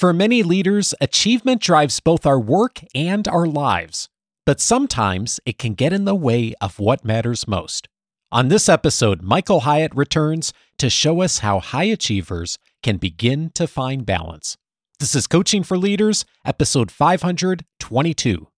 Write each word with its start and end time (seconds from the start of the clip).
For 0.00 0.14
many 0.14 0.42
leaders, 0.42 0.94
achievement 1.02 1.60
drives 1.60 2.00
both 2.00 2.24
our 2.24 2.40
work 2.40 2.80
and 2.94 3.28
our 3.28 3.44
lives, 3.44 4.08
but 4.46 4.58
sometimes 4.58 5.40
it 5.44 5.58
can 5.58 5.74
get 5.74 5.92
in 5.92 6.06
the 6.06 6.14
way 6.14 6.54
of 6.58 6.78
what 6.78 7.04
matters 7.04 7.46
most. 7.46 7.86
On 8.32 8.48
this 8.48 8.66
episode, 8.66 9.20
Michael 9.20 9.60
Hyatt 9.60 9.94
returns 9.94 10.54
to 10.78 10.88
show 10.88 11.20
us 11.20 11.40
how 11.40 11.60
high 11.60 11.84
achievers 11.84 12.56
can 12.82 12.96
begin 12.96 13.50
to 13.50 13.66
find 13.66 14.06
balance. 14.06 14.56
This 15.00 15.14
is 15.14 15.26
Coaching 15.26 15.62
for 15.62 15.76
Leaders, 15.76 16.24
episode 16.46 16.90
522. 16.90 18.48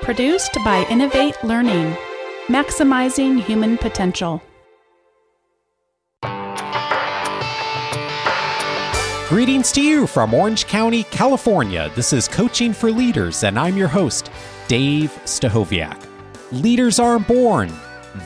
Produced 0.00 0.54
by 0.64 0.86
Innovate 0.88 1.36
Learning, 1.44 1.94
maximizing 2.48 3.38
human 3.42 3.76
potential. 3.76 4.40
Greetings 9.30 9.70
to 9.70 9.80
you 9.80 10.08
from 10.08 10.34
Orange 10.34 10.66
County, 10.66 11.04
California. 11.04 11.88
This 11.94 12.12
is 12.12 12.26
Coaching 12.26 12.72
for 12.72 12.90
Leaders, 12.90 13.44
and 13.44 13.60
I'm 13.60 13.76
your 13.76 13.86
host, 13.86 14.28
Dave 14.66 15.12
Stachowiak. 15.24 16.04
Leaders 16.50 16.98
aren't 16.98 17.28
born, 17.28 17.72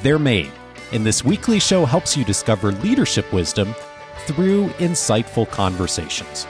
they're 0.02 0.18
made. 0.18 0.50
And 0.92 1.04
this 1.04 1.22
weekly 1.22 1.60
show 1.60 1.84
helps 1.84 2.16
you 2.16 2.24
discover 2.24 2.72
leadership 2.72 3.30
wisdom 3.34 3.74
through 4.20 4.68
insightful 4.78 5.46
conversations. 5.50 6.46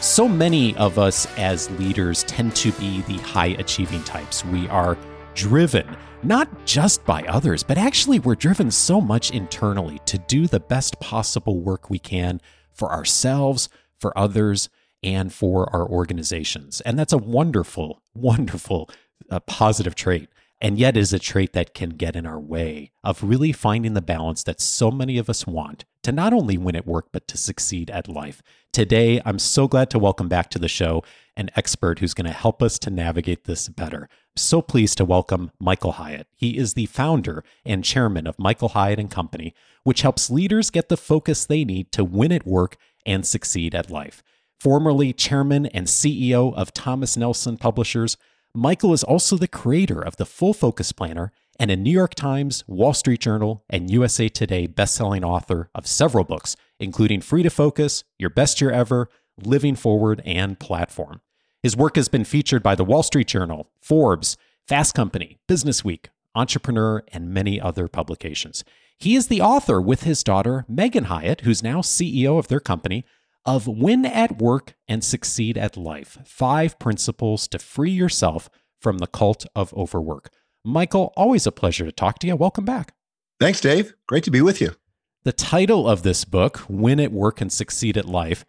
So 0.00 0.26
many 0.26 0.74
of 0.76 0.98
us 0.98 1.26
as 1.36 1.70
leaders 1.72 2.24
tend 2.24 2.56
to 2.56 2.72
be 2.72 3.02
the 3.02 3.18
high 3.18 3.54
achieving 3.58 4.02
types. 4.04 4.46
We 4.46 4.66
are 4.68 4.96
driven 5.34 5.94
not 6.22 6.64
just 6.64 7.04
by 7.04 7.22
others, 7.24 7.62
but 7.62 7.76
actually 7.76 8.18
we're 8.18 8.34
driven 8.34 8.70
so 8.70 8.98
much 8.98 9.30
internally 9.30 10.00
to 10.06 10.16
do 10.16 10.46
the 10.46 10.60
best 10.60 10.98
possible 11.00 11.60
work 11.60 11.90
we 11.90 11.98
can 11.98 12.40
for 12.72 12.92
ourselves, 12.92 13.68
for 14.00 14.16
others, 14.18 14.68
and 15.02 15.32
for 15.32 15.74
our 15.74 15.88
organizations. 15.88 16.80
And 16.82 16.98
that's 16.98 17.12
a 17.12 17.18
wonderful, 17.18 18.02
wonderful, 18.14 18.90
uh, 19.30 19.40
positive 19.40 19.94
trait 19.94 20.28
and 20.60 20.78
yet 20.78 20.96
is 20.96 21.12
a 21.12 21.18
trait 21.18 21.52
that 21.54 21.74
can 21.74 21.90
get 21.90 22.14
in 22.14 22.26
our 22.26 22.38
way 22.38 22.90
of 23.02 23.22
really 23.22 23.52
finding 23.52 23.94
the 23.94 24.02
balance 24.02 24.42
that 24.44 24.60
so 24.60 24.90
many 24.90 25.16
of 25.16 25.30
us 25.30 25.46
want 25.46 25.84
to 26.02 26.12
not 26.12 26.32
only 26.32 26.58
win 26.58 26.76
at 26.76 26.86
work, 26.86 27.06
but 27.12 27.26
to 27.28 27.38
succeed 27.38 27.90
at 27.90 28.08
life. 28.08 28.42
Today, 28.72 29.20
I'm 29.24 29.38
so 29.38 29.66
glad 29.66 29.90
to 29.90 29.98
welcome 29.98 30.28
back 30.28 30.50
to 30.50 30.58
the 30.58 30.68
show 30.68 31.02
an 31.36 31.50
expert 31.56 32.00
who's 32.00 32.12
going 32.12 32.26
to 32.26 32.32
help 32.32 32.62
us 32.62 32.78
to 32.78 32.90
navigate 32.90 33.44
this 33.44 33.68
better. 33.68 34.08
So 34.36 34.62
pleased 34.62 34.96
to 34.98 35.04
welcome 35.04 35.50
Michael 35.58 35.92
Hyatt. 35.92 36.28
He 36.36 36.56
is 36.56 36.74
the 36.74 36.86
founder 36.86 37.44
and 37.64 37.84
chairman 37.84 38.26
of 38.26 38.38
Michael 38.38 38.70
Hyatt 38.70 38.98
and 38.98 39.10
Company, 39.10 39.54
which 39.82 40.02
helps 40.02 40.30
leaders 40.30 40.70
get 40.70 40.88
the 40.88 40.96
focus 40.96 41.44
they 41.44 41.64
need 41.64 41.90
to 41.92 42.04
win 42.04 42.32
at 42.32 42.46
work 42.46 42.76
and 43.04 43.26
succeed 43.26 43.74
at 43.74 43.90
life. 43.90 44.22
Formerly 44.60 45.12
chairman 45.12 45.66
and 45.66 45.86
CEO 45.86 46.54
of 46.54 46.72
Thomas 46.72 47.16
Nelson 47.16 47.56
Publishers, 47.56 48.16
Michael 48.54 48.92
is 48.92 49.04
also 49.04 49.36
the 49.36 49.48
creator 49.48 50.00
of 50.00 50.16
the 50.16 50.26
Full 50.26 50.54
Focus 50.54 50.92
Planner 50.92 51.32
and 51.58 51.70
a 51.70 51.76
New 51.76 51.90
York 51.90 52.14
Times, 52.14 52.64
Wall 52.66 52.94
Street 52.94 53.20
Journal, 53.20 53.64
and 53.68 53.90
USA 53.90 54.28
Today 54.28 54.66
bestselling 54.66 55.24
author 55.24 55.70
of 55.74 55.86
several 55.86 56.24
books, 56.24 56.56
including 56.78 57.20
Free 57.20 57.42
to 57.42 57.50
Focus, 57.50 58.04
Your 58.18 58.30
Best 58.30 58.60
Year 58.60 58.70
Ever, 58.70 59.08
Living 59.42 59.76
Forward, 59.76 60.22
and 60.24 60.58
Platform. 60.58 61.20
His 61.62 61.76
work 61.76 61.96
has 61.96 62.08
been 62.08 62.24
featured 62.24 62.62
by 62.62 62.74
the 62.74 62.84
Wall 62.84 63.02
Street 63.02 63.28
Journal, 63.28 63.68
Forbes, 63.82 64.38
Fast 64.66 64.94
Company, 64.94 65.38
Business 65.46 65.84
Week, 65.84 66.08
Entrepreneur, 66.34 67.04
and 67.12 67.34
many 67.34 67.60
other 67.60 67.86
publications. 67.86 68.64
He 68.98 69.14
is 69.14 69.28
the 69.28 69.42
author 69.42 69.78
with 69.80 70.04
his 70.04 70.22
daughter, 70.24 70.64
Megan 70.68 71.04
Hyatt, 71.04 71.42
who's 71.42 71.62
now 71.62 71.80
CEO 71.80 72.38
of 72.38 72.48
their 72.48 72.60
company, 72.60 73.04
of 73.44 73.66
Win 73.66 74.06
at 74.06 74.38
Work 74.38 74.74
and 74.88 75.04
Succeed 75.04 75.58
at 75.58 75.76
Life 75.76 76.18
Five 76.24 76.78
Principles 76.78 77.46
to 77.48 77.58
Free 77.58 77.90
Yourself 77.90 78.48
from 78.80 78.98
the 78.98 79.06
Cult 79.06 79.44
of 79.54 79.74
Overwork. 79.74 80.30
Michael, 80.64 81.12
always 81.14 81.46
a 81.46 81.52
pleasure 81.52 81.84
to 81.84 81.92
talk 81.92 82.18
to 82.20 82.26
you. 82.26 82.36
Welcome 82.36 82.64
back. 82.64 82.94
Thanks, 83.38 83.60
Dave. 83.60 83.94
Great 84.06 84.24
to 84.24 84.30
be 84.30 84.42
with 84.42 84.60
you. 84.62 84.76
The 85.24 85.32
title 85.32 85.86
of 85.88 86.02
this 86.02 86.24
book, 86.24 86.62
Win 86.68 87.00
at 87.00 87.12
Work 87.12 87.42
and 87.42 87.52
Succeed 87.52 87.98
at 87.98 88.06
Life, 88.06 88.46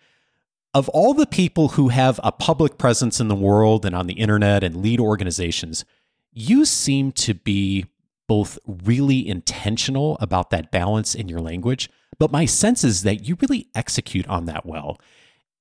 of 0.74 0.88
all 0.90 1.14
the 1.14 1.26
people 1.26 1.70
who 1.70 1.90
have 1.90 2.20
a 2.24 2.32
public 2.32 2.78
presence 2.78 3.20
in 3.20 3.28
the 3.28 3.36
world 3.36 3.86
and 3.86 3.96
on 3.96 4.08
the 4.08 4.14
internet 4.14 4.64
and 4.64 4.78
lead 4.78 5.00
organizations, 5.00 5.84
you 6.32 6.64
seem 6.66 7.12
to 7.12 7.34
be 7.34 7.86
both 8.28 8.58
really 8.66 9.28
intentional 9.28 10.18
about 10.22 10.50
that 10.52 10.72
balance 10.72 11.14
in 11.14 11.28
your 11.28 11.42
language, 11.42 11.90
but 12.18 12.32
my 12.32 12.46
sense 12.46 12.84
is 12.84 13.04
that 13.04 13.28
you 13.28 13.38
really 13.42 13.68
execute 13.76 14.28
on 14.28 14.46
that 14.46 14.66
well. 14.66 14.98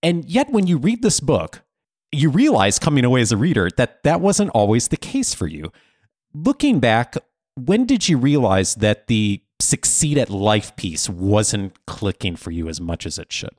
And 0.03 0.25
yet, 0.27 0.51
when 0.51 0.67
you 0.67 0.79
read 0.79 1.03
this 1.03 1.19
book, 1.19 1.63
you 2.13 2.31
realize 2.31 2.79
coming 2.79 3.05
away 3.05 3.21
as 3.21 3.33
a 3.33 3.37
reader 3.37 3.69
that 3.77 4.03
that 4.05 4.21
wasn't 4.21 4.51
always 4.51 4.89
the 4.89 4.97
case 4.97 5.35
for 5.35 5.47
you. 5.47 5.73
Looking 6.33 6.79
back, 6.79 7.17
when 7.57 7.87
did 7.87 8.09
you 8.09 8.17
realize 8.17 8.77
that 8.77 9.09
the 9.09 9.43
succeed 9.61 10.17
at 10.17 10.31
life 10.31 10.75
piece 10.77 11.09
wasn't 11.09 11.75
clicking 11.87 12.37
for 12.37 12.51
you 12.51 12.69
as 12.69 12.81
much 12.81 13.05
as 13.05 13.19
it 13.19 13.33
should? 13.33 13.55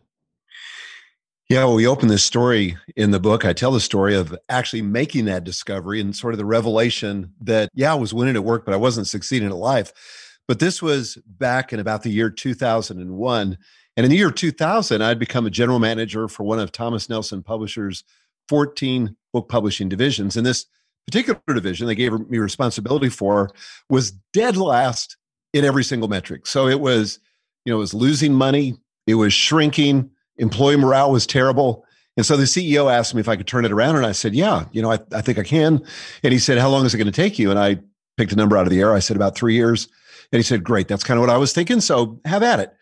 Yeah, 1.51 1.66
well, 1.66 1.75
we 1.75 1.85
open 1.85 2.07
this 2.07 2.23
story 2.23 2.78
in 2.95 3.12
the 3.12 3.19
book. 3.19 3.44
I 3.44 3.51
tell 3.51 3.72
the 3.72 3.81
story 3.81 4.16
of 4.16 4.34
actually 4.47 4.84
making 4.84 5.25
that 5.25 5.44
discovery 5.44 6.00
and 6.00 6.16
sort 6.16 6.34
of 6.34 6.38
the 6.38 6.45
revelation 6.45 7.34
that, 7.41 7.67
yeah, 7.73 7.91
I 7.91 7.95
was 7.95 8.13
winning 8.13 8.38
at 8.38 8.45
work, 8.45 8.63
but 8.63 8.73
I 8.73 8.78
wasn't 8.78 9.07
succeeding 9.07 9.50
at 9.50 9.56
life. 9.57 9.91
But 10.47 10.59
this 10.59 10.81
was 10.81 11.17
back 11.25 11.73
in 11.73 11.81
about 11.81 12.03
the 12.03 12.09
year 12.09 12.29
2001. 12.29 13.57
And 13.97 14.06
in 14.06 14.09
the 14.09 14.16
year 14.16 14.31
2000, 14.31 15.01
I'd 15.01 15.19
become 15.19 15.45
a 15.45 15.50
general 15.50 15.79
manager 15.79 16.29
for 16.29 16.45
one 16.45 16.57
of 16.57 16.72
Thomas 16.72 17.09
Nelson 17.09 17.44
Publishers' 17.44 18.06
14 18.47 19.18
book 19.33 19.50
publishing 19.50 19.89
divisions. 19.89 20.38
And 20.38 20.45
this 20.45 20.68
particular 21.06 21.41
division 21.47 21.85
they 21.85 21.95
gave 21.95 22.13
me 22.29 22.38
responsibility 22.38 23.09
for 23.09 23.51
was 23.89 24.12
dead 24.31 24.56
last 24.56 25.18
in 25.53 25.66
every 25.66 25.83
single 25.83 26.07
metric. 26.07 26.47
So 26.47 26.69
it 26.69 26.79
was, 26.79 27.19
you 27.66 27.73
know, 27.73 27.75
it 27.75 27.79
was 27.79 27.94
losing 27.94 28.33
money, 28.33 28.78
it 29.06 29.16
was 29.16 29.33
shrinking, 29.33 30.12
employee 30.41 30.75
morale 30.75 31.12
was 31.12 31.25
terrible. 31.25 31.85
And 32.18 32.25
so 32.25 32.35
the 32.35 32.44
CEO 32.44 32.91
asked 32.91 33.16
me 33.16 33.22
if 33.22 33.29
I 33.29 33.38
could 33.38 33.47
turn 33.47 33.63
it 33.63 33.72
around. 33.72 33.96
And 33.96 34.06
I 34.06 34.12
said, 34.12 34.35
Yeah, 34.35 34.66
you 34.74 34.81
know, 34.81 34.91
I, 34.91 35.00
I 35.13 35.22
think 35.22 35.38
I 35.38 35.44
can. 35.44 35.81
And 36.24 36.34
he 36.34 36.40
said, 36.40 36.57
How 36.57 36.69
long 36.69 36.85
is 36.85 36.94
it 36.94 36.97
going 36.97 37.06
to 37.06 37.12
take 37.12 37.40
you? 37.40 37.50
And 37.50 37.57
I 37.57 37.78
picked 38.18 38.34
a 38.34 38.35
number 38.35 38.57
out 38.57 38.68
of 38.68 38.72
the 38.72 38.81
air. 38.81 38.94
I 38.94 39.00
said, 39.00 39.16
About 39.16 39.35
three 39.35 39.53
years. 39.53 39.88
And 40.34 40.40
he 40.40 40.44
said, 40.44 40.63
Great, 40.63 40.90
that's 40.90 41.03
kind 41.03 41.18
of 41.18 41.22
what 41.22 41.30
I 41.30 41.38
was 41.38 41.53
thinking. 41.53 41.80
So 41.80 42.19
have 42.25 42.44
at 42.44 42.59
it. 42.59 42.74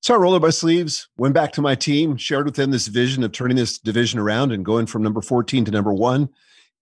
So 0.00 0.14
I 0.14 0.16
rolled 0.16 0.34
up 0.34 0.42
my 0.42 0.50
sleeves, 0.50 1.08
went 1.16 1.34
back 1.34 1.52
to 1.52 1.62
my 1.62 1.74
team, 1.74 2.16
shared 2.16 2.46
with 2.46 2.56
them 2.56 2.70
this 2.70 2.88
vision 2.88 3.22
of 3.22 3.30
turning 3.30 3.56
this 3.56 3.78
division 3.78 4.18
around 4.18 4.50
and 4.50 4.64
going 4.64 4.86
from 4.86 5.02
number 5.02 5.22
14 5.22 5.64
to 5.66 5.70
number 5.70 5.92
one. 5.92 6.28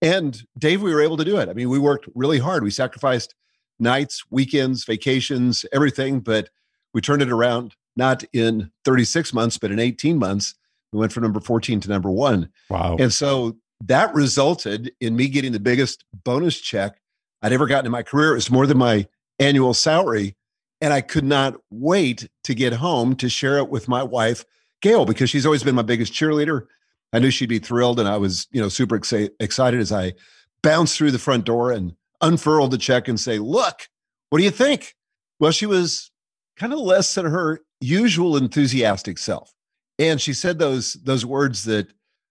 And 0.01 0.43
Dave, 0.57 0.81
we 0.81 0.95
were 0.95 1.03
able 1.03 1.19
to 1.19 1.25
do 1.25 1.37
it. 1.37 1.51
I 1.51 1.53
mean, 1.53 1.69
we 1.69 1.79
worked 1.79 2.09
really 2.15 2.39
hard. 2.39 2.63
We 2.63 2.71
sacrificed 2.71 3.35
nights, 3.79 4.25
weekends, 4.31 4.85
vacations, 4.85 5.67
everything, 5.71 6.21
but 6.21 6.49
we 6.95 7.03
turned 7.03 7.21
it 7.21 7.31
around 7.31 7.75
not 7.97 8.25
in 8.33 8.71
36 8.85 9.33
months, 9.33 9.59
but 9.59 9.71
in 9.71 9.79
18 9.79 10.19
months. 10.19 10.55
We 10.93 10.99
went 10.99 11.13
from 11.13 11.23
number 11.23 11.41
14 11.41 11.81
to 11.81 11.89
number 11.89 12.11
one. 12.11 12.51
Wow. 12.69 12.97
And 12.99 13.13
so 13.13 13.57
that 13.85 14.13
resulted 14.15 14.93
in 15.01 15.17
me 15.17 15.29
getting 15.29 15.53
the 15.53 15.61
biggest 15.61 16.05
bonus 16.25 16.61
check 16.61 17.01
I'd 17.43 17.53
ever 17.53 17.67
gotten 17.67 17.87
in 17.87 17.93
my 17.93 18.03
career. 18.03 18.33
It 18.33 18.37
was 18.37 18.51
more 18.51 18.67
than 18.67 18.79
my 18.79 19.07
annual 19.39 19.75
salary. 19.75 20.37
And 20.81 20.93
I 20.93 21.01
could 21.01 21.25
not 21.25 21.57
wait 21.71 22.29
to 22.45 22.55
get 22.55 22.73
home 22.75 23.15
to 23.17 23.29
share 23.29 23.59
it 23.59 23.69
with 23.69 23.87
my 23.87 24.03
wife, 24.03 24.45
Gail, 24.81 25.05
because 25.05 25.29
she's 25.29 25.45
always 25.45 25.63
been 25.63 25.75
my 25.75 25.83
biggest 25.83 26.13
cheerleader. 26.13 26.67
I 27.13 27.19
knew 27.19 27.31
she'd 27.31 27.49
be 27.49 27.59
thrilled. 27.59 28.01
And 28.01 28.09
I 28.09 28.17
was, 28.17 28.47
you 28.51 28.61
know, 28.61 28.69
super 28.69 28.97
ex- 28.97 29.13
excited 29.13 29.81
as 29.81 29.93
I 29.93 30.15
bounced 30.63 30.97
through 30.97 31.11
the 31.11 31.19
front 31.19 31.45
door 31.45 31.71
and 31.71 31.95
unfurled 32.21 32.71
the 32.71 32.79
check 32.79 33.09
and 33.09 33.21
say, 33.21 33.39
look, 33.39 33.89
what 34.31 34.39
do 34.39 34.45
you 34.45 34.51
think? 34.51 34.95
Well, 35.39 35.53
she 35.53 35.67
was 35.67 36.11
kind 36.57 36.73
of 36.73 36.79
less 36.79 37.15
than 37.15 37.27
her 37.27 37.61
usual 37.81 38.37
enthusiastic 38.37 39.19
self. 39.19 39.55
And 39.99 40.21
she 40.21 40.33
said 40.33 40.59
those 40.59 40.95
those 40.95 41.27
words 41.27 41.65
that 41.65 41.89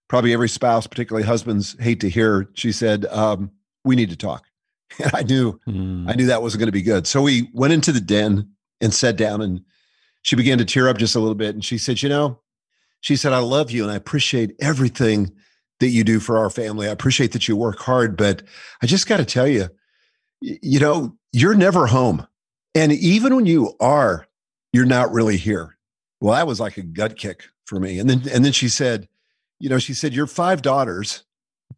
probably 0.08 0.34
every 0.34 0.50
spouse, 0.50 0.88
particularly 0.88 1.26
husbands, 1.26 1.76
hate 1.80 2.00
to 2.02 2.10
hear. 2.10 2.50
She 2.54 2.72
said, 2.72 3.06
um, 3.08 3.52
"We 3.84 3.96
need 3.96 4.10
to 4.10 4.18
talk." 4.18 4.46
And 5.04 5.12
I 5.14 5.22
knew, 5.22 5.60
mm. 5.68 6.10
I 6.10 6.16
knew 6.16 6.26
that 6.26 6.42
wasn't 6.42 6.62
going 6.62 6.68
to 6.68 6.72
be 6.72 6.82
good. 6.82 7.06
So 7.06 7.22
we 7.22 7.52
went 7.54 7.74
into 7.74 7.92
the 7.92 8.02
den 8.02 8.50
and 8.82 8.92
sat 8.92 9.18
down, 9.18 9.40
and 9.40 9.62
she 10.24 10.36
began 10.36 10.58
to 10.58 10.66
tear 10.66 10.90
up 10.90 10.98
just 10.98 11.16
a 11.16 11.20
little 11.20 11.36
bit. 11.36 11.54
And 11.54 11.64
she 11.64 11.78
said, 11.78 12.02
"You 12.02 12.10
know," 12.10 12.40
she 13.02 13.16
said, 13.16 13.32
"I 13.32 13.38
love 13.38 13.70
you, 13.70 13.84
and 13.84 13.92
I 13.92 13.96
appreciate 13.96 14.56
everything 14.60 15.32
that 15.80 15.90
you 15.90 16.04
do 16.04 16.20
for 16.20 16.40
our 16.40 16.50
family. 16.50 16.88
I 16.88 16.92
appreciate 16.92 17.34
that 17.34 17.48
you 17.48 17.56
work 17.56 17.78
hard, 17.80 18.18
but 18.18 18.42
I 18.82 18.88
just 18.88 19.08
got 19.08 19.18
to 19.18 19.26
tell 19.26 19.48
you, 19.48 19.70
you 20.42 20.80
know, 20.80 21.16
you're 21.32 21.54
never 21.54 21.86
home, 21.86 22.26
and 22.74 22.92
even 22.92 23.36
when 23.36 23.46
you 23.46 23.76
are, 23.80 24.26
you're 24.74 24.86
not 24.86 25.12
really 25.12 25.38
here." 25.38 25.78
Well, 26.22 26.36
that 26.36 26.48
was 26.48 26.60
like 26.60 26.78
a 26.78 26.84
gut 26.84 27.18
kick 27.18 27.46
for 27.66 27.80
me. 27.80 28.00
And 28.00 28.10
then, 28.10 28.24
and 28.32 28.44
then 28.44 28.52
she 28.52 28.70
said, 28.70 29.08
"You 29.60 29.70
know," 29.70 29.80
she 29.80 29.94
said, 29.94 30.14
"Your 30.14 30.28
five 30.28 30.62
daughters 30.62 31.24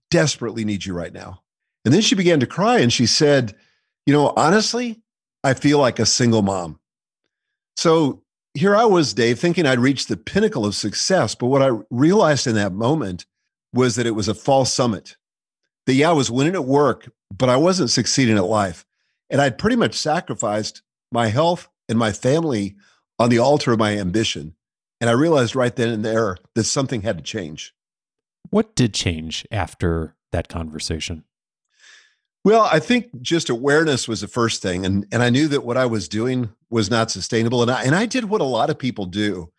desperately 0.10 0.66
need 0.66 0.86
you 0.86 0.94
right 0.94 1.14
now." 1.14 1.42
And 1.86 1.94
then 1.94 2.02
she 2.02 2.16
began 2.16 2.40
to 2.40 2.48
cry 2.48 2.80
and 2.80 2.92
she 2.92 3.06
said, 3.06 3.56
You 4.06 4.14
know, 4.14 4.34
honestly, 4.36 5.02
I 5.44 5.54
feel 5.54 5.80
like 5.80 6.00
a 6.00 6.06
single 6.06 6.42
mom. 6.42 6.80
So 7.76 8.22
here 8.54 8.76
I 8.76 8.86
was, 8.86 9.14
Dave, 9.14 9.40
thinking 9.40 9.66
I'd 9.66 9.80
reached 9.80 10.08
the 10.08 10.18
pinnacle 10.18 10.66
of 10.66 10.76
success. 10.76 11.36
But 11.36 11.48
what 11.48 11.62
I 11.62 11.72
realized 11.90 12.48
in 12.48 12.56
that 12.56 12.74
moment 12.74 13.26
was 13.74 13.96
that 13.96 14.06
it 14.06 14.12
was 14.12 14.28
a 14.28 14.36
false 14.36 14.74
summit. 14.74 15.16
That, 15.86 15.94
yeah, 15.94 16.10
I 16.10 16.14
was 16.14 16.30
winning 16.30 16.54
at 16.54 16.66
work, 16.66 17.10
but 17.36 17.50
I 17.50 17.58
wasn't 17.58 17.90
succeeding 17.90 18.38
at 18.38 18.44
life. 18.44 18.86
And 19.30 19.42
I'd 19.42 19.58
pretty 19.58 19.78
much 19.78 19.96
sacrificed 19.96 20.84
my 21.12 21.28
health 21.28 21.70
and 21.92 22.00
my 22.00 22.12
family 22.12 22.76
on 23.20 23.30
the 23.30 23.38
altar 23.38 23.74
of 23.74 23.80
my 23.80 23.98
ambition. 23.98 24.56
And 25.00 25.10
I 25.10 25.14
realized 25.14 25.56
right 25.56 25.76
then 25.76 25.90
and 25.90 26.04
there 26.04 26.38
that 26.56 26.64
something 26.64 27.02
had 27.02 27.18
to 27.18 27.24
change. 27.24 27.74
What 28.50 28.76
did 28.76 28.94
change 28.94 29.46
after 29.52 30.16
that 30.32 30.48
conversation? 30.50 31.24
Well, 32.44 32.68
I 32.72 32.80
think 32.80 33.22
just 33.22 33.50
awareness 33.50 34.08
was 34.08 34.22
the 34.22 34.28
first 34.28 34.64
thing. 34.64 34.86
And, 34.86 35.06
and 35.12 35.22
I 35.22 35.30
knew 35.30 35.48
that 35.50 35.64
what 35.64 35.78
I 35.78 35.86
was 35.86 36.08
doing 36.08 36.50
was 36.72 36.90
not 36.90 37.12
sustainable. 37.12 37.62
And 37.62 37.70
I, 37.70 37.84
and 37.84 37.94
I 37.94 38.08
did 38.08 38.26
what 38.26 38.42
a 38.42 38.46
lot 38.46 38.72
of 38.72 38.80
people 38.80 39.06
do. 39.06 39.52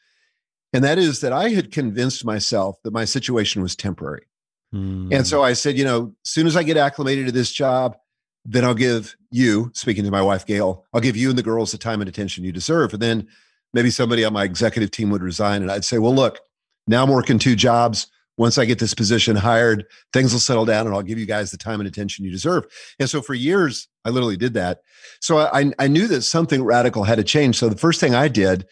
And 0.73 0.83
that 0.83 0.99
is 0.99 1.21
that 1.21 1.33
I 1.33 1.51
had 1.51 1.71
convinced 1.71 2.25
myself 2.25 2.77
that 2.83 2.93
my 2.93 3.05
situation 3.05 3.63
was 3.63 3.77
temporary. 3.77 4.27
Mm. 4.75 5.15
And 5.15 5.27
so 5.27 5.39
hmm. 5.39 5.45
I 5.45 5.53
said, 5.53 5.77
you 5.77 5.85
know, 5.85 6.15
as 6.25 6.31
soon 6.31 6.47
as 6.47 6.57
I 6.57 6.63
get 6.63 6.79
acclimated 6.79 7.27
to 7.27 7.33
this 7.33 7.53
job, 7.53 7.97
then 8.45 8.65
I'll 8.65 8.75
give 8.75 9.15
you, 9.31 9.71
speaking 9.75 10.05
to 10.05 10.11
my 10.11 10.23
wife, 10.23 10.47
Gail, 10.47 10.85
I'll 10.93 11.01
give 11.01 11.17
you 11.17 11.31
and 11.31 11.39
the 11.39 11.43
girls 11.43 11.73
the 11.73 11.79
time 11.79 12.01
and 12.01 12.09
attention 12.09 12.45
you 12.45 12.53
deserve. 12.53 12.93
And 12.93 13.03
then 13.03 13.29
maybe 13.73 13.91
somebody 13.91 14.25
on 14.25 14.33
my 14.33 14.45
executive 14.45 14.91
team 14.91 15.11
would 15.11 15.23
resign. 15.23 15.63
And 15.63 15.71
I'd 15.71 15.85
say, 15.85 15.99
well, 15.99 16.15
look, 16.15 16.41
now 16.87 17.03
I'm 17.03 17.11
working 17.11 17.39
two 17.39 17.57
jobs. 17.57 18.09
Once 18.39 18.59
I 18.59 18.65
get 18.65 18.79
this 18.79 18.95
position 18.95 19.37
hired, 19.37 19.85
things 20.13 20.33
will 20.33 20.41
settle 20.41 20.65
down 20.65 20.87
and 20.87 20.95
I'll 20.95 21.03
give 21.03 21.19
you 21.19 21.27
guys 21.27 21.51
the 21.51 21.59
time 21.59 21.81
and 21.81 21.87
attention 21.87 22.25
you 22.25 22.31
deserve. 22.31 22.67
And 22.99 23.09
so 23.09 23.21
for 23.21 23.35
years, 23.35 23.89
I 24.05 24.11
literally 24.11 24.39
did 24.39 24.55
that. 24.55 24.81
So 25.21 25.39
I, 25.39 25.71
I 25.79 25.87
knew 25.87 26.09
that 26.09 26.23
something 26.23 26.65
radical 26.65 27.05
had 27.05 27.19
to 27.19 27.25
change. 27.25 27.59
So 27.59 27.69
the 27.69 27.77
first 27.77 28.01
thing 28.01 28.15
I 28.15 28.29
did 28.29 28.67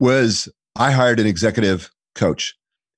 was 0.00 0.48
I 0.76 0.90
hired 0.90 1.20
an 1.20 1.26
executive 1.26 1.90
coach. 2.14 2.54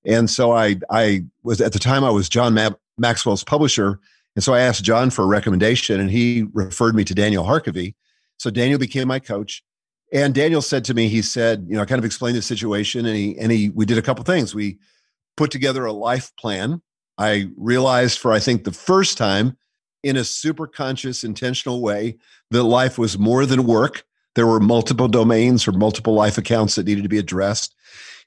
And 0.07 0.31
so 0.31 0.53
I, 0.53 0.77
I 0.91 1.25
was 1.43 1.61
at 1.61 1.73
the 1.73 1.79
time 1.79 2.05
I 2.05 2.11
was 2.11 2.29
John 2.29 2.55
Ma- 2.55 2.71
Maxwell's 2.97 3.45
publisher. 3.45 3.99
And 4.35 4.43
so 4.43 4.55
I 4.55 4.61
asked 4.61 4.85
John 4.85 5.11
for 5.11 5.23
a 5.23 5.27
recommendation 5.27 6.01
and 6.01 6.11
he 6.11 6.47
referred 6.53 6.95
me 6.95 7.05
to 7.05 7.15
Daniel 7.15 7.45
Harkavy. 7.45 7.95
So 8.39 8.51
Daniel 8.51 8.79
became 8.79 9.09
my 9.09 9.21
coach. 9.21 9.63
And 10.13 10.35
Daniel 10.35 10.63
said 10.63 10.85
to 10.85 10.95
me, 10.95 11.09
he 11.09 11.23
said, 11.23 11.67
you 11.69 11.77
know, 11.77 11.83
I 11.83 11.87
kind 11.87 11.99
of 11.99 12.05
explained 12.05 12.37
the 12.37 12.43
situation 12.43 13.07
and 13.07 13.17
he, 13.17 13.39
and 13.39 13.51
he, 13.51 13.71
we 13.71 13.87
did 13.87 13.99
a 13.99 14.03
couple 14.03 14.25
things. 14.25 14.55
We 14.55 14.79
put 15.37 15.51
together 15.51 15.85
a 15.85 15.93
life 15.93 16.33
plan. 16.37 16.83
I 17.19 17.49
realized 17.57 18.19
for, 18.19 18.33
I 18.33 18.39
think, 18.41 18.65
the 18.65 18.73
first 18.73 19.19
time 19.19 19.57
in 20.03 20.17
a 20.17 20.25
super 20.25 20.67
conscious, 20.67 21.25
intentional 21.25 21.81
way 21.81 22.19
that 22.51 22.65
life 22.65 22.99
was 22.99 23.19
more 23.19 23.47
than 23.47 23.67
work. 23.67 24.05
There 24.35 24.47
were 24.47 24.61
multiple 24.61 25.09
domains 25.09 25.67
or 25.67 25.73
multiple 25.73 26.15
life 26.15 26.39
accounts 26.39 26.75
that 26.75 26.87
needed 26.87 27.03
to 27.03 27.09
be 27.09 27.19
addressed. 27.19 27.75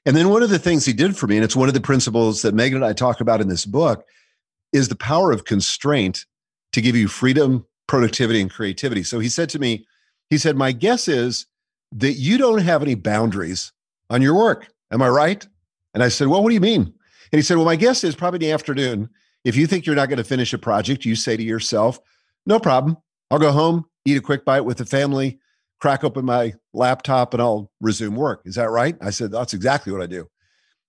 And 0.04 0.16
then 0.16 0.30
one 0.30 0.42
of 0.42 0.50
the 0.50 0.58
things 0.58 0.84
he 0.84 0.92
did 0.92 1.16
for 1.16 1.26
me, 1.26 1.36
and 1.36 1.44
it's 1.44 1.56
one 1.56 1.68
of 1.68 1.74
the 1.74 1.80
principles 1.80 2.42
that 2.42 2.54
Megan 2.54 2.76
and 2.76 2.84
I 2.84 2.94
talk 2.94 3.20
about 3.20 3.40
in 3.40 3.48
this 3.48 3.66
book, 3.66 4.04
is 4.72 4.88
the 4.88 4.96
power 4.96 5.32
of 5.32 5.44
constraint 5.44 6.24
to 6.72 6.80
give 6.80 6.96
you 6.96 7.08
freedom, 7.08 7.66
productivity, 7.86 8.40
and 8.40 8.50
creativity. 8.50 9.02
So 9.02 9.18
he 9.18 9.28
said 9.28 9.48
to 9.50 9.58
me, 9.58 9.86
he 10.30 10.38
said, 10.38 10.56
My 10.56 10.72
guess 10.72 11.08
is 11.08 11.46
that 11.92 12.14
you 12.14 12.38
don't 12.38 12.60
have 12.60 12.82
any 12.82 12.94
boundaries 12.94 13.72
on 14.10 14.22
your 14.22 14.34
work. 14.34 14.68
Am 14.90 15.02
I 15.02 15.08
right? 15.08 15.46
And 15.94 16.02
I 16.02 16.08
said, 16.08 16.28
Well, 16.28 16.42
what 16.42 16.50
do 16.50 16.54
you 16.54 16.60
mean? 16.60 16.82
And 16.82 17.38
he 17.38 17.42
said, 17.42 17.56
Well, 17.56 17.66
my 17.66 17.76
guess 17.76 18.04
is 18.04 18.14
probably 18.14 18.36
in 18.38 18.42
the 18.42 18.52
afternoon, 18.52 19.08
if 19.44 19.56
you 19.56 19.66
think 19.66 19.86
you're 19.86 19.96
not 19.96 20.08
going 20.08 20.18
to 20.18 20.24
finish 20.24 20.52
a 20.52 20.58
project, 20.58 21.04
you 21.04 21.14
say 21.14 21.36
to 21.36 21.42
yourself, 21.42 21.98
No 22.46 22.58
problem. 22.58 22.96
I'll 23.30 23.38
go 23.38 23.52
home, 23.52 23.84
eat 24.04 24.16
a 24.16 24.22
quick 24.22 24.44
bite 24.44 24.62
with 24.62 24.78
the 24.78 24.86
family, 24.86 25.38
crack 25.80 26.04
open 26.04 26.24
my 26.24 26.54
laptop, 26.72 27.34
and 27.34 27.42
I'll 27.42 27.70
resume 27.80 28.16
work. 28.16 28.42
Is 28.44 28.54
that 28.56 28.70
right? 28.70 28.96
I 29.00 29.10
said, 29.10 29.32
That's 29.32 29.54
exactly 29.54 29.92
what 29.92 30.02
I 30.02 30.06
do. 30.06 30.28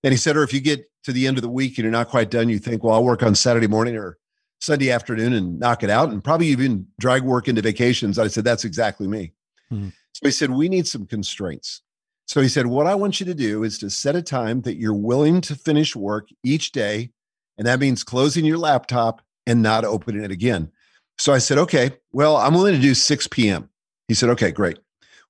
And 0.04 0.13
he 0.13 0.18
said, 0.18 0.38
Or 0.38 0.44
if 0.44 0.54
you 0.54 0.62
get 0.62 0.86
to 1.04 1.13
the 1.13 1.28
end 1.28 1.38
of 1.38 1.42
the 1.42 1.50
week 1.50 1.78
and 1.78 1.84
you're 1.84 1.92
not 1.92 2.10
quite 2.10 2.30
done, 2.30 2.50
you 2.50 2.60
think, 2.60 2.84
Well, 2.84 2.94
I'll 2.94 3.04
work 3.04 3.24
on 3.24 3.36
Saturday 3.36 3.68
morning 3.68 3.96
or 3.96 4.18
Sunday 4.62 4.92
afternoon 4.92 5.34
and 5.34 5.60
knock 5.60 5.84
it 5.84 5.90
out 5.90 6.10
and 6.10 6.24
probably 6.24 6.48
even 6.48 6.88
drag 7.00 7.24
work 7.24 7.48
into 7.48 7.62
vacations. 7.62 8.19
I 8.19 8.28
said, 8.28 8.44
That's 8.44 8.66
exactly 8.66 9.07
me. 9.07 9.34
Mm-hmm. 9.72 9.90
So 10.13 10.22
he 10.24 10.31
said, 10.31 10.51
We 10.51 10.69
need 10.69 10.88
some 10.88 11.06
constraints. 11.06 11.81
So 12.28 12.42
he 12.42 12.48
said, 12.48 12.68
What 12.68 12.88
I 12.88 12.96
want 12.96 13.19
you 13.19 13.25
to 13.25 13.34
do 13.34 13.63
is 13.63 13.78
to 13.80 13.90
set 13.90 14.16
a 14.16 14.22
time 14.22 14.62
that 14.62 14.78
you're 14.78 14.94
willing 14.94 15.42
to 15.42 15.56
finish 15.56 15.96
work 15.96 16.30
each 16.44 16.72
day. 16.72 17.12
And 17.57 17.68
that 17.68 17.80
means 17.80 18.04
closing 18.04 18.45
your 18.45 18.57
laptop 18.57 19.22
and 19.45 19.62
not 19.62 19.84
opening 19.84 20.24
it 20.24 20.31
again. 20.31 20.72
So 21.18 21.34
I 21.34 21.40
said, 21.40 21.57
Okay, 21.57 21.92
well, 22.12 22.38
I'm 22.38 22.54
willing 22.54 22.75
to 22.75 22.81
do 22.81 22.94
6 22.94 23.28
p.m. 23.28 23.69
He 24.07 24.13
said, 24.13 24.30
Okay, 24.30 24.52
great. 24.52 24.80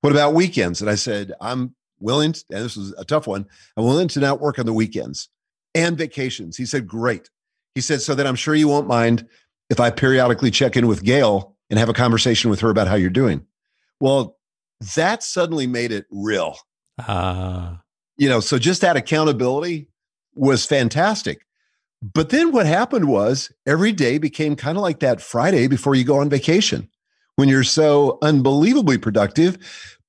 What 0.02 0.14
about 0.14 0.34
weekends? 0.34 0.82
And 0.82 0.90
I 0.90 0.96
said, 0.96 1.34
I'm 1.42 1.76
willing, 2.00 2.34
to, 2.34 2.44
and 2.52 2.64
this 2.64 2.76
was 2.76 2.94
a 2.98 3.06
tough 3.06 3.28
one, 3.28 3.46
I'm 3.78 3.86
willing 3.86 4.08
to 4.10 4.20
not 4.20 4.42
work 4.42 4.60
on 4.60 4.66
the 4.66 4.74
weekends 4.74 5.30
and 5.76 5.98
vacations. 5.98 6.58
He 6.58 6.66
said, 6.66 6.88
Great. 6.88 7.30
He 7.76 7.82
said, 7.82 8.02
So 8.02 8.16
that 8.16 8.28
I'm 8.28 8.36
sure 8.36 8.56
you 8.56 8.68
won't 8.68 8.88
mind 8.88 9.28
if 9.70 9.80
I 9.80 9.92
periodically 9.92 10.52
check 10.52 10.76
in 10.76 10.88
with 10.88 11.04
Gail 11.04 11.56
and 11.70 11.78
have 11.78 11.90
a 11.90 11.94
conversation 11.94 12.50
with 12.50 12.60
her 12.62 12.70
about 12.70 12.88
how 12.88 12.96
you're 12.96 13.10
doing. 13.10 13.46
Well, 14.00 14.38
that 14.96 15.24
suddenly 15.24 15.68
made 15.68 15.92
it 15.92 16.06
real. 16.10 16.58
Uh. 17.08 17.76
You 18.18 18.28
know, 18.28 18.40
so 18.40 18.58
just 18.58 18.82
that 18.82 18.98
accountability 18.98 19.88
was 20.36 20.66
fantastic. 20.66 21.46
But 22.02 22.30
then 22.30 22.52
what 22.52 22.66
happened 22.66 23.08
was 23.08 23.52
every 23.66 23.92
day 23.92 24.18
became 24.18 24.56
kind 24.56 24.78
of 24.78 24.82
like 24.82 25.00
that 25.00 25.22
Friday 25.22 25.68
before 25.68 25.96
you 25.96 26.04
go 26.04 26.20
on 26.20 26.30
vacation 26.30 26.90
when 27.40 27.50
you're 27.50 27.64
so 27.64 28.18
unbelievably 28.22 28.98
productive 28.98 29.58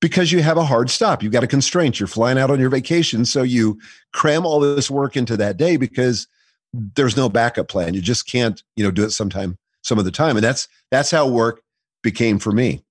because 0.00 0.32
you 0.32 0.42
have 0.42 0.56
a 0.56 0.64
hard 0.64 0.90
stop. 0.90 1.22
You've 1.22 1.32
got 1.32 1.44
a 1.44 1.46
constraint. 1.46 2.00
You're 2.00 2.06
flying 2.06 2.38
out 2.38 2.50
on 2.50 2.58
your 2.58 2.70
vacation. 2.70 3.24
So 3.24 3.42
you 3.42 3.78
cram 4.12 4.44
all 4.44 4.60
this 4.60 4.90
work 4.90 5.16
into 5.16 5.36
that 5.36 5.56
day 5.56 5.76
because 5.76 6.26
there's 6.72 7.16
no 7.16 7.28
backup 7.28 7.68
plan. 7.68 7.94
You 7.94 8.00
just 8.00 8.26
can't, 8.26 8.62
you 8.76 8.84
know, 8.84 8.90
do 8.90 9.04
it 9.04 9.10
sometime, 9.10 9.58
some 9.82 9.98
of 9.98 10.04
the 10.04 10.10
time. 10.10 10.36
And 10.36 10.44
that's 10.44 10.68
that's 10.90 11.10
how 11.10 11.28
work 11.28 11.62
became 12.02 12.38
for 12.38 12.52
me 12.52 12.82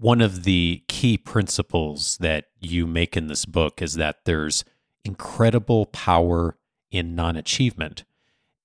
one 0.00 0.22
of 0.22 0.44
the 0.44 0.82
key 0.88 1.18
principles 1.18 2.16
that 2.18 2.46
you 2.58 2.86
make 2.86 3.18
in 3.18 3.26
this 3.26 3.44
book 3.44 3.82
is 3.82 3.94
that 3.94 4.24
there's 4.24 4.64
incredible 5.04 5.84
power 5.86 6.56
in 6.90 7.14
non 7.14 7.36
achievement. 7.36 8.04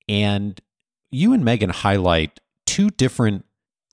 And 0.08 0.60
you 1.12 1.34
and 1.34 1.44
Megan 1.44 1.72
highlight 1.72 2.40
two 2.66 2.90
different 2.90 3.46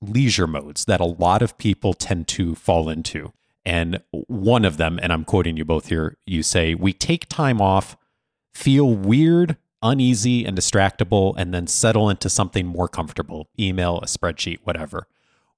leisure 0.02 0.46
modes 0.46 0.84
that 0.84 1.00
a 1.00 1.06
lot 1.06 1.42
of 1.42 1.56
people 1.56 1.94
tend 1.94 2.28
to 2.28 2.54
fall 2.54 2.88
into. 2.88 3.32
And 3.64 4.02
one 4.10 4.64
of 4.64 4.76
them, 4.76 4.98
and 5.02 5.12
I'm 5.12 5.24
quoting 5.24 5.56
you 5.56 5.64
both 5.64 5.88
here, 5.88 6.18
you 6.26 6.42
say, 6.42 6.74
We 6.74 6.92
take 6.92 7.28
time 7.28 7.60
off, 7.60 7.96
feel 8.52 8.92
weird, 8.92 9.56
uneasy, 9.82 10.44
and 10.44 10.58
distractible, 10.58 11.34
and 11.36 11.54
then 11.54 11.66
settle 11.66 12.10
into 12.10 12.28
something 12.28 12.66
more 12.66 12.88
comfortable 12.88 13.48
email, 13.58 13.98
a 13.98 14.06
spreadsheet, 14.06 14.58
whatever. 14.64 15.06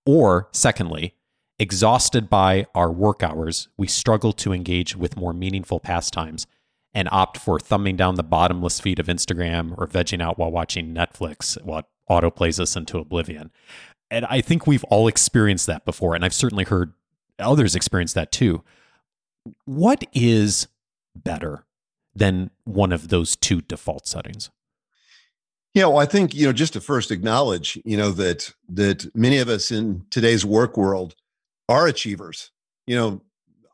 Or, 0.06 0.48
secondly, 0.52 1.14
Exhausted 1.56 2.28
by 2.28 2.66
our 2.74 2.90
work 2.90 3.22
hours, 3.22 3.68
we 3.76 3.86
struggle 3.86 4.32
to 4.32 4.52
engage 4.52 4.96
with 4.96 5.16
more 5.16 5.32
meaningful 5.32 5.78
pastimes 5.78 6.48
and 6.92 7.08
opt 7.12 7.38
for 7.38 7.60
thumbing 7.60 7.96
down 7.96 8.16
the 8.16 8.24
bottomless 8.24 8.80
feed 8.80 8.98
of 8.98 9.06
Instagram 9.06 9.72
or 9.78 9.86
vegging 9.86 10.20
out 10.20 10.36
while 10.36 10.50
watching 10.50 10.92
Netflix 10.92 11.56
while 11.62 11.88
autoplays 12.10 12.58
us 12.58 12.74
into 12.74 12.98
oblivion. 12.98 13.52
And 14.10 14.24
I 14.26 14.40
think 14.40 14.66
we've 14.66 14.84
all 14.84 15.08
experienced 15.08 15.66
that 15.66 15.84
before, 15.84 16.14
and 16.14 16.24
I've 16.24 16.34
certainly 16.34 16.64
heard 16.64 16.92
others 17.38 17.74
experience 17.74 18.12
that 18.12 18.30
too. 18.30 18.62
What 19.64 20.04
is 20.12 20.68
better 21.14 21.64
than 22.14 22.50
one 22.64 22.92
of 22.92 23.08
those 23.08 23.36
two 23.36 23.60
default 23.60 24.06
settings? 24.06 24.50
Yeah, 25.74 25.86
well, 25.86 25.98
I 25.98 26.06
think 26.06 26.34
you 26.34 26.46
know 26.46 26.52
just 26.52 26.74
to 26.74 26.80
first 26.80 27.10
acknowledge, 27.10 27.78
you 27.84 27.96
know 27.96 28.12
that 28.12 28.52
that 28.68 29.14
many 29.16 29.38
of 29.38 29.48
us 29.48 29.72
in 29.72 30.04
today's 30.10 30.44
work 30.44 30.76
world 30.76 31.16
are 31.68 31.88
achievers. 31.88 32.52
You 32.86 32.96
know, 32.96 33.22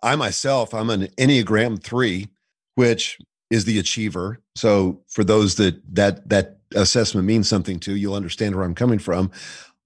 I 0.02 0.16
myself, 0.16 0.72
I'm 0.72 0.88
an 0.88 1.08
Enneagram 1.18 1.82
three, 1.82 2.28
which 2.74 3.18
is 3.50 3.66
the 3.66 3.78
achiever. 3.78 4.40
So 4.56 5.02
for 5.08 5.24
those 5.24 5.56
that 5.56 5.82
that 5.94 6.26
that 6.30 6.60
assessment 6.74 7.26
means 7.26 7.48
something 7.48 7.78
to, 7.80 7.94
you'll 7.94 8.14
understand 8.14 8.56
where 8.56 8.64
I'm 8.64 8.74
coming 8.74 8.98
from. 8.98 9.30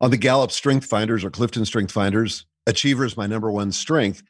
On 0.01 0.11
the 0.11 0.17
Gallup 0.17 0.51
Strength 0.51 0.87
Finders 0.87 1.25
or 1.25 1.31
Clifton 1.31 1.65
Strength 1.65 1.93
Finders, 1.93 2.47
achiever 2.67 3.05
is 3.05 3.17
my 3.17 3.27
number 3.27 3.51
one 3.51 3.73
strength. 3.73 4.23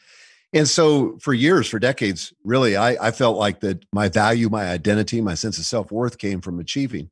And 0.52 0.68
so 0.68 1.18
for 1.18 1.35
years, 1.35 1.66
for 1.66 1.80
decades, 1.80 2.33
really, 2.44 2.76
I, 2.76 3.09
I 3.09 3.11
felt 3.11 3.37
like 3.37 3.61
that 3.61 3.85
my 3.92 4.09
value, 4.09 4.49
my 4.49 4.71
identity, 4.71 5.21
my 5.21 5.35
sense 5.35 5.59
of 5.59 5.64
self 5.64 5.90
worth 5.90 6.18
came 6.18 6.40
from 6.40 6.61
achieving. 6.61 7.11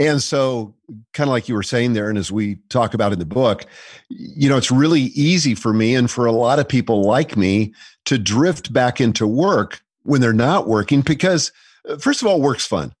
And 0.00 0.22
so, 0.22 0.74
kind 1.12 1.28
of 1.28 1.32
like 1.32 1.48
you 1.48 1.56
were 1.56 1.62
saying 1.64 1.92
there, 1.92 2.08
and 2.08 2.16
as 2.16 2.30
we 2.30 2.56
talk 2.68 2.94
about 2.94 3.12
in 3.12 3.18
the 3.18 3.26
book, 3.26 3.66
you 4.08 4.48
know, 4.48 4.56
it's 4.56 4.70
really 4.70 5.00
easy 5.00 5.56
for 5.56 5.72
me 5.74 5.94
and 5.94 6.08
for 6.08 6.24
a 6.24 6.32
lot 6.32 6.60
of 6.60 6.68
people 6.68 7.02
like 7.02 7.36
me 7.36 7.74
to 8.04 8.16
drift 8.16 8.72
back 8.72 9.00
into 9.00 9.26
work 9.26 9.82
when 10.04 10.20
they're 10.20 10.32
not 10.32 10.68
working 10.68 11.00
because, 11.00 11.50
uh, 11.88 11.96
first 11.96 12.22
of 12.22 12.28
all, 12.28 12.40
work's 12.40 12.64
fun. 12.64 12.92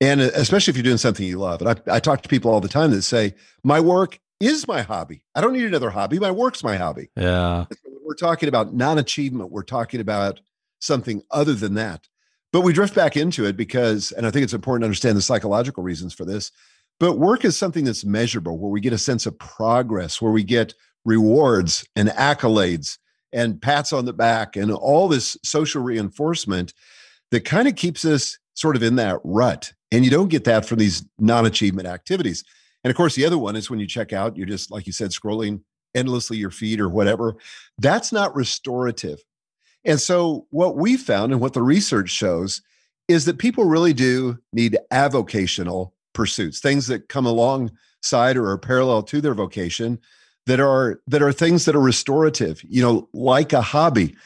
And 0.00 0.20
uh, 0.20 0.30
especially 0.34 0.72
if 0.72 0.76
you're 0.76 0.84
doing 0.84 0.98
something 0.98 1.26
you 1.26 1.38
love. 1.38 1.62
And 1.62 1.70
I, 1.70 1.96
I 1.96 2.00
talk 2.00 2.22
to 2.22 2.28
people 2.28 2.50
all 2.50 2.60
the 2.60 2.68
time 2.68 2.90
that 2.90 3.02
say, 3.02 3.34
my 3.64 3.80
work 3.80 4.18
is 4.40 4.68
my 4.68 4.82
hobby. 4.82 5.22
I 5.34 5.40
don't 5.40 5.54
need 5.54 5.64
another 5.64 5.90
hobby. 5.90 6.18
My 6.18 6.30
work's 6.30 6.62
my 6.62 6.76
hobby. 6.76 7.08
Yeah. 7.16 7.66
We're 8.04 8.14
talking 8.14 8.48
about 8.48 8.74
non 8.74 8.98
achievement, 8.98 9.50
we're 9.50 9.62
talking 9.62 10.00
about 10.00 10.40
something 10.78 11.22
other 11.30 11.54
than 11.54 11.74
that. 11.74 12.08
But 12.52 12.60
we 12.60 12.72
drift 12.72 12.94
back 12.94 13.16
into 13.16 13.44
it 13.44 13.56
because, 13.56 14.12
and 14.12 14.26
I 14.26 14.30
think 14.30 14.44
it's 14.44 14.54
important 14.54 14.82
to 14.82 14.86
understand 14.86 15.16
the 15.16 15.22
psychological 15.22 15.82
reasons 15.82 16.14
for 16.14 16.24
this. 16.24 16.52
But 16.98 17.18
work 17.18 17.44
is 17.44 17.58
something 17.58 17.84
that's 17.84 18.04
measurable, 18.04 18.58
where 18.58 18.70
we 18.70 18.80
get 18.80 18.92
a 18.92 18.98
sense 18.98 19.26
of 19.26 19.38
progress, 19.38 20.22
where 20.22 20.32
we 20.32 20.44
get 20.44 20.72
rewards 21.04 21.86
and 21.94 22.08
accolades 22.10 22.98
and 23.32 23.60
pats 23.60 23.92
on 23.92 24.06
the 24.06 24.12
back 24.12 24.56
and 24.56 24.70
all 24.72 25.08
this 25.08 25.36
social 25.44 25.82
reinforcement 25.82 26.72
that 27.30 27.44
kind 27.44 27.68
of 27.68 27.76
keeps 27.76 28.04
us 28.04 28.38
sort 28.56 28.74
of 28.74 28.82
in 28.82 28.96
that 28.96 29.20
rut. 29.22 29.72
And 29.92 30.04
you 30.04 30.10
don't 30.10 30.28
get 30.28 30.44
that 30.44 30.66
from 30.66 30.78
these 30.78 31.04
non 31.18 31.46
achievement 31.46 31.86
activities. 31.86 32.42
And 32.82 32.90
of 32.90 32.96
course, 32.96 33.14
the 33.14 33.24
other 33.24 33.38
one 33.38 33.54
is 33.54 33.70
when 33.70 33.78
you 33.78 33.86
check 33.86 34.12
out, 34.12 34.36
you're 34.36 34.46
just, 34.46 34.70
like 34.70 34.86
you 34.86 34.92
said, 34.92 35.10
scrolling 35.10 35.60
endlessly 35.94 36.36
your 36.36 36.50
feed 36.50 36.80
or 36.80 36.88
whatever. 36.88 37.36
That's 37.78 38.12
not 38.12 38.34
restorative. 38.34 39.22
And 39.84 40.00
so, 40.00 40.46
what 40.50 40.76
we 40.76 40.96
found 40.96 41.30
and 41.30 41.40
what 41.40 41.52
the 41.52 41.62
research 41.62 42.10
shows 42.10 42.62
is 43.08 43.24
that 43.26 43.38
people 43.38 43.64
really 43.64 43.92
do 43.92 44.38
need 44.52 44.76
avocational 44.92 45.92
pursuits, 46.12 46.58
things 46.58 46.88
that 46.88 47.08
come 47.08 47.26
alongside 47.26 48.36
or 48.36 48.50
are 48.50 48.58
parallel 48.58 49.02
to 49.04 49.20
their 49.20 49.34
vocation 49.34 50.00
that 50.46 50.60
are 50.60 51.00
that 51.06 51.22
are 51.22 51.32
things 51.32 51.64
that 51.64 51.76
are 51.76 51.80
restorative, 51.80 52.62
you 52.68 52.82
know, 52.82 53.08
like 53.12 53.52
a 53.52 53.60
hobby. 53.60 54.16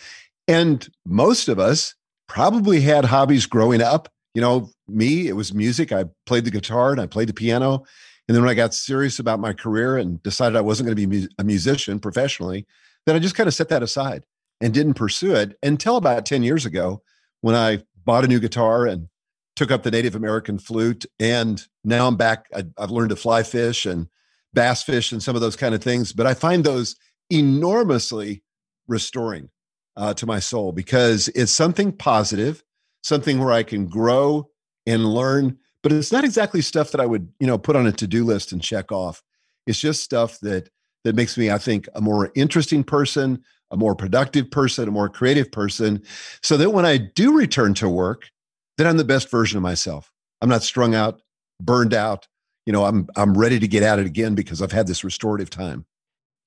And 0.49 0.89
most 1.05 1.49
of 1.49 1.59
us 1.59 1.95
probably 2.27 2.81
had 2.81 3.05
hobbies 3.05 3.47
growing 3.47 3.83
up. 3.83 4.09
You 4.35 4.41
know, 4.41 4.71
me, 4.89 5.29
it 5.29 5.35
was 5.35 5.53
music. 5.53 5.93
I 5.93 6.05
played 6.27 6.45
the 6.45 6.51
guitar 6.51 6.93
and 6.93 7.01
I 7.01 7.07
played 7.07 7.29
the 7.29 7.35
piano. 7.35 7.85
And 8.29 8.35
then 8.35 8.43
when 8.43 8.51
I 8.51 8.55
got 8.55 8.75
serious 8.75 9.19
about 9.19 9.41
my 9.41 9.53
career 9.53 9.97
and 9.97 10.23
decided 10.23 10.57
I 10.57 10.61
wasn't 10.61 10.87
going 10.87 10.97
to 10.97 11.07
be 11.07 11.29
a 11.39 11.45
musician 11.45 11.99
professionally, 11.99 12.67
then 13.07 13.17
I 13.17 13.19
just 13.19 13.35
kind 13.35 13.49
of 13.49 13.55
set 13.55 13.69
that 13.71 13.83
aside 13.83 14.25
and 14.61 14.73
didn't 14.73 14.95
pursue 14.95 15.35
it 15.35 15.59
until 15.63 15.97
about 15.97 16.27
10 16.27 16.43
years 16.43 16.65
ago 16.65 17.03
when 17.41 17.55
I 17.55 17.83
bought 18.05 18.25
a 18.25 18.29
new 18.29 18.39
guitar 18.39 18.87
and 18.87 19.09
took 19.57 19.71
up 19.71 19.83
the 19.83 19.91
Native 19.91 20.15
American 20.15 20.59
flute. 20.59 21.07
And 21.19 21.63
now 21.85 22.07
I'm 22.07 22.17
back. 22.17 22.47
I, 22.55 22.65
have 22.79 22.91
learned 22.91 23.11
to 23.11 23.17
fly 23.17 23.43
fish 23.43 23.85
and 23.85 24.07
bass 24.55 24.83
fish 24.83 25.13
and 25.13 25.23
some 25.23 25.35
of 25.35 25.43
those 25.43 25.57
kind 25.57 25.75
of 25.75 25.83
things. 25.83 26.13
But 26.13 26.27
I 26.27 26.35
find 26.35 26.65
those 26.65 26.97
enormously 27.31 28.43
restoring 28.87 29.49
uh, 29.97 30.15
to 30.15 30.27
my 30.27 30.41
soul 30.41 30.73
because 30.73 31.29
it's 31.29 31.53
something 31.53 31.93
positive, 31.93 32.63
something 33.02 33.38
where 33.38 33.52
I 33.52 33.62
can 33.62 33.87
grow 33.87 34.49
and 34.87 35.04
learn. 35.04 35.59
But 35.83 35.92
it's 35.92 36.12
not 36.12 36.25
exactly 36.25 36.61
stuff 36.61 36.90
that 36.90 37.00
I 37.00 37.07
would, 37.07 37.28
you 37.40 37.47
know, 37.47 37.59
put 37.59 37.76
on 37.76 37.87
a 37.87 37.92
to-do 37.92 38.25
list 38.25 38.52
and 38.52 38.62
check 38.62 38.92
off. 38.92 39.23
It's 39.66 39.80
just 39.80 40.02
stuff 40.02 40.38
that 40.40 40.69
that 41.04 41.16
makes 41.16 41.38
me, 41.38 41.50
I 41.50 41.59
think, 41.59 41.88
a 41.95 42.00
more 42.00 42.30
interesting 42.35 42.85
person, 42.85 43.42
a 43.71 43.76
more 43.76 43.95
productive 43.95 44.50
person, 44.50 44.88
a 44.88 44.90
more 44.92 45.09
creative 45.09 45.50
person, 45.50 46.02
so 46.42 46.57
that 46.59 46.71
when 46.71 46.85
I 46.85 46.99
do 46.99 47.37
return 47.37 47.73
to 47.75 47.88
work, 47.88 48.28
then 48.76 48.87
I'm 48.87 48.99
the 48.99 49.04
best 49.04 49.30
version 49.30 49.57
of 49.57 49.62
myself. 49.62 50.12
I'm 50.42 50.49
not 50.49 50.62
strung 50.62 50.95
out, 50.95 51.21
burned 51.61 51.95
out. 51.95 52.26
You 52.66 52.73
know, 52.73 52.85
I'm 52.85 53.09
I'm 53.16 53.37
ready 53.37 53.59
to 53.59 53.69
get 53.69 53.83
at 53.83 53.99
it 53.99 54.07
again 54.07 54.35
because 54.35 54.61
I've 54.61 54.73
had 54.73 54.87
this 54.87 55.04
restorative 55.04 55.50
time. 55.50 55.87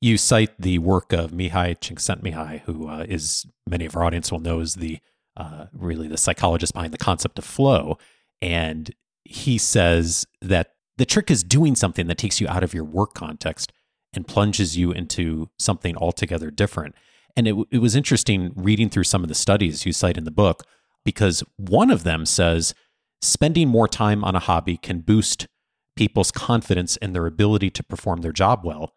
You 0.01 0.17
cite 0.17 0.51
the 0.59 0.79
work 0.79 1.13
of 1.13 1.31
Mihaly 1.31 1.79
Csikszentmihalyi, 1.79 2.61
who 2.61 2.87
uh, 2.87 3.05
is 3.07 3.45
many 3.67 3.85
of 3.85 3.95
our 3.95 4.03
audience 4.03 4.31
will 4.31 4.39
know 4.39 4.59
is 4.59 4.75
the 4.75 4.99
uh, 5.37 5.65
really 5.73 6.07
the 6.07 6.17
psychologist 6.17 6.73
behind 6.73 6.93
the 6.93 6.97
concept 6.97 7.39
of 7.39 7.45
flow, 7.45 7.97
and 8.41 8.93
he 9.23 9.57
says 9.57 10.25
that 10.41 10.73
the 10.97 11.05
trick 11.05 11.31
is 11.31 11.43
doing 11.43 11.75
something 11.75 12.07
that 12.07 12.17
takes 12.17 12.39
you 12.39 12.47
out 12.47 12.63
of 12.63 12.73
your 12.73 12.83
work 12.83 13.13
context 13.13 13.71
and 14.13 14.27
plunges 14.27 14.77
you 14.77 14.91
into 14.91 15.49
something 15.57 15.97
altogether 15.97 16.51
different. 16.51 16.95
And 17.35 17.47
it, 17.47 17.55
it 17.71 17.79
was 17.79 17.95
interesting 17.95 18.51
reading 18.55 18.89
through 18.89 19.05
some 19.05 19.23
of 19.23 19.29
the 19.29 19.35
studies 19.35 19.85
you 19.85 19.91
cite 19.91 20.17
in 20.17 20.23
the 20.23 20.31
book 20.31 20.63
because 21.03 21.43
one 21.57 21.89
of 21.89 22.03
them 22.03 22.25
says 22.25 22.75
spending 23.21 23.69
more 23.69 23.87
time 23.87 24.23
on 24.23 24.35
a 24.35 24.39
hobby 24.39 24.77
can 24.77 24.99
boost 24.99 25.47
people's 25.95 26.31
confidence 26.31 26.97
and 26.97 27.15
their 27.15 27.25
ability 27.25 27.69
to 27.71 27.83
perform 27.83 28.21
their 28.21 28.31
job 28.31 28.61
well. 28.63 28.93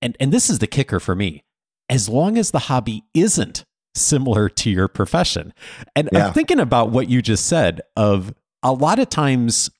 And, 0.00 0.16
and 0.20 0.32
this 0.32 0.48
is 0.48 0.60
the 0.60 0.66
kicker 0.66 1.00
for 1.00 1.14
me 1.14 1.44
as 1.88 2.08
long 2.08 2.38
as 2.38 2.50
the 2.50 2.60
hobby 2.60 3.04
isn't 3.12 3.64
similar 3.94 4.48
to 4.48 4.70
your 4.70 4.88
profession. 4.88 5.52
And 5.94 6.08
yeah. 6.12 6.26
I'm 6.26 6.32
thinking 6.32 6.60
about 6.60 6.90
what 6.90 7.08
you 7.08 7.22
just 7.22 7.46
said 7.46 7.80
of 7.96 8.34
a 8.62 8.72
lot 8.72 8.98
of 8.98 9.08
times 9.08 9.70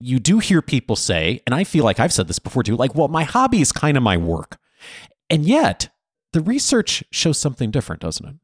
you 0.00 0.18
do 0.18 0.38
hear 0.38 0.62
people 0.62 0.96
say, 0.96 1.40
and 1.46 1.54
I 1.54 1.64
feel 1.64 1.84
like 1.84 1.98
I've 1.98 2.12
said 2.12 2.28
this 2.28 2.38
before 2.38 2.62
too, 2.62 2.76
like, 2.76 2.94
well, 2.94 3.08
my 3.08 3.24
hobby 3.24 3.60
is 3.60 3.72
kind 3.72 3.96
of 3.96 4.02
my 4.02 4.16
work. 4.16 4.58
And 5.30 5.44
yet 5.44 5.88
the 6.32 6.40
research 6.40 7.02
shows 7.10 7.38
something 7.38 7.70
different, 7.70 8.02
doesn't 8.02 8.26
it? 8.26 8.34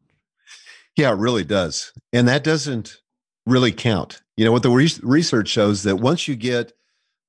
Yeah, 0.97 1.13
it 1.13 1.19
really 1.19 1.45
does. 1.45 1.93
And 2.13 2.27
that 2.29 2.45
doesn't 2.45 2.99
really 3.47 3.73
count. 3.73 4.23
You 4.37 4.45
know, 4.45 4.53
what 4.53 4.63
the 4.63 4.71
re- 4.71 4.91
research 5.03 5.49
shows 5.49 5.83
that 5.83 5.97
once 5.97 6.27
you 6.27 6.37
get 6.37 6.73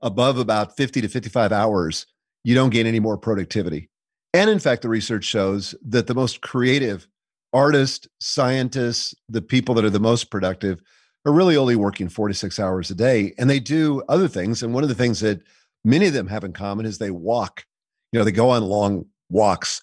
above 0.01 0.37
about 0.37 0.75
50 0.75 1.01
to 1.01 1.07
55 1.07 1.51
hours, 1.51 2.05
you 2.43 2.55
don't 2.55 2.71
gain 2.71 2.87
any 2.87 2.99
more 2.99 3.17
productivity. 3.17 3.89
And 4.33 4.49
in 4.49 4.59
fact, 4.59 4.81
the 4.81 4.89
research 4.89 5.23
shows 5.23 5.75
that 5.85 6.07
the 6.07 6.15
most 6.15 6.41
creative 6.41 7.07
artists, 7.53 8.07
scientists, 8.19 9.13
the 9.29 9.41
people 9.41 9.75
that 9.75 9.85
are 9.85 9.89
the 9.89 9.99
most 9.99 10.31
productive 10.31 10.81
are 11.25 11.31
really 11.31 11.55
only 11.55 11.75
working 11.75 12.09
four 12.09 12.27
to 12.27 12.33
six 12.33 12.59
hours 12.59 12.91
a 12.91 12.95
day. 12.95 13.33
And 13.37 13.49
they 13.49 13.59
do 13.59 14.01
other 14.09 14.27
things. 14.27 14.61
And 14.61 14.73
one 14.73 14.83
of 14.83 14.89
the 14.89 14.95
things 14.95 15.19
that 15.21 15.41
many 15.85 16.07
of 16.07 16.13
them 16.13 16.27
have 16.27 16.43
in 16.43 16.53
common 16.53 16.85
is 16.85 16.97
they 16.97 17.11
walk. 17.11 17.65
You 18.11 18.19
know, 18.19 18.25
they 18.25 18.31
go 18.31 18.49
on 18.49 18.63
long 18.63 19.05
walks. 19.29 19.81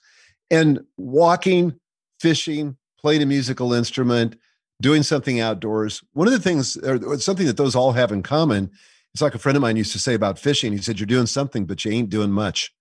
And 0.50 0.80
walking, 0.96 1.74
fishing, 2.20 2.76
playing 3.00 3.22
a 3.22 3.26
musical 3.26 3.72
instrument, 3.72 4.36
doing 4.82 5.02
something 5.02 5.40
outdoors. 5.40 6.02
One 6.12 6.26
of 6.26 6.32
the 6.32 6.40
things, 6.40 6.76
or 6.76 7.18
something 7.18 7.46
that 7.46 7.56
those 7.56 7.76
all 7.76 7.92
have 7.92 8.12
in 8.12 8.22
common, 8.22 8.70
it's 9.14 9.22
like 9.22 9.34
a 9.34 9.38
friend 9.38 9.56
of 9.56 9.62
mine 9.62 9.76
used 9.76 9.92
to 9.92 9.98
say 9.98 10.14
about 10.14 10.38
fishing. 10.38 10.72
He 10.72 10.78
said, 10.78 10.98
"You're 10.98 11.06
doing 11.06 11.26
something, 11.26 11.66
but 11.66 11.84
you 11.84 11.92
ain't 11.92 12.10
doing 12.10 12.30
much." 12.30 12.72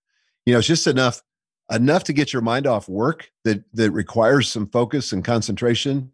You 0.46 0.54
know, 0.54 0.60
it's 0.60 0.68
just 0.68 0.88
enough 0.88 1.22
enough 1.72 2.04
to 2.06 2.14
get 2.14 2.34
your 2.34 2.42
mind 2.42 2.68
off 2.68 2.90
work 2.90 3.32
that 3.44 3.64
that 3.74 3.92
requires 3.92 4.50
some 4.50 4.68
focus 4.68 5.12
and 5.12 5.24
concentration, 5.24 6.12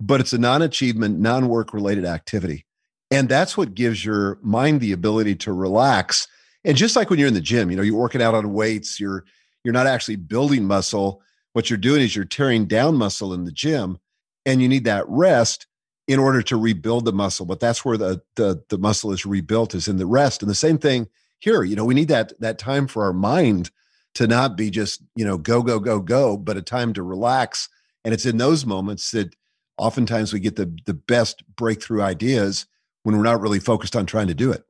but 0.00 0.20
it's 0.20 0.32
a 0.32 0.38
non-achievement, 0.38 1.18
non-work 1.18 1.74
related 1.74 2.04
activity. 2.04 2.64
And 3.10 3.28
that's 3.28 3.56
what 3.56 3.74
gives 3.74 4.04
your 4.04 4.38
mind 4.42 4.80
the 4.80 4.92
ability 4.92 5.36
to 5.36 5.52
relax. 5.52 6.26
And 6.64 6.76
just 6.76 6.96
like 6.96 7.10
when 7.10 7.18
you're 7.18 7.28
in 7.28 7.34
the 7.34 7.40
gym, 7.40 7.70
you 7.70 7.76
know, 7.76 7.82
you're 7.82 7.96
working 7.96 8.22
out 8.22 8.34
on 8.34 8.52
weights, 8.52 8.98
you're 8.98 9.24
you're 9.62 9.74
not 9.74 9.86
actually 9.86 10.16
building 10.16 10.64
muscle 10.64 11.22
what 11.54 11.70
you're 11.70 11.78
doing 11.78 12.02
is 12.02 12.14
you're 12.14 12.24
tearing 12.24 12.66
down 12.66 12.96
muscle 12.96 13.32
in 13.32 13.44
the 13.44 13.52
gym 13.52 13.96
and 14.44 14.60
you 14.60 14.68
need 14.68 14.84
that 14.84 15.08
rest 15.08 15.66
in 16.06 16.18
order 16.18 16.42
to 16.42 16.56
rebuild 16.56 17.06
the 17.06 17.12
muscle 17.12 17.46
but 17.46 17.60
that's 17.60 17.84
where 17.84 17.96
the, 17.96 18.20
the 18.36 18.62
the 18.68 18.76
muscle 18.76 19.10
is 19.10 19.24
rebuilt 19.24 19.74
is 19.74 19.88
in 19.88 19.96
the 19.96 20.04
rest 20.04 20.42
and 20.42 20.50
the 20.50 20.54
same 20.54 20.76
thing 20.76 21.08
here 21.38 21.62
you 21.62 21.74
know 21.74 21.84
we 21.84 21.94
need 21.94 22.08
that 22.08 22.38
that 22.40 22.58
time 22.58 22.86
for 22.86 23.04
our 23.04 23.12
mind 23.14 23.70
to 24.14 24.26
not 24.26 24.56
be 24.56 24.70
just 24.70 25.02
you 25.16 25.24
know 25.24 25.38
go 25.38 25.62
go 25.62 25.78
go 25.78 26.00
go 26.00 26.36
but 26.36 26.56
a 26.56 26.62
time 26.62 26.92
to 26.92 27.02
relax 27.02 27.68
and 28.04 28.14
it's 28.14 28.26
in 28.26 28.36
those 28.36 28.64
moments 28.64 29.10
that 29.10 29.34
oftentimes 29.76 30.32
we 30.32 30.40
get 30.40 30.56
the 30.56 30.76
the 30.86 30.94
best 30.94 31.42
breakthrough 31.56 32.02
ideas 32.02 32.66
when 33.02 33.16
we're 33.16 33.22
not 33.22 33.40
really 33.40 33.60
focused 33.60 33.96
on 33.96 34.06
trying 34.06 34.28
to 34.28 34.34
do 34.34 34.50
it 34.50 34.64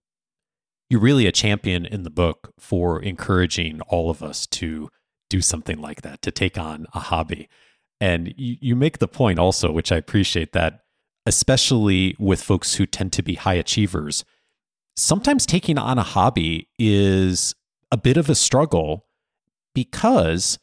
you're 0.90 1.00
really 1.00 1.26
a 1.26 1.32
champion 1.32 1.86
in 1.86 2.02
the 2.02 2.10
book 2.10 2.52
for 2.58 3.02
encouraging 3.02 3.80
all 3.82 4.10
of 4.10 4.22
us 4.22 4.46
to 4.46 4.88
do 5.30 5.40
something 5.40 5.80
like 5.80 6.02
that, 6.02 6.22
to 6.22 6.30
take 6.30 6.58
on 6.58 6.86
a 6.94 7.00
hobby. 7.00 7.48
And 8.00 8.32
you, 8.36 8.56
you 8.60 8.76
make 8.76 8.98
the 8.98 9.08
point 9.08 9.38
also, 9.38 9.72
which 9.72 9.90
I 9.90 9.96
appreciate 9.96 10.52
that, 10.52 10.80
especially 11.26 12.14
with 12.18 12.42
folks 12.42 12.74
who 12.74 12.86
tend 12.86 13.12
to 13.14 13.22
be 13.22 13.34
high 13.34 13.54
achievers, 13.54 14.24
sometimes 14.96 15.46
taking 15.46 15.78
on 15.78 15.98
a 15.98 16.02
hobby 16.02 16.68
is 16.78 17.54
a 17.90 17.96
bit 17.96 18.16
of 18.16 18.28
a 18.28 18.34
struggle 18.34 19.06
because 19.74 20.58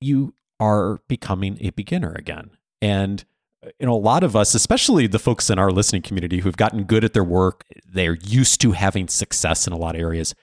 you 0.00 0.34
are 0.60 1.00
becoming 1.08 1.58
a 1.60 1.70
beginner 1.70 2.12
again. 2.12 2.50
And 2.80 3.24
uh, 3.64 3.70
you 3.78 3.86
know, 3.86 3.94
a 3.94 3.96
lot 3.96 4.24
of 4.24 4.34
us, 4.34 4.54
especially 4.54 5.06
the 5.06 5.18
folks 5.18 5.50
in 5.50 5.58
our 5.58 5.70
listening 5.70 6.02
community 6.02 6.40
who've 6.40 6.56
gotten 6.56 6.84
good 6.84 7.04
at 7.04 7.12
their 7.12 7.24
work, 7.24 7.64
they're 7.86 8.18
used 8.22 8.60
to 8.62 8.72
having 8.72 9.08
success 9.08 9.66
in 9.66 9.72
a 9.72 9.76
lot 9.76 9.94
of 9.94 10.00
areas. 10.00 10.34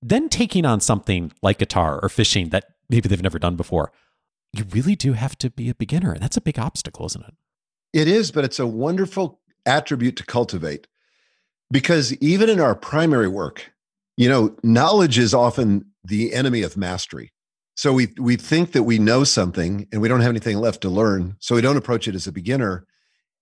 Then 0.00 0.28
taking 0.28 0.64
on 0.64 0.80
something 0.80 1.32
like 1.42 1.58
guitar 1.58 2.00
or 2.02 2.08
fishing 2.08 2.48
that 2.48 2.64
maybe 2.88 3.08
they've 3.08 3.22
never 3.22 3.38
done 3.38 3.56
before, 3.56 3.92
you 4.52 4.64
really 4.70 4.96
do 4.96 5.14
have 5.14 5.36
to 5.38 5.50
be 5.50 5.68
a 5.68 5.74
beginner. 5.74 6.12
And 6.12 6.22
that's 6.22 6.36
a 6.36 6.42
big 6.42 6.58
obstacle, 6.58 7.06
isn't 7.06 7.24
it? 7.24 7.34
It 7.92 8.08
is, 8.08 8.30
but 8.30 8.44
it's 8.44 8.58
a 8.58 8.66
wonderful 8.66 9.40
attribute 9.64 10.16
to 10.16 10.24
cultivate 10.24 10.86
because 11.70 12.12
even 12.14 12.48
in 12.48 12.60
our 12.60 12.74
primary 12.74 13.28
work, 13.28 13.72
you 14.16 14.28
know, 14.28 14.56
knowledge 14.62 15.18
is 15.18 15.32
often 15.32 15.86
the 16.04 16.34
enemy 16.34 16.62
of 16.62 16.76
mastery. 16.76 17.32
So 17.74 17.92
we 17.92 18.08
we 18.18 18.36
think 18.36 18.72
that 18.72 18.82
we 18.82 18.98
know 18.98 19.24
something 19.24 19.88
and 19.92 20.02
we 20.02 20.08
don't 20.08 20.20
have 20.20 20.30
anything 20.30 20.58
left 20.58 20.82
to 20.82 20.90
learn, 20.90 21.36
so 21.38 21.54
we 21.54 21.62
don't 21.62 21.76
approach 21.76 22.06
it 22.06 22.14
as 22.14 22.26
a 22.26 22.32
beginner. 22.32 22.86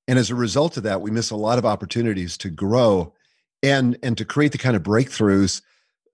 And 0.07 0.19
as 0.19 0.31
a 0.31 0.35
result 0.35 0.77
of 0.77 0.83
that, 0.85 1.01
we 1.01 1.11
miss 1.11 1.31
a 1.31 1.37
lot 1.37 1.59
of 1.59 1.67
opportunities 1.67 2.37
to 2.39 2.51
grow 2.51 3.13
and 3.63 3.99
and 4.03 4.17
to 4.19 4.25
create 4.25 4.53
the 4.53 4.59
kind 4.59 4.77
of 4.77 4.83
breakthroughs 4.83 5.63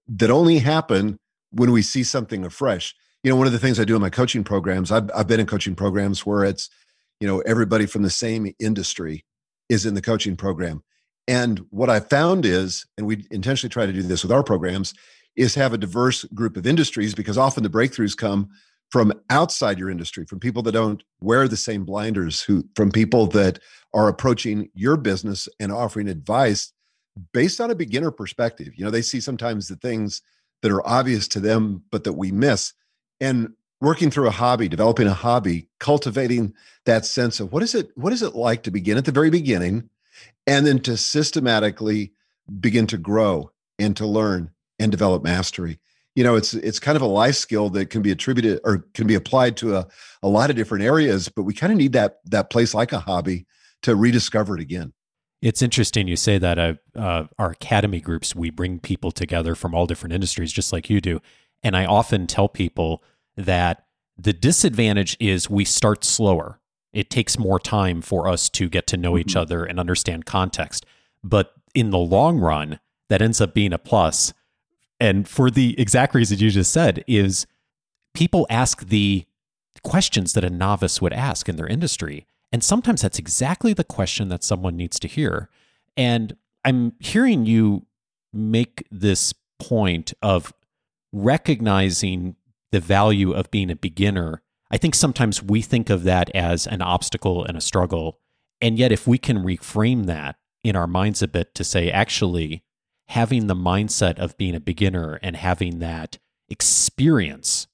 that 0.09 0.31
only 0.31 0.59
happen 0.59 1.19
when 1.51 1.73
we 1.73 1.83
see 1.83 2.03
something 2.03 2.45
afresh 2.45 2.95
you 3.27 3.33
know, 3.33 3.37
one 3.37 3.49
of 3.49 3.53
the 3.53 3.59
things 3.59 3.81
I 3.81 3.85
do 3.85 3.97
in 3.97 4.01
my 4.01 4.09
coaching 4.09 4.45
programs, 4.45 4.93
I've, 4.93 5.11
I've 5.13 5.27
been 5.27 5.41
in 5.41 5.47
coaching 5.47 5.75
programs 5.75 6.25
where 6.25 6.45
it's, 6.45 6.71
you 7.19 7.27
know, 7.27 7.41
everybody 7.41 7.85
from 7.85 8.03
the 8.03 8.11
same 8.11 8.55
industry 8.61 9.25
is 9.69 9.85
in 9.85 9.95
the 9.95 10.01
coaching 10.01 10.37
program. 10.37 10.85
And 11.27 11.67
what 11.71 11.91
I 11.91 11.99
found 11.99 12.47
is, 12.47 12.87
and 12.97 13.05
we 13.05 13.27
intentionally 13.33 13.73
try 13.73 13.85
to 13.85 13.93
do 13.93 14.03
this 14.03 14.23
with 14.23 14.31
our 14.31 14.45
programs, 14.45 14.95
is 15.37 15.55
have 15.55 15.73
a 15.73 15.79
diverse 15.79 16.25
group 16.25 16.57
of 16.57 16.67
industries 16.67 17.15
because 17.15 17.39
often 17.39 17.63
the 17.63 17.69
breakthroughs 17.69 18.17
come 18.17 18.49
from 18.91 19.13
outside 19.31 19.79
your 19.79 19.91
industry, 19.91 20.25
from 20.25 20.41
people 20.41 20.63
that 20.63 20.73
don't 20.73 21.03
wear 21.21 21.49
the 21.49 21.57
same 21.57 21.85
blinders, 21.85 22.43
who 22.43 22.65
from 22.75 22.91
people 22.91 23.27
that 23.27 23.59
are 23.93 24.09
approaching 24.09 24.69
your 24.75 24.97
business 24.97 25.49
and 25.59 25.73
offering 25.73 26.09
advice 26.09 26.73
based 27.33 27.61
on 27.61 27.71
a 27.71 27.75
beginner 27.75 28.11
perspective. 28.11 28.73
You 28.77 28.85
know, 28.85 28.91
they 28.91 29.03
see 29.03 29.21
sometimes 29.21 29.69
the 29.69 29.77
things 29.77 30.23
that 30.63 30.73
are 30.73 30.87
obvious 30.87 31.29
to 31.29 31.41
them, 31.41 31.83
but 31.91 32.05
that 32.05 32.13
we 32.13 32.31
miss. 32.31 32.73
And 33.21 33.55
working 33.81 34.11
through 34.11 34.29
a 34.29 34.33
hobby, 34.33 34.69
developing 34.69 35.07
a 35.07 35.15
hobby, 35.15 35.69
cultivating 35.81 36.55
that 36.85 37.05
sense 37.05 37.41
of 37.41 37.53
what 37.53 37.63
is 37.63 37.75
it, 37.75 37.91
what 37.97 38.13
is 38.13 38.23
it 38.23 38.35
like 38.35 38.63
to 38.63 38.71
begin 38.71 38.97
at 38.97 39.05
the 39.05 39.13
very 39.13 39.31
beginning 39.31 39.89
and 40.47 40.67
then 40.67 40.79
to 40.81 40.97
systematically 40.97 42.13
begin 42.61 42.87
to 42.87 42.99
grow 42.99 43.51
and 43.79 43.97
to 43.97 44.07
learn 44.07 44.51
and 44.79 44.91
develop 44.91 45.23
mastery. 45.23 45.81
You 46.15 46.25
know 46.25 46.35
it's 46.35 46.55
it's 46.55 46.79
kind 46.79 46.97
of 46.97 47.03
a 47.03 47.07
life 47.07 47.35
skill 47.35 47.69
that 47.71 47.91
can 47.91 48.01
be 48.01 48.11
attributed 48.11 48.61
or 48.65 48.87
can 48.95 49.07
be 49.07 49.15
applied 49.15 49.57
to 49.59 49.77
a, 49.77 49.87
a 50.23 50.29
lot 50.29 50.49
of 50.49 50.57
different 50.57 50.83
areas 50.83 51.29
but 51.29 51.43
we 51.43 51.53
kind 51.53 51.71
of 51.71 51.79
need 51.79 51.93
that 51.93 52.21
that 52.25 52.49
place 52.49 52.73
like 52.73 52.93
a 52.93 52.99
hobby 52.99 53.47
to 53.83 53.95
rediscover 53.95 54.55
it 54.55 54.63
again. 54.63 54.95
It's 55.43 55.61
interesting 55.61 56.09
you 56.09 56.17
say 56.17 56.39
that 56.39 56.59
uh, 56.59 56.75
uh, 56.95 57.27
our 57.39 57.51
academy 57.51 58.01
groups 58.01 58.35
we 58.35 58.49
bring 58.49 58.81
people 58.81 59.13
together 59.13 59.55
from 59.55 59.75
all 59.75 59.87
different 59.87 60.15
industries 60.15 60.53
just 60.53 60.73
like 60.73 60.89
you 60.89 61.03
do 61.03 61.21
and 61.63 61.77
i 61.77 61.85
often 61.85 62.27
tell 62.27 62.49
people 62.49 63.03
that 63.37 63.85
the 64.19 64.33
disadvantage 64.33 65.15
is 65.21 65.51
we 65.51 65.67
start 65.67 66.03
slower. 66.03 66.59
It 66.95 67.11
takes 67.11 67.39
more 67.39 67.61
time 67.61 68.01
for 68.01 68.27
us 68.27 68.49
to 68.51 68.71
get 68.71 68.87
to 68.87 68.97
know 68.97 69.13
mm-hmm. 69.13 69.21
each 69.21 69.37
other 69.37 69.67
and 69.67 69.79
understand 69.79 70.25
context 70.25 70.87
but 71.23 71.53
in 71.75 71.91
the 71.91 71.99
long 71.99 72.39
run 72.39 72.79
that 73.09 73.21
ends 73.21 73.41
up 73.41 73.53
being 73.53 73.73
a 73.73 73.79
plus 73.79 74.33
and 75.01 75.29
for 75.29 75.51
the 75.51 75.79
exact 75.79 76.15
reason 76.15 76.39
you 76.39 76.51
just 76.51 76.73
said 76.73 77.05
is 77.07 77.47
people 78.15 78.47
ask 78.49 78.87
the 78.89 79.27
questions 79.83 80.33
that 80.33 80.45
a 80.45 80.51
novice 80.51 81.01
would 81.03 81.13
ask 81.13 81.49
in 81.49 81.57
their 81.57 81.67
industry. 81.67 82.27
And 82.51 82.65
sometimes 82.65 83.03
that's 83.03 83.19
exactly 83.19 83.73
the 83.73 83.85
question 83.85 84.29
that 84.29 84.43
someone 84.43 84.77
needs 84.77 84.99
to 85.01 85.09
hear. 85.09 85.51
And 85.97 86.37
i'm 86.65 86.93
hearing 86.99 87.47
you 87.47 87.87
make 88.33 88.87
this 88.91 89.33
point 89.59 90.13
of 90.21 90.53
recognizing 91.13 92.37
the 92.73 92.81
value 92.81 93.33
of 93.33 93.51
being 93.51 93.71
a 93.71 93.77
beginner. 93.77 94.43
I 94.71 94.77
think 94.77 94.95
sometimes 94.95 95.43
we 95.43 95.63
think 95.63 95.89
of 95.89 96.03
that 96.05 96.35
as 96.35 96.67
an 96.67 96.83
obstacle 96.83 97.45
and 97.45 97.57
a 97.57 97.61
struggle. 97.61 98.19
And 98.61 98.79
yet 98.79 98.93
if 98.93 99.07
we 99.07 99.17
can 99.17 99.39
reframe 99.39 100.07
that 100.07 100.37
in 100.65 100.77
our 100.77 100.87
minds 100.87 101.23
a 101.23 101.29
bit 101.29 101.55
to 101.55 101.65
say 101.65 101.91
actually 101.91 102.65
having 103.09 103.47
the 103.47 103.55
mindset 103.55 104.19
of 104.19 104.37
being 104.37 104.55
a 104.55 104.61
beginner 104.61 105.19
and 105.23 105.37
having 105.37 105.79
that 105.79 106.19
experience 106.49 107.67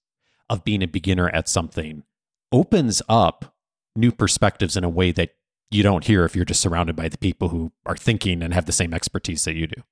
of 0.48 0.64
being 0.64 0.82
a 0.82 0.88
beginner 0.88 1.28
at 1.30 1.48
something 1.48 2.02
opens 2.50 3.00
up 3.08 3.54
new 3.96 4.12
perspectives 4.12 4.76
in 4.76 4.84
a 4.84 4.88
way 4.88 5.12
that 5.12 5.34
you 5.70 5.82
don't 5.82 6.04
hear 6.04 6.24
if 6.24 6.36
you're 6.36 6.44
just 6.44 6.60
surrounded 6.60 6.94
by 6.94 7.08
the 7.08 7.18
people 7.18 7.48
who 7.48 7.72
are 7.86 7.96
thinking 7.96 8.42
and 8.42 8.52
have 8.52 8.66
the 8.66 8.72
same 8.72 8.92
expertise 8.92 9.44
that 9.44 9.54
you 9.54 9.66
do. 9.66 9.82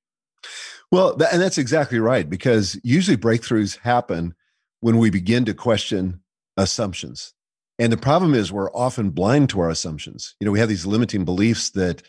Well, 0.91 1.13
and 1.31 1.41
that's 1.41 1.59
exactly 1.59 1.99
right 1.99 2.29
because 2.29 2.79
usually 2.83 3.17
breakthroughs 3.17 3.79
happen 3.79 4.35
when 4.81 4.99
we 4.99 5.11
begin 5.11 5.45
to 5.47 5.55
question 5.55 6.21
assumptions. 6.57 7.33
And 7.79 7.93
the 7.93 7.97
problem 7.97 8.35
is 8.35 8.53
we're 8.53 8.73
often 8.73 9.11
blind 9.11 9.49
to 9.51 9.61
our 9.61 9.71
assumptions. 9.71 10.35
You 10.41 10.45
know, 10.45 10.53
we 10.53 10.59
have 10.59 10.69
these 10.69 10.85
limiting 10.85 11.25
beliefs 11.25 11.71
that 11.71 12.03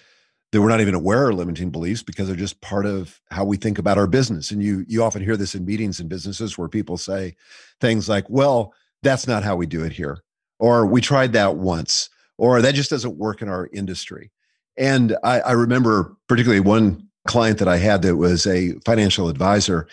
that 0.51 0.61
we're 0.61 0.69
not 0.69 0.81
even 0.81 0.95
aware 0.95 1.29
of 1.29 1.37
limiting 1.37 1.69
beliefs 1.69 2.03
because 2.03 2.27
they're 2.27 2.35
just 2.35 2.61
part 2.61 2.85
of 2.85 3.21
how 3.29 3.45
we 3.45 3.57
think 3.57 3.77
about 3.77 3.97
our 3.97 4.07
business. 4.07 4.51
And 4.51 4.61
you 4.61 4.85
you 4.87 5.03
often 5.03 5.23
hear 5.23 5.37
this 5.37 5.55
in 5.55 5.65
meetings 5.65 5.99
and 5.99 6.09
businesses 6.09 6.57
where 6.57 6.67
people 6.67 6.97
say 6.97 7.35
things 7.79 8.09
like, 8.09 8.29
"Well, 8.29 8.73
that's 9.01 9.27
not 9.27 9.43
how 9.43 9.55
we 9.55 9.65
do 9.65 9.83
it 9.83 9.93
here," 9.93 10.19
or 10.59 10.85
"We 10.85 11.01
tried 11.01 11.33
that 11.33 11.55
once," 11.55 12.09
or 12.37 12.61
"That 12.61 12.75
just 12.75 12.89
doesn't 12.89 13.17
work 13.17 13.41
in 13.41 13.49
our 13.49 13.69
industry." 13.73 14.31
And 14.77 15.15
I, 15.23 15.41
I 15.41 15.51
remember 15.53 16.15
particularly 16.27 16.61
one 16.61 17.07
client 17.27 17.59
that 17.59 17.67
I 17.67 17.77
had 17.77 18.01
that 18.01 18.17
was 18.17 18.45
a 18.45 18.73
financial 18.85 19.29
advisor, 19.29 19.87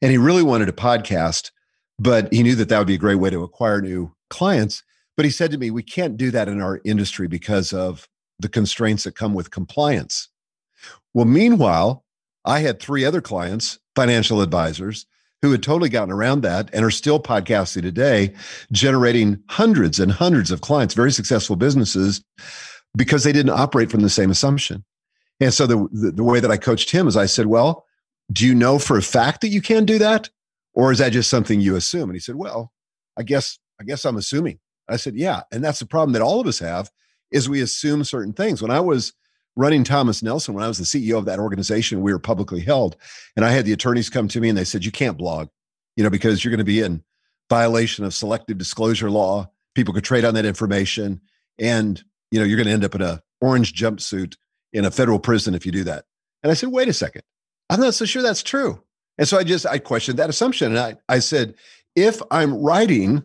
and 0.00 0.10
he 0.10 0.18
really 0.18 0.42
wanted 0.42 0.68
a 0.68 0.72
podcast, 0.72 1.50
but 1.98 2.32
he 2.32 2.42
knew 2.42 2.54
that 2.56 2.68
that 2.68 2.78
would 2.78 2.86
be 2.86 2.94
a 2.94 2.98
great 2.98 3.16
way 3.16 3.30
to 3.30 3.42
acquire 3.42 3.80
new 3.80 4.14
clients. 4.30 4.82
But 5.16 5.24
he 5.24 5.30
said 5.30 5.50
to 5.50 5.58
me, 5.58 5.70
"We 5.70 5.82
can't 5.82 6.16
do 6.16 6.30
that 6.30 6.48
in 6.48 6.60
our 6.60 6.80
industry 6.84 7.26
because 7.26 7.72
of 7.72 8.08
the 8.38 8.48
constraints 8.48 9.04
that 9.04 9.14
come 9.14 9.34
with 9.34 9.50
compliance. 9.50 10.28
Well, 11.12 11.24
meanwhile, 11.24 12.04
I 12.44 12.60
had 12.60 12.80
three 12.80 13.04
other 13.04 13.20
clients, 13.20 13.78
financial 13.94 14.40
advisors, 14.40 15.06
who 15.42 15.52
had 15.52 15.62
totally 15.62 15.90
gotten 15.90 16.12
around 16.12 16.40
that 16.40 16.70
and 16.72 16.84
are 16.84 16.90
still 16.90 17.20
podcasting 17.20 17.82
today, 17.82 18.32
generating 18.72 19.42
hundreds 19.50 20.00
and 20.00 20.10
hundreds 20.10 20.50
of 20.50 20.62
clients, 20.62 20.94
very 20.94 21.12
successful 21.12 21.54
businesses, 21.54 22.24
because 22.96 23.24
they 23.24 23.32
didn't 23.32 23.50
operate 23.50 23.90
from 23.90 24.00
the 24.00 24.08
same 24.08 24.30
assumption. 24.30 24.84
And 25.40 25.52
so 25.52 25.66
the, 25.66 25.88
the, 25.92 26.12
the 26.12 26.24
way 26.24 26.40
that 26.40 26.50
I 26.50 26.56
coached 26.56 26.90
him 26.90 27.06
is 27.06 27.16
I 27.16 27.26
said, 27.26 27.46
Well, 27.46 27.84
do 28.32 28.46
you 28.46 28.54
know 28.54 28.78
for 28.78 28.96
a 28.96 29.02
fact 29.02 29.42
that 29.42 29.48
you 29.48 29.60
can 29.60 29.84
do 29.84 29.98
that? 29.98 30.30
Or 30.72 30.90
is 30.90 30.98
that 30.98 31.12
just 31.12 31.30
something 31.30 31.60
you 31.60 31.76
assume? 31.76 32.08
And 32.08 32.14
he 32.16 32.20
said, 32.20 32.36
Well, 32.36 32.72
I 33.18 33.22
guess, 33.22 33.58
I 33.80 33.84
guess 33.84 34.04
I'm 34.04 34.16
assuming. 34.16 34.60
I 34.88 34.96
said, 34.96 35.14
Yeah. 35.14 35.42
And 35.52 35.62
that's 35.62 35.78
the 35.78 35.86
problem 35.86 36.12
that 36.12 36.22
all 36.22 36.40
of 36.40 36.46
us 36.46 36.58
have 36.60 36.90
is 37.30 37.48
we 37.48 37.60
assume 37.60 38.04
certain 38.04 38.32
things. 38.32 38.62
When 38.62 38.70
I 38.70 38.80
was 38.80 39.12
running 39.56 39.84
Thomas 39.84 40.22
Nelson, 40.22 40.54
when 40.54 40.64
I 40.64 40.68
was 40.68 40.78
the 40.78 40.84
CEO 40.84 41.18
of 41.18 41.24
that 41.26 41.38
organization, 41.38 42.02
we 42.02 42.12
were 42.12 42.18
publicly 42.18 42.60
held, 42.60 42.96
and 43.36 43.44
I 43.44 43.50
had 43.50 43.64
the 43.64 43.72
attorneys 43.72 44.10
come 44.10 44.28
to 44.28 44.40
me 44.40 44.48
and 44.48 44.58
they 44.58 44.64
said, 44.64 44.84
"You 44.84 44.92
can't 44.92 45.16
blog, 45.16 45.48
you 45.96 46.04
know, 46.04 46.10
because 46.10 46.44
you're 46.44 46.50
going 46.50 46.58
to 46.58 46.64
be 46.64 46.80
in 46.80 47.02
violation 47.50 48.04
of 48.04 48.14
selective 48.14 48.58
disclosure 48.58 49.10
law. 49.10 49.50
People 49.74 49.94
could 49.94 50.04
trade 50.04 50.24
on 50.24 50.34
that 50.34 50.44
information, 50.44 51.20
and 51.58 52.02
you 52.30 52.38
know, 52.38 52.44
you're 52.44 52.56
going 52.56 52.66
to 52.66 52.72
end 52.72 52.84
up 52.84 52.94
in 52.94 53.02
a 53.02 53.22
orange 53.40 53.74
jumpsuit 53.74 54.36
in 54.72 54.84
a 54.84 54.90
federal 54.90 55.18
prison 55.18 55.54
if 55.54 55.66
you 55.66 55.72
do 55.72 55.84
that." 55.84 56.04
And 56.42 56.50
I 56.50 56.54
said, 56.54 56.70
"Wait 56.70 56.88
a 56.88 56.92
second, 56.92 57.22
I'm 57.70 57.80
not 57.80 57.94
so 57.94 58.04
sure 58.04 58.22
that's 58.22 58.42
true." 58.42 58.82
And 59.18 59.28
so 59.28 59.38
I 59.38 59.44
just 59.44 59.66
I 59.66 59.78
questioned 59.78 60.18
that 60.18 60.30
assumption, 60.30 60.76
and 60.76 60.78
I 60.78 60.96
I 61.08 61.20
said, 61.20 61.54
if 61.96 62.20
I'm 62.30 62.54
writing 62.54 63.22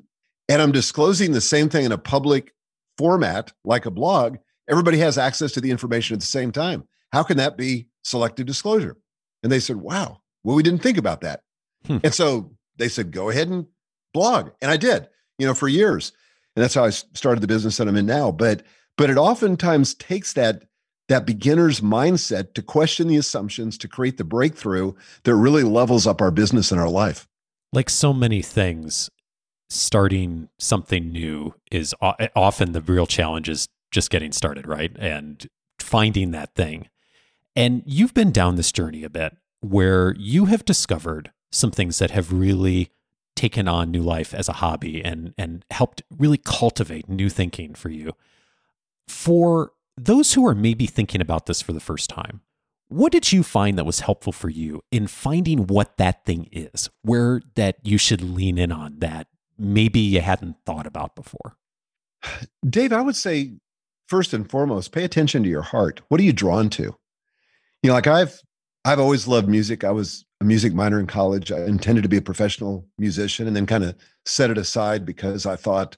and 0.47 0.61
I'm 0.61 0.71
disclosing 0.71 1.31
the 1.31 1.41
same 1.41 1.69
thing 1.69 1.85
in 1.85 1.91
a 1.91 1.97
public 1.97 2.53
format 2.99 3.53
like 3.63 3.85
a 3.85 3.91
blog, 3.91 4.35
everybody 4.69 4.97
has 4.97 5.17
access 5.17 5.53
to 5.53 5.61
the 5.61 5.71
information 5.71 6.15
at 6.15 6.19
the 6.19 6.25
same 6.25 6.51
time. 6.51 6.83
How 7.13 7.23
can 7.23 7.37
that 7.37 7.55
be 7.55 7.87
selective 8.03 8.45
disclosure? 8.45 8.97
And 9.41 9.49
they 9.49 9.61
said, 9.61 9.77
wow, 9.77 10.19
well, 10.43 10.57
we 10.57 10.63
didn't 10.63 10.83
think 10.83 10.97
about 10.97 11.21
that. 11.21 11.43
Hmm. 11.87 11.99
And 12.03 12.13
so 12.13 12.51
they 12.75 12.89
said, 12.89 13.11
go 13.11 13.29
ahead 13.29 13.47
and 13.47 13.67
blog. 14.13 14.49
And 14.61 14.69
I 14.69 14.75
did, 14.75 15.07
you 15.37 15.47
know, 15.47 15.53
for 15.53 15.69
years. 15.69 16.11
And 16.55 16.63
that's 16.63 16.73
how 16.73 16.83
I 16.83 16.89
started 16.89 17.39
the 17.39 17.47
business 17.47 17.77
that 17.77 17.87
I'm 17.87 17.95
in 17.95 18.05
now. 18.05 18.33
But 18.33 18.63
but 18.97 19.09
it 19.09 19.15
oftentimes 19.17 19.93
takes 19.93 20.33
that 20.33 20.65
that 21.07 21.25
beginner's 21.25 21.79
mindset 21.79 22.53
to 22.55 22.61
question 22.61 23.07
the 23.07 23.15
assumptions 23.15 23.77
to 23.77 23.87
create 23.87 24.17
the 24.17 24.25
breakthrough 24.25 24.91
that 25.23 25.35
really 25.35 25.63
levels 25.63 26.05
up 26.05 26.21
our 26.21 26.31
business 26.31 26.69
and 26.69 26.81
our 26.81 26.89
life. 26.89 27.27
Like 27.71 27.89
so 27.89 28.11
many 28.11 28.41
things, 28.41 29.09
starting 29.69 30.49
something 30.57 31.11
new 31.11 31.53
is 31.71 31.93
eh, 32.01 32.27
often 32.35 32.71
the 32.71 32.81
real 32.81 33.05
challenge 33.05 33.49
is 33.49 33.67
just 33.91 34.09
getting 34.09 34.31
started, 34.31 34.67
right? 34.67 34.91
And 34.97 35.47
finding 35.79 36.31
that 36.31 36.55
thing. 36.55 36.89
And 37.55 37.83
you've 37.85 38.13
been 38.13 38.31
down 38.31 38.55
this 38.55 38.71
journey 38.71 39.03
a 39.03 39.09
bit 39.09 39.35
where 39.61 40.15
you 40.17 40.45
have 40.45 40.65
discovered 40.65 41.31
some 41.51 41.71
things 41.71 41.99
that 41.99 42.11
have 42.11 42.31
really 42.31 42.91
taken 43.35 43.67
on 43.67 43.91
new 43.91 44.01
life 44.01 44.33
as 44.33 44.49
a 44.49 44.53
hobby 44.53 45.03
and 45.03 45.33
and 45.37 45.63
helped 45.71 46.01
really 46.17 46.37
cultivate 46.37 47.07
new 47.07 47.29
thinking 47.29 47.73
for 47.73 47.89
you. 47.89 48.13
For 49.07 49.71
those 49.97 50.33
who 50.33 50.45
are 50.47 50.55
maybe 50.55 50.85
thinking 50.85 51.21
about 51.21 51.45
this 51.45 51.61
for 51.61 51.73
the 51.73 51.79
first 51.79 52.09
time, 52.09 52.41
what 52.89 53.11
did 53.11 53.31
you 53.31 53.43
find 53.43 53.77
that 53.77 53.85
was 53.85 54.01
helpful 54.01 54.33
for 54.33 54.49
you 54.49 54.81
in 54.91 55.07
finding 55.07 55.67
what 55.67 55.97
that 55.97 56.25
thing 56.25 56.49
is, 56.51 56.89
where 57.01 57.41
that 57.55 57.77
you 57.83 57.97
should 57.97 58.21
lean 58.21 58.57
in 58.57 58.71
on 58.71 58.99
that 58.99 59.27
maybe 59.59 59.99
you 59.99 60.21
hadn't 60.21 60.55
thought 60.65 60.87
about 60.87 61.15
before? 61.15 61.57
Dave, 62.67 62.93
I 62.93 63.01
would 63.01 63.15
say 63.15 63.53
first 64.07 64.33
and 64.33 64.49
foremost, 64.49 64.91
pay 64.91 65.03
attention 65.03 65.43
to 65.43 65.49
your 65.49 65.61
heart. 65.61 66.01
What 66.09 66.19
are 66.19 66.23
you 66.23 66.33
drawn 66.33 66.69
to? 66.71 66.83
You 66.83 67.87
know, 67.87 67.93
like 67.93 68.07
I've 68.07 68.41
I've 68.85 68.99
always 68.99 69.27
loved 69.27 69.47
music. 69.47 69.83
I 69.83 69.91
was 69.91 70.25
a 70.41 70.45
music 70.45 70.73
minor 70.73 70.99
in 70.99 71.07
college. 71.07 71.51
I 71.51 71.65
intended 71.65 72.01
to 72.03 72.09
be 72.09 72.17
a 72.17 72.21
professional 72.21 72.87
musician 72.97 73.45
and 73.45 73.55
then 73.55 73.65
kind 73.65 73.83
of 73.83 73.95
set 74.25 74.49
it 74.49 74.57
aside 74.57 75.05
because 75.05 75.45
I 75.45 75.55
thought, 75.55 75.97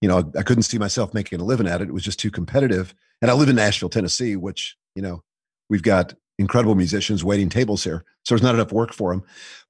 you 0.00 0.08
know, 0.08 0.32
I 0.36 0.42
couldn't 0.42 0.62
see 0.62 0.78
myself 0.78 1.14
making 1.14 1.40
a 1.40 1.44
living 1.44 1.68
at 1.68 1.80
it. 1.80 1.88
It 1.88 1.94
was 1.94 2.02
just 2.02 2.18
too 2.18 2.30
competitive. 2.30 2.94
And 3.20 3.30
I 3.30 3.34
live 3.34 3.48
in 3.48 3.56
Nashville, 3.56 3.90
Tennessee, 3.90 4.36
which, 4.36 4.76
you 4.94 5.02
know, 5.02 5.22
we've 5.68 5.82
got 5.82 6.14
incredible 6.38 6.74
musicians 6.74 7.24
waiting 7.24 7.48
tables 7.48 7.84
here. 7.84 8.04
So 8.24 8.34
there's 8.34 8.42
not 8.42 8.54
enough 8.54 8.72
work 8.72 8.92
for 8.92 9.12
them. 9.12 9.22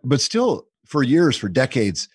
But 0.03 0.21
still, 0.21 0.69
for 0.87 1.03
years, 1.03 1.37
for 1.37 1.49
decades, 1.49 2.09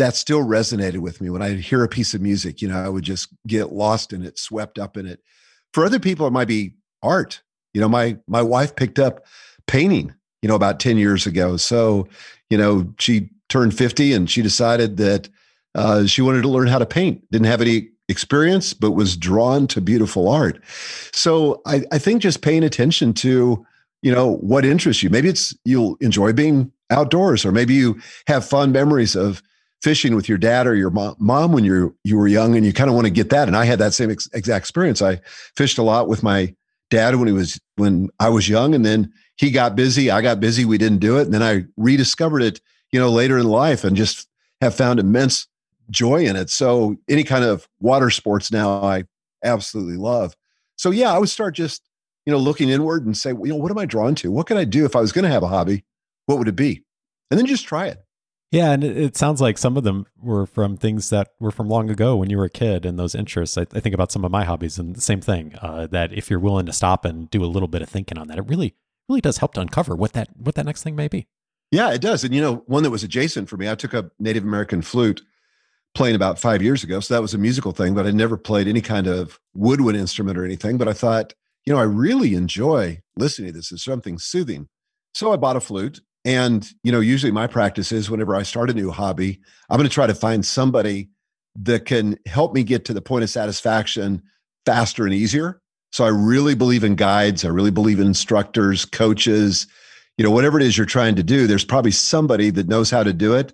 that 0.00 0.16
still 0.16 0.40
resonated 0.40 0.98
with 0.98 1.20
me 1.20 1.28
when 1.28 1.42
I 1.42 1.52
hear 1.52 1.84
a 1.84 1.88
piece 1.88 2.14
of 2.14 2.22
music. 2.22 2.62
You 2.62 2.68
know, 2.68 2.78
I 2.78 2.88
would 2.88 3.04
just 3.04 3.28
get 3.46 3.72
lost 3.72 4.14
in 4.14 4.24
it, 4.24 4.38
swept 4.38 4.78
up 4.78 4.96
in 4.96 5.06
it. 5.06 5.20
For 5.74 5.84
other 5.84 6.00
people, 6.00 6.26
it 6.26 6.32
might 6.32 6.48
be 6.48 6.74
art. 7.02 7.42
You 7.74 7.80
know, 7.80 7.88
my 7.88 8.16
my 8.26 8.42
wife 8.42 8.74
picked 8.74 8.98
up 8.98 9.24
painting. 9.66 10.14
You 10.42 10.48
know, 10.48 10.54
about 10.54 10.80
ten 10.80 10.96
years 10.96 11.26
ago. 11.26 11.58
So, 11.58 12.08
you 12.48 12.56
know, 12.56 12.92
she 12.98 13.28
turned 13.50 13.76
fifty 13.76 14.14
and 14.14 14.28
she 14.28 14.40
decided 14.40 14.96
that 14.96 15.28
uh, 15.74 16.06
she 16.06 16.22
wanted 16.22 16.42
to 16.42 16.48
learn 16.48 16.66
how 16.66 16.78
to 16.78 16.86
paint. 16.86 17.30
Didn't 17.30 17.46
have 17.46 17.60
any 17.60 17.90
experience, 18.08 18.72
but 18.72 18.92
was 18.92 19.18
drawn 19.18 19.66
to 19.68 19.82
beautiful 19.82 20.28
art. 20.30 20.64
So, 21.12 21.60
I, 21.66 21.82
I 21.92 21.98
think 21.98 22.22
just 22.22 22.40
paying 22.40 22.64
attention 22.64 23.12
to 23.14 23.66
you 24.00 24.12
know 24.12 24.36
what 24.36 24.64
interests 24.64 25.02
you. 25.02 25.10
Maybe 25.10 25.28
it's 25.28 25.54
you'll 25.66 25.96
enjoy 26.00 26.32
being 26.32 26.72
outdoors, 26.88 27.44
or 27.44 27.52
maybe 27.52 27.74
you 27.74 28.00
have 28.26 28.48
fond 28.48 28.72
memories 28.72 29.14
of 29.14 29.42
fishing 29.80 30.14
with 30.14 30.28
your 30.28 30.38
dad 30.38 30.66
or 30.66 30.74
your 30.74 30.90
mom 30.90 31.52
when 31.52 31.64
you 31.64 31.96
you 32.04 32.16
were 32.16 32.28
young 32.28 32.56
and 32.56 32.66
you 32.66 32.72
kind 32.72 32.90
of 32.90 32.94
want 32.94 33.06
to 33.06 33.12
get 33.12 33.30
that. 33.30 33.48
And 33.48 33.56
I 33.56 33.64
had 33.64 33.78
that 33.78 33.94
same 33.94 34.10
ex- 34.10 34.28
exact 34.32 34.64
experience. 34.64 35.00
I 35.00 35.20
fished 35.56 35.78
a 35.78 35.82
lot 35.82 36.08
with 36.08 36.22
my 36.22 36.54
dad 36.90 37.16
when 37.16 37.28
he 37.28 37.32
was 37.32 37.60
when 37.76 38.08
I 38.18 38.28
was 38.28 38.48
young 38.48 38.74
and 38.74 38.84
then 38.84 39.12
he 39.36 39.50
got 39.50 39.76
busy 39.76 40.10
I 40.10 40.20
got 40.20 40.40
busy 40.40 40.64
we 40.64 40.78
didn't 40.78 40.98
do 40.98 41.18
it. 41.18 41.22
And 41.22 41.34
then 41.34 41.42
I 41.42 41.64
rediscovered 41.76 42.42
it 42.42 42.60
you 42.92 43.00
know 43.00 43.10
later 43.10 43.38
in 43.38 43.46
life 43.46 43.84
and 43.84 43.96
just 43.96 44.28
have 44.60 44.74
found 44.74 45.00
immense 45.00 45.46
joy 45.90 46.24
in 46.24 46.36
it. 46.36 46.50
So 46.50 46.96
any 47.08 47.24
kind 47.24 47.44
of 47.44 47.68
water 47.80 48.10
sports 48.10 48.52
now 48.52 48.82
I 48.82 49.04
absolutely 49.42 49.96
love. 49.96 50.36
So 50.76 50.90
yeah 50.90 51.12
I 51.12 51.18
would 51.18 51.30
start 51.30 51.54
just 51.54 51.82
you 52.26 52.32
know 52.32 52.38
looking 52.38 52.68
inward 52.68 53.06
and 53.06 53.16
say 53.16 53.30
you 53.30 53.46
know 53.46 53.56
what 53.56 53.70
am 53.70 53.78
I 53.78 53.86
drawn 53.86 54.14
to? 54.16 54.30
What 54.30 54.46
could 54.46 54.58
I 54.58 54.64
do 54.64 54.84
if 54.84 54.94
I 54.94 55.00
was 55.00 55.12
going 55.12 55.24
to 55.24 55.30
have 55.30 55.42
a 55.42 55.48
hobby? 55.48 55.84
What 56.26 56.38
would 56.38 56.48
it 56.48 56.56
be? 56.56 56.84
And 57.30 57.38
then 57.38 57.46
just 57.46 57.64
try 57.64 57.86
it 57.86 58.04
yeah, 58.50 58.72
and 58.72 58.82
it, 58.82 59.16
sounds 59.16 59.40
like 59.40 59.58
some 59.58 59.76
of 59.76 59.84
them 59.84 60.06
were 60.20 60.44
from 60.44 60.76
things 60.76 61.10
that 61.10 61.28
were 61.38 61.52
from 61.52 61.68
long 61.68 61.88
ago 61.88 62.16
when 62.16 62.30
you 62.30 62.36
were 62.36 62.44
a 62.44 62.50
kid 62.50 62.84
and 62.84 62.98
those 62.98 63.14
interests. 63.14 63.56
I, 63.56 63.62
I 63.72 63.80
think 63.80 63.94
about 63.94 64.10
some 64.10 64.24
of 64.24 64.32
my 64.32 64.44
hobbies 64.44 64.78
and 64.78 64.96
the 64.96 65.00
same 65.00 65.20
thing. 65.20 65.54
Uh, 65.62 65.86
that 65.88 66.12
if 66.12 66.28
you're 66.28 66.40
willing 66.40 66.66
to 66.66 66.72
stop 66.72 67.04
and 67.04 67.30
do 67.30 67.44
a 67.44 67.46
little 67.46 67.68
bit 67.68 67.82
of 67.82 67.88
thinking 67.88 68.18
on 68.18 68.28
that, 68.28 68.38
it 68.38 68.46
really 68.46 68.74
really 69.08 69.20
does 69.20 69.38
help 69.38 69.54
to 69.54 69.60
uncover 69.60 69.94
what 69.94 70.12
that 70.14 70.28
what 70.36 70.54
that 70.56 70.66
next 70.66 70.82
thing 70.82 70.96
may 70.96 71.08
be. 71.08 71.26
Yeah, 71.70 71.92
it 71.92 72.00
does. 72.00 72.24
And 72.24 72.34
you 72.34 72.40
know, 72.40 72.64
one 72.66 72.82
that 72.82 72.90
was 72.90 73.04
adjacent 73.04 73.48
for 73.48 73.56
me, 73.56 73.70
I 73.70 73.76
took 73.76 73.94
a 73.94 74.10
Native 74.18 74.42
American 74.42 74.82
flute 74.82 75.22
playing 75.94 76.16
about 76.16 76.38
five 76.38 76.62
years 76.62 76.82
ago. 76.82 77.00
So 77.00 77.14
that 77.14 77.22
was 77.22 77.34
a 77.34 77.38
musical 77.38 77.72
thing, 77.72 77.94
but 77.94 78.06
I 78.06 78.10
never 78.10 78.36
played 78.36 78.68
any 78.68 78.80
kind 78.80 79.06
of 79.06 79.38
woodwind 79.54 79.98
instrument 79.98 80.38
or 80.38 80.44
anything. 80.44 80.78
But 80.78 80.88
I 80.88 80.92
thought, 80.92 81.34
you 81.66 81.72
know, 81.72 81.78
I 81.78 81.84
really 81.84 82.34
enjoy 82.34 83.00
listening 83.16 83.48
to 83.48 83.58
this. 83.58 83.72
It's 83.72 83.84
something 83.84 84.18
soothing. 84.18 84.68
So 85.14 85.32
I 85.32 85.36
bought 85.36 85.56
a 85.56 85.60
flute 85.60 86.00
and, 86.24 86.68
you 86.82 86.92
know, 86.92 87.00
usually 87.00 87.32
my 87.32 87.46
practice 87.46 87.92
is 87.92 88.10
whenever 88.10 88.36
I 88.36 88.42
start 88.42 88.70
a 88.70 88.74
new 88.74 88.90
hobby, 88.90 89.40
I'm 89.68 89.78
going 89.78 89.88
to 89.88 89.94
try 89.94 90.06
to 90.06 90.14
find 90.14 90.44
somebody 90.44 91.08
that 91.56 91.86
can 91.86 92.18
help 92.26 92.54
me 92.54 92.62
get 92.62 92.84
to 92.86 92.94
the 92.94 93.00
point 93.00 93.24
of 93.24 93.30
satisfaction 93.30 94.22
faster 94.66 95.04
and 95.04 95.14
easier. 95.14 95.60
So 95.92 96.04
I 96.04 96.08
really 96.08 96.54
believe 96.54 96.84
in 96.84 96.94
guides. 96.94 97.44
I 97.44 97.48
really 97.48 97.70
believe 97.70 97.98
in 97.98 98.06
instructors, 98.06 98.84
coaches, 98.84 99.66
you 100.16 100.24
know, 100.24 100.30
whatever 100.30 100.60
it 100.60 100.66
is 100.66 100.76
you're 100.76 100.86
trying 100.86 101.16
to 101.16 101.22
do, 101.22 101.46
there's 101.46 101.64
probably 101.64 101.90
somebody 101.90 102.50
that 102.50 102.68
knows 102.68 102.90
how 102.90 103.02
to 103.02 103.12
do 103.12 103.34
it 103.34 103.52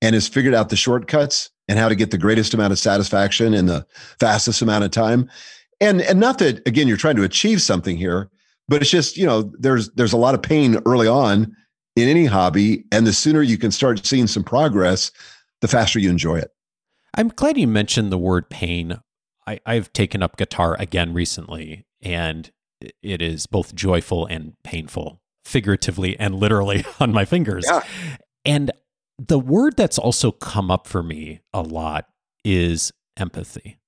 and 0.00 0.14
has 0.14 0.28
figured 0.28 0.54
out 0.54 0.68
the 0.68 0.76
shortcuts 0.76 1.50
and 1.68 1.78
how 1.78 1.88
to 1.88 1.94
get 1.94 2.10
the 2.10 2.18
greatest 2.18 2.54
amount 2.54 2.72
of 2.72 2.78
satisfaction 2.78 3.52
in 3.52 3.66
the 3.66 3.86
fastest 4.20 4.62
amount 4.62 4.84
of 4.84 4.90
time. 4.90 5.28
And 5.80 6.00
and 6.02 6.20
not 6.20 6.38
that 6.38 6.66
again 6.68 6.86
you're 6.86 6.96
trying 6.96 7.16
to 7.16 7.24
achieve 7.24 7.60
something 7.60 7.96
here, 7.96 8.30
but 8.68 8.80
it's 8.80 8.90
just, 8.90 9.16
you 9.16 9.26
know, 9.26 9.52
there's 9.58 9.90
there's 9.92 10.12
a 10.12 10.18
lot 10.18 10.34
of 10.34 10.42
pain 10.42 10.78
early 10.86 11.08
on 11.08 11.54
in 11.96 12.08
any 12.08 12.26
hobby. 12.26 12.84
And 12.92 13.06
the 13.06 13.12
sooner 13.12 13.42
you 13.42 13.58
can 13.58 13.70
start 13.70 14.04
seeing 14.04 14.26
some 14.26 14.44
progress, 14.44 15.10
the 15.60 15.68
faster 15.68 15.98
you 15.98 16.10
enjoy 16.10 16.38
it. 16.38 16.50
I'm 17.16 17.28
glad 17.28 17.56
you 17.56 17.68
mentioned 17.68 18.10
the 18.10 18.18
word 18.18 18.50
pain. 18.50 19.00
I, 19.46 19.60
I've 19.64 19.92
taken 19.92 20.22
up 20.22 20.36
guitar 20.36 20.76
again 20.78 21.14
recently, 21.14 21.86
and 22.02 22.50
it 23.02 23.22
is 23.22 23.46
both 23.46 23.74
joyful 23.74 24.26
and 24.26 24.54
painful, 24.64 25.20
figuratively 25.44 26.18
and 26.18 26.34
literally 26.34 26.84
on 27.00 27.12
my 27.12 27.24
fingers. 27.24 27.64
Yeah. 27.68 27.82
And 28.44 28.72
the 29.18 29.38
word 29.38 29.76
that's 29.76 29.98
also 29.98 30.32
come 30.32 30.70
up 30.70 30.86
for 30.86 31.02
me 31.02 31.40
a 31.52 31.62
lot 31.62 32.06
is 32.44 32.92
empathy. 33.16 33.78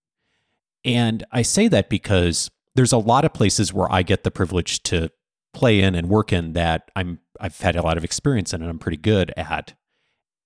And 0.84 1.24
I 1.32 1.42
say 1.42 1.66
that 1.68 1.90
because 1.90 2.48
there's 2.76 2.92
a 2.92 2.98
lot 2.98 3.24
of 3.24 3.32
places 3.32 3.72
where 3.72 3.90
I 3.90 4.02
get 4.02 4.22
the 4.22 4.30
privilege 4.30 4.82
to 4.84 5.10
play 5.56 5.80
in 5.80 5.94
and 5.94 6.08
work 6.08 6.32
in 6.32 6.52
that 6.52 6.90
I'm 6.94 7.18
I've 7.40 7.58
had 7.58 7.76
a 7.76 7.82
lot 7.82 7.96
of 7.96 8.04
experience 8.04 8.52
in 8.52 8.60
and 8.60 8.70
I'm 8.70 8.78
pretty 8.78 8.98
good 8.98 9.32
at. 9.36 9.74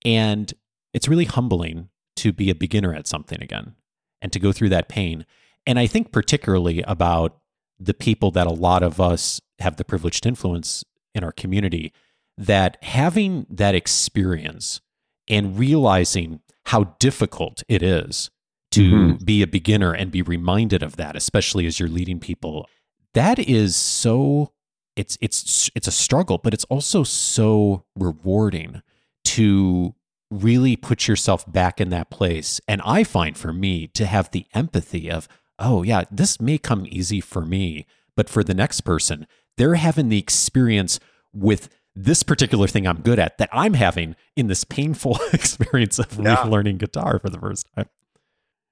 And 0.03 0.51
it's 0.93 1.07
really 1.07 1.25
humbling 1.25 1.89
to 2.17 2.31
be 2.31 2.49
a 2.49 2.55
beginner 2.55 2.93
at 2.93 3.07
something 3.07 3.41
again 3.41 3.75
and 4.21 4.31
to 4.31 4.39
go 4.39 4.51
through 4.51 4.69
that 4.69 4.89
pain. 4.89 5.25
And 5.67 5.77
I 5.77 5.85
think 5.85 6.11
particularly 6.11 6.81
about 6.83 7.37
the 7.79 7.93
people 7.93 8.31
that 8.31 8.47
a 8.47 8.51
lot 8.51 8.83
of 8.83 9.01
us 9.01 9.41
have 9.59 9.75
the 9.75 9.83
privilege 9.83 10.21
to 10.21 10.29
influence 10.29 10.83
in 11.13 11.23
our 11.23 11.31
community 11.31 11.93
that 12.37 12.77
having 12.81 13.45
that 13.49 13.75
experience 13.75 14.79
and 15.27 15.59
realizing 15.59 16.39
how 16.67 16.95
difficult 16.99 17.63
it 17.67 17.83
is 17.83 18.29
to 18.71 18.91
mm-hmm. 18.91 19.25
be 19.25 19.41
a 19.41 19.47
beginner 19.47 19.93
and 19.93 20.11
be 20.11 20.21
reminded 20.21 20.81
of 20.81 20.95
that 20.95 21.15
especially 21.15 21.65
as 21.65 21.79
you're 21.79 21.89
leading 21.89 22.19
people 22.19 22.67
that 23.13 23.37
is 23.37 23.75
so 23.75 24.53
it's 24.95 25.17
it's 25.21 25.69
it's 25.75 25.87
a 25.87 25.91
struggle, 25.91 26.37
but 26.37 26.53
it's 26.53 26.65
also 26.65 27.03
so 27.03 27.85
rewarding 27.95 28.81
to 29.25 29.95
really 30.29 30.75
put 30.75 31.07
yourself 31.07 31.49
back 31.51 31.81
in 31.81 31.89
that 31.89 32.09
place. 32.09 32.61
And 32.67 32.81
I 32.85 33.03
find 33.03 33.37
for 33.37 33.51
me 33.51 33.87
to 33.87 34.05
have 34.05 34.31
the 34.31 34.45
empathy 34.53 35.11
of, 35.11 35.27
oh 35.59 35.83
yeah, 35.83 36.05
this 36.09 36.39
may 36.39 36.57
come 36.57 36.85
easy 36.89 37.19
for 37.21 37.45
me, 37.45 37.85
but 38.15 38.29
for 38.29 38.43
the 38.43 38.53
next 38.53 38.81
person, 38.81 39.27
they're 39.57 39.75
having 39.75 40.09
the 40.09 40.17
experience 40.17 40.99
with 41.33 41.69
this 41.93 42.23
particular 42.23 42.67
thing 42.67 42.87
I'm 42.87 43.01
good 43.01 43.19
at 43.19 43.37
that 43.37 43.49
I'm 43.51 43.73
having 43.73 44.15
in 44.37 44.47
this 44.47 44.63
painful 44.63 45.19
experience 45.33 45.99
of 45.99 46.17
yeah. 46.17 46.43
learning 46.43 46.77
guitar 46.77 47.19
for 47.19 47.29
the 47.29 47.39
first 47.39 47.67
time. 47.75 47.87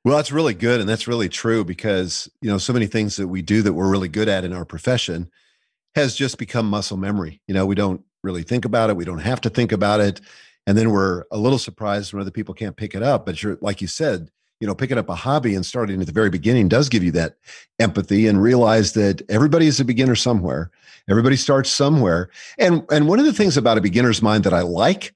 Well, 0.05 0.15
that's 0.15 0.32
really 0.32 0.53
good. 0.53 0.79
And 0.79 0.88
that's 0.88 1.10
really 1.10 1.27
true 1.27 1.65
because, 1.65 2.29
you 2.41 2.49
know, 2.49 2.58
so 2.58 2.71
many 2.71 2.88
things 2.88 3.17
that 3.17 3.27
we 3.27 3.41
do 3.41 3.62
that 3.62 3.73
we're 3.73 3.91
really 3.91 4.08
good 4.08 4.29
at 4.29 4.45
in 4.45 4.53
our 4.53 4.63
profession 4.63 5.29
has 5.95 6.15
just 6.15 6.38
become 6.38 6.69
muscle 6.69 6.97
memory. 6.97 7.41
You 7.47 7.54
know, 7.54 7.65
we 7.65 7.75
don't 7.75 8.02
really 8.23 8.43
think 8.43 8.65
about 8.65 8.89
it. 8.89 8.97
We 8.97 9.06
don't 9.06 9.19
have 9.19 9.41
to 9.41 9.49
think 9.49 9.71
about 9.71 9.99
it. 9.99 10.21
And 10.67 10.78
then 10.78 10.91
we're 10.91 11.23
a 11.32 11.38
little 11.38 11.58
surprised 11.58 12.13
when 12.13 12.21
other 12.21 12.32
people 12.32 12.54
can't 12.54 12.75
pick 12.75 12.93
it 12.93 13.02
up. 13.02 13.25
But 13.25 13.41
you're, 13.41 13.58
like 13.62 13.82
you 13.82 13.88
said, 13.88 14.30
you 14.60 14.67
know, 14.67 14.75
picking 14.75 14.97
up 14.97 15.10
a 15.10 15.15
hobby 15.15 15.56
and 15.56 15.65
starting 15.65 15.99
at 16.02 16.06
the 16.06 16.13
very 16.13 16.30
beginning 16.30 16.67
does 16.67 16.89
give 16.89 17.04
you 17.04 17.12
that 17.12 17.38
empathy 17.80 18.28
and 18.28 18.41
realize 18.41 18.93
that 18.93 19.21
everybody 19.30 19.67
is 19.67 19.80
a 19.80 19.86
beginner 19.86 20.15
somewhere. 20.15 20.69
Everybody 21.10 21.38
starts 21.38 21.71
somewhere. 21.71 22.30
And 22.58 22.86
and 22.91 23.08
one 23.08 23.19
of 23.19 23.25
the 23.25 23.34
things 23.34 23.58
about 23.58 23.78
a 23.78 23.82
beginner's 23.82 24.21
mind 24.21 24.43
that 24.43 24.54
I 24.54 24.62
like, 24.62 25.15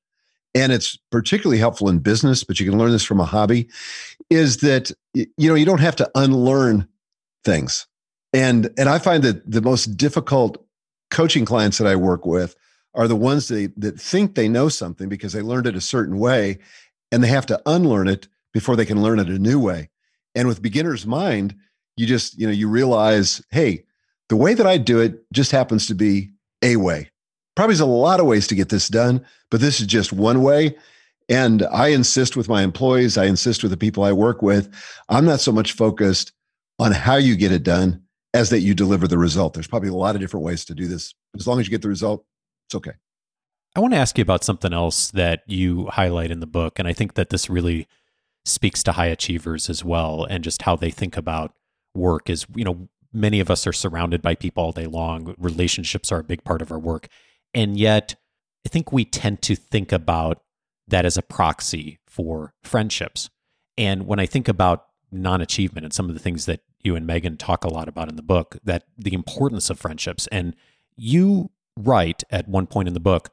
and 0.55 0.71
it's 0.71 0.97
particularly 1.11 1.59
helpful 1.59 1.89
in 1.89 1.99
business, 1.99 2.43
but 2.43 2.59
you 2.59 2.69
can 2.69 2.79
learn 2.79 2.91
this 2.91 3.03
from 3.03 3.19
a 3.19 3.25
hobby, 3.25 3.67
is 4.29 4.57
that 4.57 4.91
you 5.13 5.49
know, 5.49 5.55
you 5.55 5.65
don't 5.65 5.81
have 5.81 5.97
to 5.97 6.09
unlearn 6.15 6.87
things. 7.43 7.85
And 8.33 8.73
and 8.77 8.89
I 8.89 8.99
find 8.99 9.23
that 9.23 9.49
the 9.49 9.61
most 9.61 9.95
difficult 9.95 10.65
coaching 11.11 11.45
clients 11.45 11.77
that 11.77 11.87
I 11.87 11.95
work 11.95 12.25
with 12.25 12.55
are 12.95 13.07
the 13.07 13.15
ones 13.15 13.47
that, 13.47 13.73
that 13.77 13.99
think 13.99 14.35
they 14.35 14.47
know 14.47 14.69
something 14.69 15.09
because 15.09 15.33
they 15.33 15.41
learned 15.41 15.67
it 15.67 15.75
a 15.75 15.81
certain 15.81 16.17
way 16.19 16.59
and 17.11 17.23
they 17.23 17.27
have 17.27 17.45
to 17.47 17.61
unlearn 17.65 18.07
it 18.07 18.27
before 18.53 18.75
they 18.75 18.85
can 18.85 19.01
learn 19.01 19.19
it 19.19 19.29
a 19.29 19.39
new 19.39 19.59
way. 19.59 19.89
And 20.35 20.47
with 20.47 20.61
beginner's 20.61 21.05
mind, 21.05 21.55
you 21.95 22.05
just, 22.07 22.37
you 22.37 22.47
know, 22.47 22.53
you 22.53 22.67
realize, 22.67 23.43
hey, 23.51 23.85
the 24.29 24.35
way 24.35 24.53
that 24.53 24.67
I 24.67 24.77
do 24.77 24.99
it 24.99 25.23
just 25.31 25.51
happens 25.51 25.87
to 25.87 25.95
be 25.95 26.31
a 26.61 26.75
way. 26.77 27.09
Probably 27.55 27.73
there's 27.73 27.81
a 27.81 27.85
lot 27.85 28.19
of 28.19 28.25
ways 28.25 28.47
to 28.47 28.55
get 28.55 28.69
this 28.69 28.87
done, 28.87 29.23
but 29.51 29.61
this 29.61 29.79
is 29.79 29.87
just 29.87 30.11
one 30.13 30.41
way. 30.41 30.75
And 31.29 31.63
I 31.71 31.87
insist 31.89 32.35
with 32.35 32.49
my 32.49 32.63
employees, 32.63 33.17
I 33.17 33.25
insist 33.25 33.63
with 33.63 33.71
the 33.71 33.77
people 33.77 34.03
I 34.03 34.11
work 34.11 34.41
with, 34.41 34.73
I'm 35.09 35.25
not 35.25 35.39
so 35.39 35.51
much 35.51 35.73
focused 35.73 36.31
on 36.79 36.91
how 36.91 37.15
you 37.15 37.35
get 37.35 37.51
it 37.51 37.63
done 37.63 38.02
as 38.33 38.49
that 38.49 38.61
you 38.61 38.73
deliver 38.73 39.07
the 39.07 39.17
result. 39.17 39.53
There's 39.53 39.67
probably 39.67 39.89
a 39.89 39.95
lot 39.95 40.15
of 40.15 40.21
different 40.21 40.45
ways 40.45 40.65
to 40.65 40.75
do 40.75 40.87
this. 40.87 41.13
As 41.35 41.47
long 41.47 41.59
as 41.59 41.67
you 41.67 41.71
get 41.71 41.81
the 41.81 41.89
result, 41.89 42.25
it's 42.67 42.75
okay. 42.75 42.93
I 43.75 43.79
want 43.79 43.93
to 43.93 43.99
ask 43.99 44.17
you 44.17 44.21
about 44.21 44.43
something 44.43 44.73
else 44.73 45.11
that 45.11 45.41
you 45.47 45.87
highlight 45.87 46.31
in 46.31 46.39
the 46.39 46.47
book. 46.47 46.79
And 46.79 46.87
I 46.87 46.93
think 46.93 47.15
that 47.15 47.29
this 47.29 47.49
really 47.49 47.87
speaks 48.45 48.83
to 48.83 48.93
high 48.93 49.07
achievers 49.07 49.69
as 49.69 49.83
well 49.83 50.25
and 50.29 50.43
just 50.43 50.63
how 50.63 50.75
they 50.75 50.91
think 50.91 51.17
about 51.17 51.53
work 51.95 52.29
is, 52.29 52.45
you 52.55 52.63
know, 52.63 52.89
many 53.11 53.39
of 53.39 53.49
us 53.49 53.65
are 53.65 53.73
surrounded 53.73 54.21
by 54.21 54.35
people 54.35 54.63
all 54.63 54.71
day 54.71 54.85
long. 54.85 55.35
Relationships 55.37 56.11
are 56.11 56.19
a 56.19 56.23
big 56.23 56.43
part 56.43 56.61
of 56.61 56.71
our 56.71 56.79
work. 56.79 57.07
And 57.53 57.77
yet, 57.77 58.15
I 58.65 58.69
think 58.69 58.91
we 58.91 59.05
tend 59.05 59.41
to 59.43 59.55
think 59.55 59.91
about 59.91 60.41
that 60.87 61.05
as 61.05 61.17
a 61.17 61.21
proxy 61.21 61.99
for 62.07 62.53
friendships. 62.63 63.29
And 63.77 64.05
when 64.05 64.19
I 64.19 64.25
think 64.25 64.47
about 64.47 64.85
non 65.13 65.41
achievement 65.41 65.85
and 65.85 65.93
some 65.93 66.09
of 66.09 66.13
the 66.13 66.19
things 66.19 66.45
that 66.45 66.61
you 66.81 66.95
and 66.95 67.07
Megan 67.07 67.37
talk 67.37 67.63
a 67.63 67.69
lot 67.73 67.87
about 67.87 68.09
in 68.09 68.15
the 68.15 68.21
book 68.21 68.57
that 68.63 68.83
the 68.97 69.13
importance 69.13 69.69
of 69.69 69.79
friendships. 69.79 70.27
And 70.27 70.55
you 70.95 71.51
write 71.77 72.23
at 72.29 72.47
one 72.47 72.67
point 72.67 72.87
in 72.87 72.93
the 72.93 72.99
book 72.99 73.29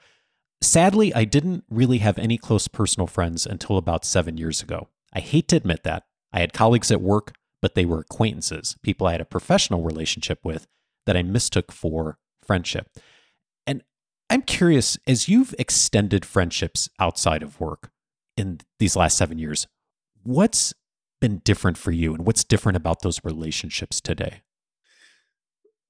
Sadly, 0.62 1.14
I 1.14 1.24
didn't 1.24 1.64
really 1.70 1.98
have 1.98 2.18
any 2.18 2.36
close 2.36 2.68
personal 2.68 3.06
friends 3.06 3.46
until 3.46 3.78
about 3.78 4.04
seven 4.04 4.36
years 4.36 4.62
ago. 4.62 4.88
I 5.12 5.20
hate 5.20 5.48
to 5.48 5.56
admit 5.56 5.84
that. 5.84 6.04
I 6.32 6.40
had 6.40 6.52
colleagues 6.52 6.90
at 6.90 7.00
work, 7.00 7.32
but 7.62 7.74
they 7.74 7.86
were 7.86 8.00
acquaintances, 8.00 8.76
people 8.82 9.06
I 9.06 9.12
had 9.12 9.22
a 9.22 9.26
professional 9.26 9.82
relationship 9.82 10.38
with 10.44 10.66
that 11.06 11.16
I 11.16 11.22
mistook 11.22 11.72
for 11.72 12.18
friendship. 12.44 12.88
And 13.66 13.82
I'm 14.28 14.42
curious, 14.42 14.98
as 15.06 15.28
you've 15.28 15.54
extended 15.58 16.26
friendships 16.26 16.90
outside 16.98 17.42
of 17.42 17.58
work 17.58 17.90
in 18.36 18.60
these 18.78 18.96
last 18.96 19.16
seven 19.16 19.38
years, 19.38 19.66
what's 20.22 20.74
been 21.20 21.38
different 21.38 21.78
for 21.78 21.90
you 21.90 22.14
and 22.14 22.26
what's 22.26 22.44
different 22.44 22.76
about 22.76 23.02
those 23.02 23.20
relationships 23.24 24.00
today? 24.00 24.42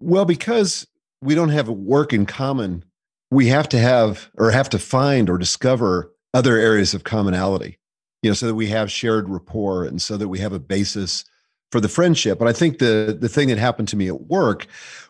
Well, 0.01 0.25
because 0.25 0.87
we 1.23 1.35
don't 1.35 1.51
have 1.51 1.69
work 1.69 2.13
in 2.13 2.27
common, 2.27 2.85
we 3.31 3.47
have 3.47 3.69
to 3.71 3.79
have 3.79 4.31
or 4.37 4.51
have 4.51 4.69
to 4.71 4.79
find 4.79 5.29
or 5.31 5.39
discover 5.39 6.13
other 6.35 6.57
areas 6.57 6.95
of 6.95 7.05
commonality, 7.05 7.79
you 8.23 8.31
know, 8.31 8.35
so 8.35 8.47
that 8.47 8.55
we 8.55 8.69
have 8.69 8.91
shared 8.91 9.29
rapport 9.29 9.85
and 9.85 10.01
so 10.01 10.17
that 10.17 10.29
we 10.29 10.39
have 10.39 10.53
a 10.53 10.59
basis 10.59 11.25
for 11.71 11.81
the 11.81 11.89
friendship. 11.89 12.39
But 12.39 12.49
I 12.49 12.53
think 12.53 12.79
the 12.79 13.17
the 13.19 13.29
thing 13.29 13.49
that 13.49 13.59
happened 13.59 13.89
to 13.89 13.97
me 13.97 14.09
at 14.09 14.23
work 14.23 14.67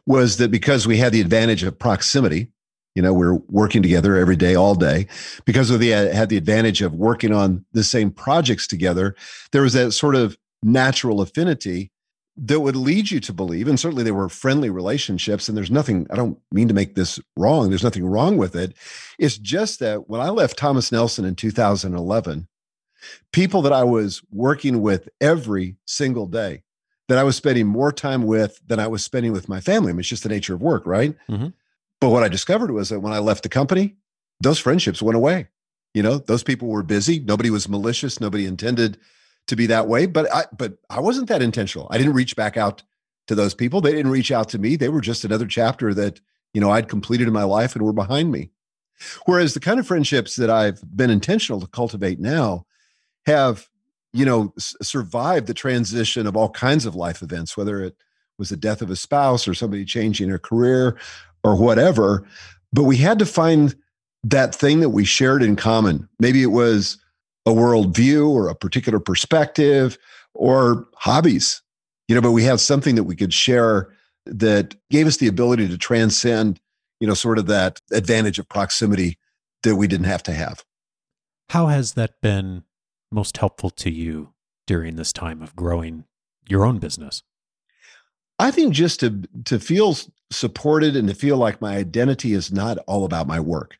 was 0.06 0.36
that 0.38 0.50
because 0.50 0.86
we 0.86 0.96
had 0.96 1.12
the 1.12 1.20
advantage 1.20 1.62
of 1.62 1.78
proximity, 1.78 2.48
you 2.94 3.02
know, 3.02 3.12
we're 3.12 3.34
working 3.48 3.82
together 3.82 4.16
every 4.16 4.36
day, 4.36 4.54
all 4.54 4.74
day, 4.74 5.06
because 5.44 5.70
we 5.70 5.88
had 5.88 6.28
the 6.28 6.36
advantage 6.36 6.82
of 6.82 6.94
working 6.94 7.32
on 7.32 7.64
the 7.72 7.84
same 7.84 8.10
projects 8.10 8.66
together. 8.66 9.14
There 9.52 9.62
was 9.62 9.74
that 9.74 9.92
sort 9.92 10.16
of 10.16 10.36
natural 10.62 11.20
affinity 11.20 11.90
that 12.36 12.60
would 12.60 12.76
lead 12.76 13.10
you 13.10 13.20
to 13.20 13.32
believe, 13.32 13.68
and 13.68 13.78
certainly 13.78 14.02
there 14.02 14.14
were 14.14 14.28
friendly 14.28 14.70
relationships, 14.70 15.48
and 15.48 15.56
there's 15.56 15.70
nothing, 15.70 16.06
I 16.10 16.16
don't 16.16 16.38
mean 16.50 16.68
to 16.68 16.74
make 16.74 16.94
this 16.94 17.20
wrong, 17.36 17.68
there's 17.68 17.84
nothing 17.84 18.06
wrong 18.06 18.36
with 18.38 18.56
it. 18.56 18.74
It's 19.18 19.36
just 19.36 19.78
that 19.80 20.08
when 20.08 20.20
I 20.20 20.30
left 20.30 20.56
Thomas 20.56 20.90
Nelson 20.90 21.24
in 21.24 21.34
2011, 21.34 22.48
people 23.32 23.62
that 23.62 23.72
I 23.72 23.84
was 23.84 24.22
working 24.30 24.80
with 24.80 25.08
every 25.20 25.76
single 25.86 26.26
day, 26.26 26.62
that 27.08 27.18
I 27.18 27.24
was 27.24 27.36
spending 27.36 27.66
more 27.66 27.92
time 27.92 28.22
with 28.22 28.60
than 28.66 28.78
I 28.78 28.86
was 28.86 29.04
spending 29.04 29.32
with 29.32 29.48
my 29.48 29.60
family. 29.60 29.90
I 29.90 29.92
mean, 29.92 30.00
it's 30.00 30.08
just 30.08 30.22
the 30.22 30.28
nature 30.28 30.54
of 30.54 30.62
work, 30.62 30.86
right? 30.86 31.16
Mm-hmm. 31.28 31.48
But 32.00 32.10
what 32.10 32.22
I 32.22 32.28
discovered 32.28 32.70
was 32.70 32.88
that 32.88 33.00
when 33.00 33.12
I 33.12 33.18
left 33.18 33.42
the 33.42 33.48
company, 33.48 33.96
those 34.40 34.58
friendships 34.58 35.02
went 35.02 35.16
away. 35.16 35.48
You 35.94 36.02
know, 36.02 36.18
those 36.18 36.42
people 36.42 36.68
were 36.68 36.82
busy. 36.82 37.20
Nobody 37.20 37.50
was 37.50 37.68
malicious. 37.68 38.20
Nobody 38.20 38.46
intended 38.46 38.98
to 39.48 39.56
be 39.56 39.66
that 39.66 39.88
way. 39.88 40.06
But 40.06 40.32
I, 40.32 40.44
but 40.56 40.78
I 40.88 41.00
wasn't 41.00 41.28
that 41.28 41.42
intentional. 41.42 41.88
I 41.90 41.98
didn't 41.98 42.14
reach 42.14 42.36
back 42.36 42.56
out 42.56 42.82
to 43.26 43.34
those 43.34 43.54
people. 43.54 43.80
They 43.80 43.92
didn't 43.92 44.12
reach 44.12 44.32
out 44.32 44.48
to 44.50 44.58
me. 44.58 44.76
They 44.76 44.88
were 44.88 45.00
just 45.00 45.24
another 45.24 45.46
chapter 45.46 45.92
that 45.94 46.20
you 46.54 46.60
know 46.60 46.70
I'd 46.70 46.88
completed 46.88 47.26
in 47.26 47.34
my 47.34 47.44
life 47.44 47.74
and 47.74 47.84
were 47.84 47.92
behind 47.92 48.32
me. 48.32 48.50
Whereas 49.26 49.54
the 49.54 49.60
kind 49.60 49.80
of 49.80 49.86
friendships 49.86 50.36
that 50.36 50.50
I've 50.50 50.80
been 50.96 51.10
intentional 51.10 51.60
to 51.60 51.66
cultivate 51.66 52.20
now 52.20 52.66
have 53.26 53.68
you 54.12 54.24
know 54.24 54.52
s- 54.56 54.74
survived 54.82 55.46
the 55.46 55.54
transition 55.54 56.26
of 56.26 56.36
all 56.36 56.50
kinds 56.50 56.86
of 56.86 56.94
life 56.94 57.22
events, 57.22 57.56
whether 57.56 57.82
it 57.82 57.96
was 58.38 58.48
the 58.48 58.56
death 58.56 58.82
of 58.82 58.90
a 58.90 58.96
spouse 58.96 59.46
or 59.46 59.54
somebody 59.54 59.84
changing 59.84 60.28
their 60.28 60.38
career 60.38 60.98
or 61.44 61.56
whatever. 61.56 62.26
But 62.72 62.84
we 62.84 62.96
had 62.96 63.18
to 63.18 63.26
find 63.26 63.74
that 64.24 64.54
thing 64.54 64.80
that 64.80 64.90
we 64.90 65.04
shared 65.04 65.42
in 65.42 65.56
common. 65.56 66.08
Maybe 66.18 66.42
it 66.42 66.46
was 66.46 66.98
a 67.46 67.50
worldview 67.50 68.28
or 68.28 68.48
a 68.48 68.54
particular 68.54 69.00
perspective 69.00 69.98
or 70.34 70.86
hobbies, 70.96 71.62
you 72.08 72.14
know, 72.14 72.20
but 72.20 72.32
we 72.32 72.44
had 72.44 72.60
something 72.60 72.94
that 72.94 73.04
we 73.04 73.16
could 73.16 73.32
share 73.32 73.88
that 74.26 74.74
gave 74.90 75.06
us 75.06 75.16
the 75.16 75.26
ability 75.26 75.68
to 75.68 75.78
transcend, 75.78 76.60
you 77.00 77.06
know, 77.06 77.14
sort 77.14 77.38
of 77.38 77.46
that 77.46 77.80
advantage 77.92 78.38
of 78.38 78.48
proximity 78.48 79.18
that 79.62 79.76
we 79.76 79.86
didn't 79.86 80.06
have 80.06 80.22
to 80.24 80.32
have. 80.32 80.64
How 81.48 81.66
has 81.66 81.94
that 81.94 82.20
been 82.20 82.64
most 83.10 83.38
helpful 83.38 83.70
to 83.70 83.90
you 83.90 84.34
during 84.66 84.96
this 84.96 85.12
time 85.12 85.42
of 85.42 85.56
growing 85.56 86.04
your 86.48 86.64
own 86.64 86.78
business? 86.78 87.22
I 88.40 88.50
think 88.50 88.72
just 88.72 89.00
to 89.00 89.22
to 89.44 89.60
feel 89.60 89.96
supported 90.30 90.96
and 90.96 91.08
to 91.08 91.14
feel 91.14 91.36
like 91.36 91.60
my 91.60 91.76
identity 91.76 92.32
is 92.32 92.50
not 92.50 92.78
all 92.86 93.04
about 93.04 93.26
my 93.26 93.38
work, 93.38 93.78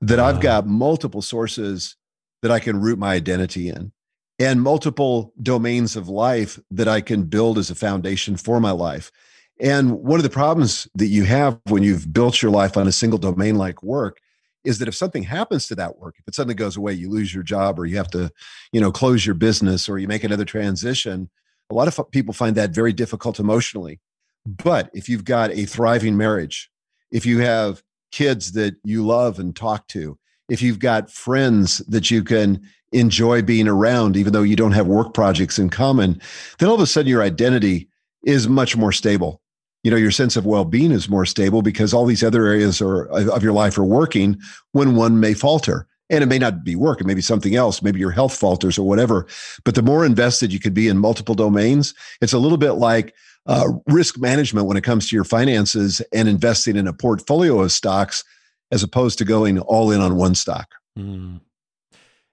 that 0.00 0.18
uh, 0.18 0.24
I've 0.24 0.38
ah. 0.38 0.40
got 0.40 0.66
multiple 0.66 1.22
sources 1.22 1.96
that 2.42 2.50
I 2.50 2.58
can 2.58 2.80
root 2.80 2.98
my 2.98 3.14
identity 3.14 3.68
in 3.68 3.92
and 4.40 4.62
multiple 4.62 5.32
domains 5.40 5.94
of 5.94 6.08
life 6.08 6.58
that 6.70 6.88
I 6.88 7.02
can 7.02 7.24
build 7.24 7.56
as 7.56 7.70
a 7.70 7.74
foundation 7.74 8.36
for 8.36 8.58
my 8.58 8.72
life. 8.72 9.12
And 9.60 10.00
one 10.00 10.18
of 10.18 10.24
the 10.24 10.30
problems 10.30 10.88
that 10.94 11.08
you 11.08 11.24
have 11.24 11.60
when 11.68 11.82
you've 11.82 12.12
built 12.12 12.40
your 12.40 12.50
life 12.50 12.76
on 12.76 12.88
a 12.88 12.92
single 12.92 13.18
domain 13.18 13.56
like 13.56 13.82
work 13.82 14.18
is 14.64 14.78
that 14.78 14.88
if 14.88 14.94
something 14.94 15.22
happens 15.22 15.66
to 15.68 15.74
that 15.74 15.98
work, 15.98 16.16
if 16.18 16.26
it 16.26 16.34
suddenly 16.34 16.54
goes 16.54 16.76
away, 16.76 16.94
you 16.94 17.10
lose 17.10 17.32
your 17.32 17.42
job 17.42 17.78
or 17.78 17.86
you 17.86 17.96
have 17.96 18.10
to, 18.10 18.30
you 18.72 18.80
know, 18.80 18.90
close 18.90 19.24
your 19.24 19.34
business 19.34 19.88
or 19.88 19.98
you 19.98 20.08
make 20.08 20.24
another 20.24 20.44
transition, 20.44 21.30
a 21.70 21.74
lot 21.74 21.88
of 21.88 22.10
people 22.10 22.34
find 22.34 22.56
that 22.56 22.70
very 22.70 22.92
difficult 22.92 23.38
emotionally. 23.38 24.00
But 24.46 24.90
if 24.92 25.08
you've 25.08 25.24
got 25.24 25.50
a 25.52 25.64
thriving 25.64 26.16
marriage, 26.16 26.70
if 27.10 27.24
you 27.24 27.38
have 27.38 27.82
kids 28.10 28.52
that 28.52 28.74
you 28.82 29.06
love 29.06 29.38
and 29.38 29.54
talk 29.54 29.86
to, 29.88 30.18
if 30.48 30.60
you've 30.62 30.80
got 30.80 31.10
friends 31.10 31.78
that 31.88 32.10
you 32.10 32.24
can 32.24 32.60
enjoy 32.92 33.42
being 33.42 33.68
around, 33.68 34.16
even 34.16 34.32
though 34.32 34.42
you 34.42 34.56
don't 34.56 34.72
have 34.72 34.86
work 34.86 35.14
projects 35.14 35.58
in 35.58 35.70
common, 35.70 36.20
then 36.58 36.68
all 36.68 36.74
of 36.74 36.80
a 36.80 36.86
sudden 36.86 37.08
your 37.08 37.22
identity 37.22 37.88
is 38.24 38.48
much 38.48 38.76
more 38.76 38.92
stable. 38.92 39.40
You 39.84 39.90
know, 39.90 39.96
your 39.96 40.10
sense 40.10 40.36
of 40.36 40.44
well 40.44 40.64
being 40.64 40.90
is 40.90 41.08
more 41.08 41.24
stable 41.24 41.62
because 41.62 41.94
all 41.94 42.04
these 42.04 42.24
other 42.24 42.46
areas 42.46 42.82
are, 42.82 43.04
of 43.04 43.42
your 43.42 43.52
life 43.52 43.78
are 43.78 43.84
working 43.84 44.38
when 44.72 44.96
one 44.96 45.20
may 45.20 45.34
falter. 45.34 45.86
And 46.10 46.22
it 46.22 46.26
may 46.26 46.38
not 46.38 46.64
be 46.64 46.74
work, 46.74 47.00
it 47.00 47.06
may 47.06 47.14
be 47.14 47.22
something 47.22 47.54
else. 47.54 47.82
Maybe 47.82 48.00
your 48.00 48.10
health 48.10 48.36
falters 48.36 48.78
or 48.78 48.86
whatever. 48.86 49.26
But 49.64 49.76
the 49.76 49.82
more 49.82 50.04
invested 50.04 50.52
you 50.52 50.58
could 50.58 50.74
be 50.74 50.88
in 50.88 50.98
multiple 50.98 51.34
domains, 51.34 51.94
it's 52.20 52.32
a 52.32 52.38
little 52.38 52.58
bit 52.58 52.72
like 52.72 53.14
uh, 53.46 53.68
risk 53.86 54.18
management 54.18 54.66
when 54.66 54.76
it 54.76 54.84
comes 54.84 55.08
to 55.08 55.16
your 55.16 55.24
finances 55.24 56.02
and 56.12 56.28
investing 56.28 56.76
in 56.76 56.86
a 56.86 56.92
portfolio 56.92 57.60
of 57.60 57.72
stocks 57.72 58.24
as 58.70 58.82
opposed 58.82 59.18
to 59.18 59.24
going 59.24 59.58
all 59.58 59.90
in 59.90 60.00
on 60.00 60.16
one 60.16 60.34
stock. 60.34 60.74
Mm. 60.98 61.40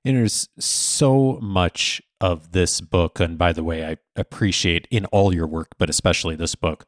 And 0.05 0.17
there's 0.17 0.47
so 0.59 1.39
much 1.41 2.01
of 2.21 2.51
this 2.51 2.81
book. 2.81 3.19
And 3.19 3.37
by 3.37 3.53
the 3.53 3.63
way, 3.63 3.85
I 3.85 3.97
appreciate 4.15 4.87
in 4.89 5.05
all 5.05 5.33
your 5.33 5.47
work, 5.47 5.69
but 5.77 5.89
especially 5.89 6.35
this 6.35 6.55
book, 6.55 6.85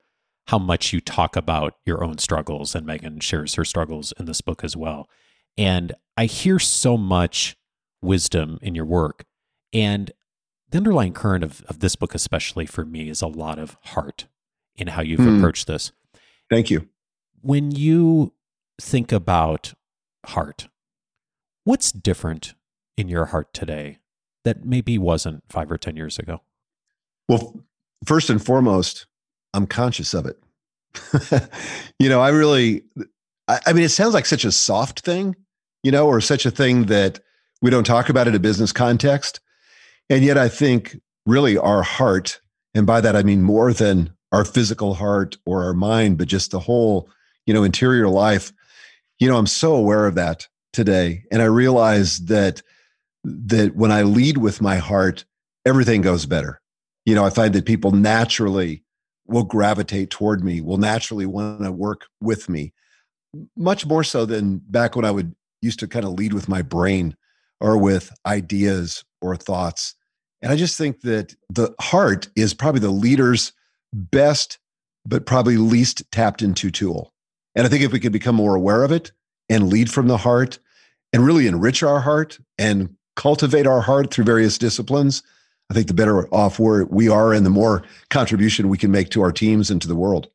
how 0.48 0.58
much 0.58 0.94
you 0.94 1.00
talk 1.02 1.36
about 1.36 1.76
your 1.86 2.04
own 2.04 2.18
struggles. 2.18 2.74
And 2.74 2.86
Megan 2.86 3.20
shares 3.20 3.56
her 3.56 3.66
struggles 3.66 4.14
in 4.20 4.26
this 4.26 4.42
book 4.42 4.64
as 4.64 4.76
well. 4.76 5.08
And 5.60 5.92
I 6.16 6.24
hear 6.24 6.58
so 6.58 6.96
much 6.96 7.58
wisdom 8.02 8.60
in 8.62 8.76
your 8.76 8.86
work. 8.86 9.26
And 9.74 10.10
the 10.70 10.78
underlying 10.78 11.12
current 11.12 11.44
of, 11.44 11.64
of 11.68 11.82
this 11.82 11.98
book, 11.98 12.16
especially 12.16 12.66
for 12.66 12.86
me, 12.86 13.10
is 13.10 13.22
a 13.22 13.28
lot 13.28 13.60
of 13.60 13.76
heart 13.82 14.28
in 14.78 14.88
how 14.88 15.02
you've 15.02 15.20
mm. 15.20 15.38
approached 15.38 15.68
this. 15.68 15.92
Thank 16.50 16.70
you. 16.70 16.88
When 17.42 17.72
you 17.72 18.32
think 18.80 19.12
about 19.12 19.74
heart, 20.28 20.70
what's 21.66 21.92
different 21.92 22.54
in 22.96 23.10
your 23.10 23.26
heart 23.26 23.54
today 23.54 24.00
that 24.46 24.64
maybe 24.64 24.98
wasn't 24.98 25.44
five 25.50 25.70
or 25.70 25.78
10 25.78 25.98
years 25.98 26.18
ago? 26.18 26.40
Well, 27.28 27.60
first 28.06 28.30
and 28.30 28.44
foremost, 28.44 29.08
I'm 29.54 29.68
conscious 29.68 30.14
of 30.14 30.26
it. 30.26 30.40
you 32.00 32.08
know, 32.08 32.22
I 32.22 32.30
really, 32.30 32.84
I, 33.50 33.60
I 33.68 33.74
mean, 33.74 33.84
it 33.84 33.90
sounds 33.90 34.14
like 34.14 34.26
such 34.26 34.46
a 34.46 34.54
soft 34.54 35.02
thing, 35.02 35.36
you 35.84 35.92
know, 35.92 36.08
or 36.08 36.22
such 36.22 36.46
a 36.46 36.52
thing 36.52 36.86
that 36.86 37.20
we 37.62 37.70
don't 37.70 37.86
talk 37.86 38.10
about 38.10 38.28
in 38.28 38.36
a 38.36 38.40
business 38.40 38.72
context. 38.72 39.40
And 40.10 40.24
yet, 40.24 40.38
I 40.38 40.50
think 40.50 41.00
really 41.26 41.58
our 41.58 41.84
heart, 41.84 42.42
and 42.74 42.86
by 42.86 43.02
that 43.02 43.16
I 43.16 43.24
mean 43.24 43.42
more 43.42 43.74
than 43.74 44.14
our 44.32 44.46
physical 44.46 44.94
heart 44.94 45.38
or 45.46 45.64
our 45.64 45.74
mind, 45.74 46.18
but 46.18 46.28
just 46.28 46.52
the 46.52 46.60
whole, 46.60 47.10
you 47.46 47.54
know, 47.54 47.64
interior 47.64 48.08
life. 48.08 48.52
You 49.20 49.28
know, 49.28 49.38
I'm 49.38 49.48
so 49.48 49.76
aware 49.76 50.06
of 50.06 50.16
that 50.16 50.48
today, 50.74 51.24
and 51.32 51.42
I 51.42 51.46
realize 51.46 52.20
that 52.26 52.62
that 53.24 53.76
when 53.76 53.92
I 53.92 54.04
lead 54.04 54.38
with 54.38 54.62
my 54.62 54.78
heart, 54.78 55.26
everything 55.66 56.02
goes 56.02 56.26
better. 56.26 56.62
You 57.06 57.16
know, 57.16 57.26
I 57.26 57.30
find 57.30 57.54
that 57.54 57.66
people 57.66 57.92
naturally 57.92 58.84
will 59.28 59.44
gravitate 59.44 60.10
toward 60.10 60.44
me, 60.44 60.62
will 60.62 60.78
naturally 60.78 61.26
want 61.26 61.64
to 61.64 61.72
work 61.72 62.08
with 62.22 62.50
me, 62.50 62.74
much 63.56 63.86
more 63.86 64.04
so 64.04 64.26
than 64.26 64.60
back 64.70 64.96
when 64.96 65.06
I 65.06 65.12
would 65.12 65.36
used 65.62 65.80
to 65.80 65.88
kind 65.88 66.06
of 66.06 66.14
lead 66.14 66.34
with 66.34 66.50
my 66.50 66.62
brain 66.62 67.16
or 67.60 67.78
with 67.78 68.12
ideas 68.26 69.04
or 69.22 69.36
thoughts. 69.36 69.96
And 70.42 70.52
I 70.52 70.56
just 70.56 70.78
think 70.78 71.02
that 71.02 71.36
the 71.50 71.74
heart 71.80 72.30
is 72.36 72.54
probably 72.54 72.80
the 72.80 72.90
leader's 72.90 73.52
best, 73.94 74.60
but 75.06 75.26
probably 75.26 75.58
least 75.58 76.04
tapped 76.12 76.42
into 76.42 76.72
tool. 76.72 77.14
And 77.56 77.66
I 77.66 77.70
think 77.70 77.84
if 77.84 77.92
we 77.92 78.00
could 78.00 78.14
become 78.14 78.36
more 78.36 78.56
aware 78.56 78.84
of 78.84 78.92
it 78.92 79.12
and 79.50 79.70
lead 79.70 79.92
from 79.92 80.08
the 80.08 80.18
heart 80.18 80.60
and 81.12 81.26
really 81.26 81.48
enrich 81.48 81.84
our 81.84 82.00
heart 82.00 82.40
and 82.58 82.96
cultivate 83.16 83.68
our 83.68 83.82
heart 83.82 84.14
through 84.14 84.24
various 84.24 84.58
disciplines, 84.58 85.24
I 85.70 85.74
think 85.74 85.88
the 85.88 85.94
better 85.94 86.34
off 86.34 86.60
we 86.60 87.10
are 87.10 87.34
and 87.34 87.46
the 87.46 87.50
more 87.50 87.84
contribution 88.10 88.70
we 88.70 88.78
can 88.78 88.92
make 88.92 89.10
to 89.10 89.22
our 89.22 89.32
teams 89.32 89.70
and 89.70 89.82
to 89.82 89.88
the 89.88 89.96
world. 89.96 90.30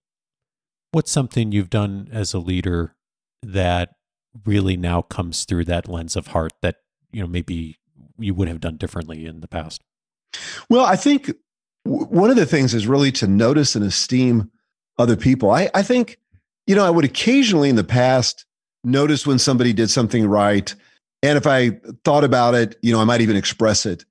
What's 0.93 1.11
something 1.11 1.51
you've 1.51 1.71
done 1.71 2.09
as 2.13 2.35
a 2.35 2.39
leader 2.39 2.95
that 3.43 3.95
really 4.45 4.77
now 4.77 5.03
comes 5.03 5.45
through 5.45 5.65
that 5.67 5.89
lens 5.89 6.17
of 6.17 6.29
heart 6.29 6.53
that, 6.61 6.77
you 7.13 7.21
know, 7.21 7.29
maybe 7.29 7.77
you 8.19 8.35
would 8.35 8.49
have 8.49 8.61
done 8.61 8.77
differently 8.77 9.27
in 9.27 9.41
the 9.41 9.49
past? 9.49 9.83
Well, 10.69 10.85
I 10.85 10.97
think 10.97 11.33
w- 11.85 12.07
one 12.07 12.31
of 12.31 12.37
the 12.37 12.47
things 12.47 12.75
is 12.75 12.87
really 12.87 13.13
to 13.13 13.27
notice 13.27 13.75
and 13.75 13.85
esteem 13.85 14.51
other 14.99 15.17
people. 15.17 15.51
I, 15.51 15.71
I 15.75 15.83
think, 15.83 16.19
you 16.67 16.75
know, 16.75 16.85
I 16.85 16.91
would 16.91 17.05
occasionally 17.05 17.69
in 17.69 17.77
the 17.77 17.85
past 17.85 18.45
notice 18.83 19.27
when 19.27 19.39
somebody 19.39 19.73
did 19.73 19.91
something 19.91 20.27
right. 20.27 20.75
And 21.23 21.39
if 21.39 21.47
I 21.47 21.81
thought 22.05 22.25
about 22.25 22.55
it, 22.55 22.77
you 22.83 22.93
know, 22.93 23.01
I 23.01 23.05
might 23.05 23.21
even 23.21 23.37
express 23.37 23.87
it. 23.87 24.05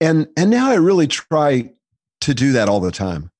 And 0.00 0.28
and 0.36 0.50
now 0.50 0.70
I 0.70 0.74
really 0.74 1.06
try 1.06 1.70
to 2.22 2.34
do 2.34 2.52
that 2.52 2.68
all 2.68 2.80
the 2.80 2.92
time. 2.92 3.30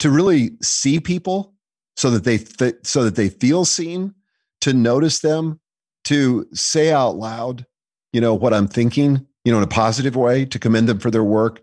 To 0.00 0.10
really 0.10 0.50
see 0.62 1.00
people 1.00 1.54
so 1.96 2.10
that 2.10 2.24
they 2.24 2.38
th- 2.38 2.76
so 2.82 3.04
that 3.04 3.16
they 3.16 3.28
feel 3.28 3.64
seen, 3.64 4.14
to 4.60 4.72
notice 4.72 5.20
them, 5.20 5.58
to 6.06 6.46
say 6.52 6.92
out 6.92 7.16
loud, 7.16 7.66
you 8.12 8.20
know, 8.20 8.32
what 8.32 8.54
I'm 8.54 8.68
thinking, 8.68 9.26
you 9.44 9.50
know, 9.50 9.58
in 9.58 9.64
a 9.64 9.68
positive 9.68 10.14
way, 10.14 10.44
to 10.44 10.58
commend 10.58 10.88
them 10.88 11.00
for 11.00 11.10
their 11.10 11.24
work, 11.24 11.60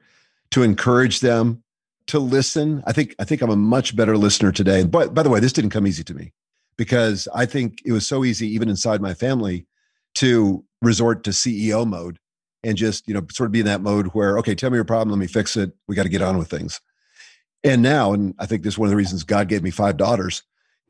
to 0.51 0.63
encourage 0.63 1.21
them, 1.21 1.63
to 2.07 2.19
listen. 2.19 2.83
I 2.85 2.91
think 2.91 3.15
I 3.19 3.23
think 3.23 3.41
I'm 3.41 3.49
a 3.49 3.55
much 3.55 3.95
better 3.95 4.17
listener 4.17 4.51
today. 4.51 4.83
But 4.83 5.13
by 5.13 5.23
the 5.23 5.29
way, 5.29 5.39
this 5.39 5.53
didn't 5.53 5.69
come 5.69 5.87
easy 5.87 6.03
to 6.03 6.13
me 6.13 6.33
because 6.75 7.29
I 7.33 7.45
think 7.45 7.81
it 7.85 7.93
was 7.93 8.05
so 8.05 8.25
easy, 8.25 8.47
even 8.47 8.67
inside 8.67 9.01
my 9.01 9.13
family, 9.13 9.65
to 10.15 10.65
resort 10.81 11.23
to 11.23 11.29
CEO 11.29 11.87
mode 11.87 12.19
and 12.65 12.75
just 12.75 13.07
you 13.07 13.13
know 13.13 13.25
sort 13.31 13.47
of 13.47 13.53
be 13.53 13.61
in 13.61 13.65
that 13.67 13.81
mode 13.81 14.07
where 14.07 14.37
okay, 14.39 14.55
tell 14.55 14.71
me 14.71 14.75
your 14.75 14.83
problem, 14.83 15.09
let 15.17 15.21
me 15.21 15.27
fix 15.27 15.55
it. 15.55 15.71
We 15.87 15.95
got 15.95 16.03
to 16.03 16.09
get 16.09 16.21
on 16.21 16.37
with 16.37 16.49
things. 16.49 16.81
And 17.63 17.81
now, 17.81 18.11
and 18.11 18.35
I 18.39 18.45
think 18.45 18.63
this 18.63 18.73
is 18.73 18.77
one 18.77 18.87
of 18.87 18.91
the 18.91 18.97
reasons 18.97 19.23
God 19.23 19.47
gave 19.47 19.63
me 19.63 19.71
five 19.71 19.95
daughters, 19.95 20.43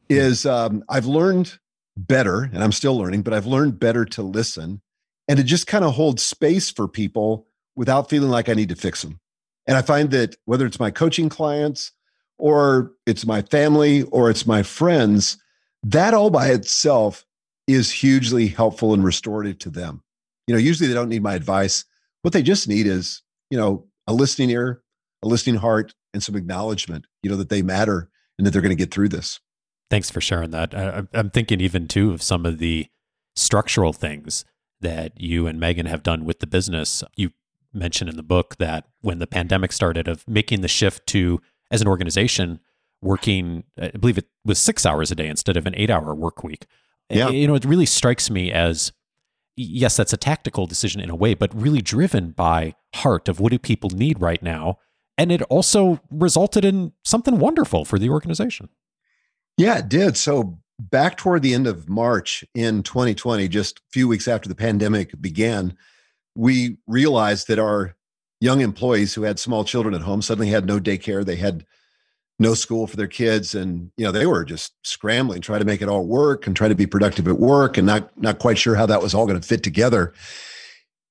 is 0.09 0.47
um, 0.47 0.83
I've 0.89 1.05
learned 1.05 1.59
better, 1.95 2.49
and 2.53 2.63
I'm 2.63 2.71
still 2.71 2.97
learning, 2.97 3.21
but 3.21 3.33
I've 3.33 3.45
learned 3.45 3.79
better 3.79 4.05
to 4.05 4.21
listen 4.21 4.81
and 5.27 5.37
to 5.37 5.43
just 5.43 5.67
kind 5.67 5.85
of 5.85 5.93
hold 5.93 6.19
space 6.19 6.69
for 6.69 6.87
people 6.87 7.47
without 7.75 8.09
feeling 8.09 8.29
like 8.29 8.49
I 8.49 8.53
need 8.53 8.69
to 8.69 8.75
fix 8.75 9.01
them. 9.01 9.19
And 9.67 9.77
I 9.77 9.81
find 9.81 10.11
that 10.11 10.35
whether 10.45 10.65
it's 10.65 10.79
my 10.79 10.91
coaching 10.91 11.29
clients 11.29 11.91
or 12.37 12.91
it's 13.05 13.25
my 13.25 13.41
family 13.43 14.03
or 14.03 14.29
it's 14.29 14.45
my 14.45 14.63
friends, 14.63 15.37
that 15.83 16.13
all 16.13 16.29
by 16.29 16.47
itself 16.47 17.25
is 17.67 17.91
hugely 17.91 18.47
helpful 18.47 18.93
and 18.93 19.03
restorative 19.03 19.57
to 19.59 19.69
them. 19.69 20.03
You 20.47 20.53
know, 20.53 20.59
usually 20.59 20.87
they 20.87 20.93
don't 20.93 21.09
need 21.09 21.23
my 21.23 21.35
advice. 21.35 21.85
What 22.21 22.33
they 22.33 22.41
just 22.41 22.67
need 22.67 22.87
is, 22.87 23.21
you 23.49 23.57
know, 23.57 23.87
a 24.07 24.13
listening 24.13 24.49
ear, 24.49 24.81
a 25.23 25.27
listening 25.27 25.55
heart, 25.55 25.93
and 26.13 26.21
some 26.21 26.35
acknowledgement, 26.35 27.05
you 27.21 27.29
know, 27.29 27.37
that 27.37 27.49
they 27.49 27.61
matter 27.61 28.09
and 28.37 28.45
that 28.45 28.51
they're 28.51 28.61
going 28.61 28.75
to 28.75 28.75
get 28.75 28.93
through 28.93 29.09
this. 29.09 29.39
Thanks 29.93 30.09
for 30.09 30.21
sharing 30.21 30.49
that. 30.49 30.73
I, 30.73 31.03
I'm 31.13 31.29
thinking 31.29 31.61
even 31.61 31.87
too 31.87 32.13
of 32.13 32.23
some 32.23 32.47
of 32.47 32.57
the 32.57 32.87
structural 33.35 33.93
things 33.93 34.43
that 34.81 35.11
you 35.21 35.45
and 35.45 35.59
Megan 35.59 35.85
have 35.85 36.01
done 36.01 36.25
with 36.25 36.39
the 36.39 36.47
business. 36.47 37.03
You 37.15 37.29
mentioned 37.71 38.09
in 38.09 38.15
the 38.15 38.23
book 38.23 38.55
that 38.57 38.87
when 39.01 39.19
the 39.19 39.27
pandemic 39.27 39.71
started, 39.71 40.07
of 40.07 40.27
making 40.27 40.61
the 40.61 40.67
shift 40.67 41.05
to, 41.09 41.39
as 41.69 41.79
an 41.79 41.87
organization, 41.87 42.59
working, 43.03 43.65
I 43.79 43.89
believe 43.89 44.17
it 44.17 44.25
was 44.43 44.57
six 44.57 44.83
hours 44.83 45.11
a 45.11 45.15
day 45.15 45.27
instead 45.27 45.57
of 45.57 45.67
an 45.67 45.75
eight 45.77 45.91
hour 45.91 46.15
work 46.15 46.43
week. 46.43 46.65
Yeah. 47.11 47.29
You 47.29 47.45
know, 47.45 47.53
it 47.53 47.63
really 47.63 47.85
strikes 47.85 48.31
me 48.31 48.51
as 48.51 48.93
yes, 49.55 49.95
that's 49.95 50.11
a 50.11 50.17
tactical 50.17 50.65
decision 50.65 51.01
in 51.01 51.11
a 51.11 51.15
way, 51.15 51.35
but 51.35 51.53
really 51.53 51.83
driven 51.83 52.31
by 52.31 52.73
heart 52.95 53.29
of 53.29 53.39
what 53.39 53.51
do 53.51 53.59
people 53.59 53.91
need 53.91 54.19
right 54.19 54.41
now. 54.41 54.79
And 55.19 55.31
it 55.31 55.43
also 55.43 55.99
resulted 56.09 56.65
in 56.65 56.93
something 57.03 57.37
wonderful 57.37 57.85
for 57.85 57.99
the 57.99 58.09
organization. 58.09 58.69
Yeah, 59.57 59.79
it 59.79 59.89
did. 59.89 60.17
So 60.17 60.59
back 60.79 61.17
toward 61.17 61.41
the 61.41 61.53
end 61.53 61.67
of 61.67 61.89
March 61.89 62.43
in 62.55 62.83
2020, 62.83 63.47
just 63.47 63.79
a 63.79 63.81
few 63.91 64.07
weeks 64.07 64.27
after 64.27 64.49
the 64.49 64.55
pandemic 64.55 65.19
began, 65.21 65.77
we 66.35 66.77
realized 66.87 67.47
that 67.47 67.59
our 67.59 67.95
young 68.41 68.61
employees 68.61 69.13
who 69.13 69.23
had 69.23 69.39
small 69.39 69.63
children 69.63 69.93
at 69.93 70.01
home 70.01 70.21
suddenly 70.21 70.49
had 70.49 70.65
no 70.65 70.79
daycare. 70.79 71.23
They 71.23 71.35
had 71.35 71.65
no 72.39 72.53
school 72.53 72.87
for 72.87 72.97
their 72.97 73.07
kids 73.07 73.53
and 73.53 73.91
you 73.95 74.03
know 74.03 74.11
they 74.11 74.25
were 74.25 74.43
just 74.43 74.73
scrambling 74.83 75.41
trying 75.41 75.59
to 75.59 75.65
make 75.65 75.81
it 75.81 75.87
all 75.87 76.05
work 76.05 76.47
and 76.47 76.55
try 76.55 76.67
to 76.67 76.75
be 76.75 76.85
productive 76.85 77.27
at 77.27 77.39
work 77.39 77.77
and 77.77 77.85
not 77.85 78.09
not 78.19 78.39
quite 78.39 78.57
sure 78.57 78.75
how 78.75 78.85
that 78.85 79.01
was 79.01 79.13
all 79.13 79.27
going 79.27 79.39
to 79.39 79.47
fit 79.47 79.63
together 79.63 80.13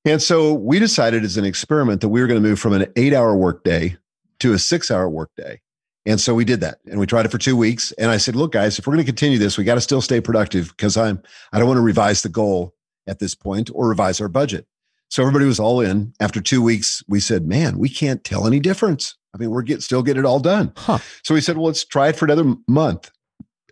and 0.04 0.20
so 0.20 0.52
we 0.52 0.80
decided 0.80 1.22
as 1.24 1.36
an 1.36 1.44
experiment 1.44 2.00
that 2.00 2.08
we 2.08 2.20
were 2.20 2.26
going 2.26 2.42
to 2.42 2.48
move 2.48 2.58
from 2.58 2.72
an 2.72 2.86
eight 2.96 3.14
hour 3.14 3.36
workday 3.36 3.96
to 4.40 4.52
a 4.52 4.58
six 4.58 4.90
hour 4.90 5.08
workday 5.08 5.60
and 6.06 6.20
so 6.20 6.34
we 6.34 6.44
did 6.44 6.60
that 6.60 6.78
and 6.86 6.98
we 6.98 7.06
tried 7.06 7.26
it 7.26 7.32
for 7.32 7.38
two 7.38 7.56
weeks 7.56 7.92
and 7.92 8.10
i 8.10 8.16
said 8.16 8.36
look 8.36 8.52
guys 8.52 8.78
if 8.78 8.86
we're 8.86 8.92
going 8.92 9.04
to 9.04 9.10
continue 9.10 9.38
this 9.38 9.56
we 9.56 9.64
got 9.64 9.76
to 9.76 9.80
still 9.80 10.00
stay 10.00 10.20
productive 10.20 10.68
because 10.76 10.96
i'm 10.96 11.22
i 11.52 11.58
don't 11.58 11.68
want 11.68 11.78
to 11.78 11.82
revise 11.82 12.22
the 12.22 12.28
goal 12.28 12.74
at 13.06 13.18
this 13.18 13.34
point 13.34 13.70
or 13.74 13.88
revise 13.88 14.20
our 14.20 14.28
budget 14.28 14.66
so 15.08 15.22
everybody 15.22 15.44
was 15.44 15.60
all 15.60 15.80
in 15.80 16.12
after 16.20 16.40
two 16.40 16.62
weeks 16.62 17.02
we 17.08 17.20
said 17.20 17.46
man 17.46 17.78
we 17.78 17.88
can't 17.88 18.24
tell 18.24 18.46
any 18.46 18.60
difference 18.60 19.16
I 19.34 19.38
mean, 19.38 19.50
we're 19.50 19.62
get, 19.62 19.82
still 19.82 20.02
get 20.02 20.18
it 20.18 20.24
all 20.24 20.40
done. 20.40 20.72
Huh. 20.76 20.98
So 21.22 21.34
we 21.34 21.40
said, 21.40 21.56
well, 21.56 21.66
let's 21.66 21.84
try 21.84 22.08
it 22.08 22.16
for 22.16 22.26
another 22.26 22.54
month. 22.68 23.10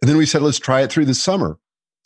And 0.00 0.08
then 0.08 0.16
we 0.16 0.26
said, 0.26 0.42
let's 0.42 0.58
try 0.58 0.80
it 0.80 0.90
through 0.90 1.04
the 1.04 1.14
summer. 1.14 1.58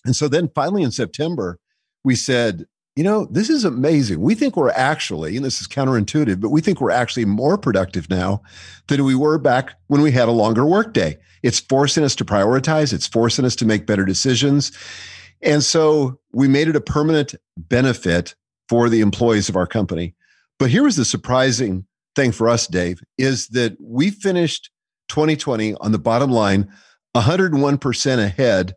And 0.05 0.17
so 0.17 0.29
then 0.29 0.51
finally 0.55 0.83
in 0.83 0.91
September, 0.91 1.59
we 2.05 2.17
said, 2.17 2.67
you 2.97 3.03
know, 3.03 3.27
this 3.27 3.51
is 3.51 3.65
amazing. 3.65 4.21
We 4.21 4.35
think 4.35 4.57
we're 4.57 4.71
actually, 4.71 5.37
and 5.37 5.45
this 5.45 5.61
is 5.61 5.67
counterintuitive, 5.67 6.41
but 6.41 6.51
we 6.51 6.61
think 6.61 6.81
we're 6.81 6.93
actually 6.93 7.25
more 7.25 7.59
productive 7.59 8.09
now 8.09 8.43
than 8.87 9.05
we 9.05 9.17
were 9.17 9.39
back 9.39 9.73
when 9.89 10.01
we 10.01 10.13
had 10.13 10.29
a 10.29 10.33
longer 10.33 10.65
workday. 10.65 11.19
It's 11.43 11.59
forcing 11.59 12.05
us 12.05 12.15
to 12.17 12.25
prioritize, 12.25 12.93
it's 12.93 13.07
forcing 13.07 13.45
us 13.45 13.57
to 13.57 13.67
make 13.67 13.87
better 13.87 14.05
decisions. 14.05 14.71
And 15.43 15.63
so 15.63 16.21
we 16.33 16.47
made 16.47 16.69
it 16.69 16.77
a 16.77 16.81
permanent 16.81 17.35
benefit 17.57 18.35
for 18.69 18.89
the 18.89 19.01
employees 19.01 19.49
of 19.49 19.57
our 19.57 19.67
company. 19.67 20.15
But 20.59 20.71
here 20.71 20.85
was 20.85 20.97
the 20.97 21.05
surprising 21.05 21.87
thing 22.15 22.31
for 22.31 22.49
us, 22.49 22.69
Dave, 22.69 23.03
is 23.19 23.49
that 23.49 23.77
we 23.81 24.11
finished 24.11 24.71
2020 25.09 25.75
on 25.75 25.91
the 25.91 25.99
bottom 25.99 26.31
line 26.31 26.73
101% 27.17 28.25
ahead 28.25 28.75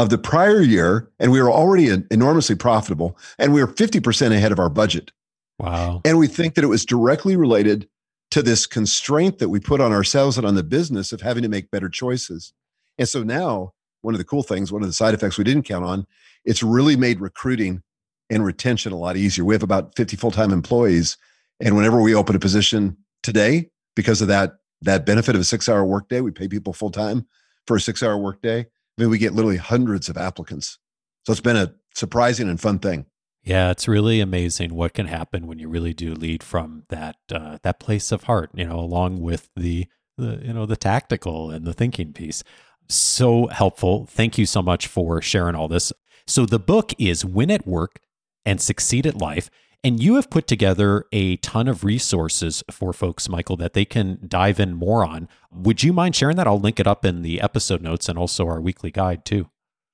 of 0.00 0.08
the 0.08 0.18
prior 0.18 0.62
year, 0.62 1.08
and 1.18 1.30
we 1.30 1.42
were 1.42 1.50
already 1.50 1.88
enormously 2.10 2.54
profitable, 2.54 3.18
and 3.38 3.52
we 3.52 3.62
were 3.62 3.68
50% 3.68 4.32
ahead 4.32 4.52
of 4.52 4.58
our 4.58 4.70
budget. 4.70 5.12
Wow. 5.58 6.00
And 6.04 6.18
we 6.18 6.26
think 6.26 6.54
that 6.54 6.64
it 6.64 6.68
was 6.68 6.86
directly 6.86 7.36
related 7.36 7.88
to 8.30 8.42
this 8.42 8.66
constraint 8.66 9.38
that 9.38 9.50
we 9.50 9.60
put 9.60 9.80
on 9.80 9.92
ourselves 9.92 10.38
and 10.38 10.46
on 10.46 10.54
the 10.54 10.62
business 10.62 11.12
of 11.12 11.20
having 11.20 11.42
to 11.42 11.48
make 11.48 11.70
better 11.70 11.88
choices. 11.88 12.52
And 12.98 13.08
so 13.08 13.22
now, 13.22 13.72
one 14.02 14.14
of 14.14 14.18
the 14.18 14.24
cool 14.24 14.42
things, 14.42 14.72
one 14.72 14.82
of 14.82 14.88
the 14.88 14.94
side 14.94 15.12
effects 15.12 15.36
we 15.36 15.44
didn't 15.44 15.64
count 15.64 15.84
on, 15.84 16.06
it's 16.44 16.62
really 16.62 16.96
made 16.96 17.20
recruiting 17.20 17.82
and 18.30 18.44
retention 18.44 18.92
a 18.92 18.96
lot 18.96 19.16
easier. 19.18 19.44
We 19.44 19.54
have 19.54 19.62
about 19.62 19.96
50 19.96 20.16
full 20.16 20.30
time 20.30 20.52
employees 20.52 21.18
and 21.60 21.76
whenever 21.76 22.00
we 22.00 22.14
open 22.14 22.34
a 22.34 22.38
position 22.38 22.96
today, 23.22 23.70
because 23.94 24.22
of 24.22 24.28
that 24.28 24.54
that 24.82 25.04
benefit 25.04 25.34
of 25.34 25.42
a 25.42 25.44
six 25.44 25.68
hour 25.68 25.84
workday, 25.84 26.22
we 26.22 26.30
pay 26.30 26.48
people 26.48 26.72
full 26.72 26.90
time 26.90 27.26
for 27.66 27.76
a 27.76 27.80
six 27.80 28.02
hour 28.02 28.16
workday. 28.16 28.66
I 29.00 29.04
mean, 29.04 29.10
we 29.10 29.16
get 29.16 29.32
literally 29.32 29.56
hundreds 29.56 30.10
of 30.10 30.18
applicants. 30.18 30.78
So 31.24 31.32
it's 31.32 31.40
been 31.40 31.56
a 31.56 31.72
surprising 31.94 32.50
and 32.50 32.60
fun 32.60 32.80
thing. 32.80 33.06
Yeah, 33.42 33.70
it's 33.70 33.88
really 33.88 34.20
amazing 34.20 34.74
what 34.74 34.92
can 34.92 35.06
happen 35.06 35.46
when 35.46 35.58
you 35.58 35.70
really 35.70 35.94
do 35.94 36.12
lead 36.14 36.42
from 36.42 36.84
that 36.90 37.16
uh, 37.32 37.56
that 37.62 37.80
place 37.80 38.12
of 38.12 38.24
heart. 38.24 38.50
You 38.52 38.66
know, 38.66 38.78
along 38.78 39.22
with 39.22 39.48
the 39.56 39.86
the 40.18 40.40
you 40.44 40.52
know 40.52 40.66
the 40.66 40.76
tactical 40.76 41.50
and 41.50 41.66
the 41.66 41.72
thinking 41.72 42.12
piece. 42.12 42.44
So 42.90 43.46
helpful. 43.46 44.04
Thank 44.04 44.36
you 44.36 44.44
so 44.44 44.60
much 44.60 44.86
for 44.86 45.22
sharing 45.22 45.54
all 45.54 45.68
this. 45.68 45.94
So 46.26 46.44
the 46.44 46.58
book 46.58 46.92
is 46.98 47.24
Win 47.24 47.50
at 47.50 47.66
Work 47.66 48.00
and 48.44 48.60
Succeed 48.60 49.06
at 49.06 49.16
Life. 49.16 49.48
And 49.82 50.02
you 50.02 50.16
have 50.16 50.28
put 50.28 50.46
together 50.46 51.06
a 51.10 51.36
ton 51.36 51.66
of 51.66 51.84
resources 51.84 52.62
for 52.70 52.92
folks, 52.92 53.30
Michael, 53.30 53.56
that 53.56 53.72
they 53.72 53.86
can 53.86 54.18
dive 54.26 54.60
in 54.60 54.74
more 54.74 55.02
on. 55.04 55.26
Would 55.50 55.82
you 55.82 55.94
mind 55.94 56.14
sharing 56.14 56.36
that? 56.36 56.46
I'll 56.46 56.60
link 56.60 56.78
it 56.78 56.86
up 56.86 57.02
in 57.04 57.22
the 57.22 57.40
episode 57.40 57.80
notes 57.80 58.06
and 58.08 58.18
also 58.18 58.46
our 58.46 58.60
weekly 58.60 58.90
guide, 58.90 59.24
too. 59.24 59.48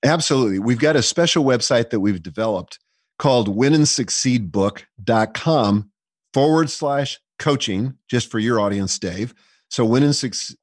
Absolutely. 0.04 0.58
We've 0.58 0.80
got 0.80 0.96
a 0.96 1.02
special 1.02 1.44
website 1.44 1.90
that 1.90 2.00
we've 2.00 2.22
developed 2.22 2.80
called 3.18 3.56
winandsucceedbook.com 3.56 5.90
forward 6.34 6.70
slash 6.70 7.18
coaching, 7.38 7.94
just 8.08 8.30
for 8.30 8.38
your 8.38 8.60
audience, 8.60 8.98
Dave. 8.98 9.34
So 9.68 9.84
win 9.84 10.12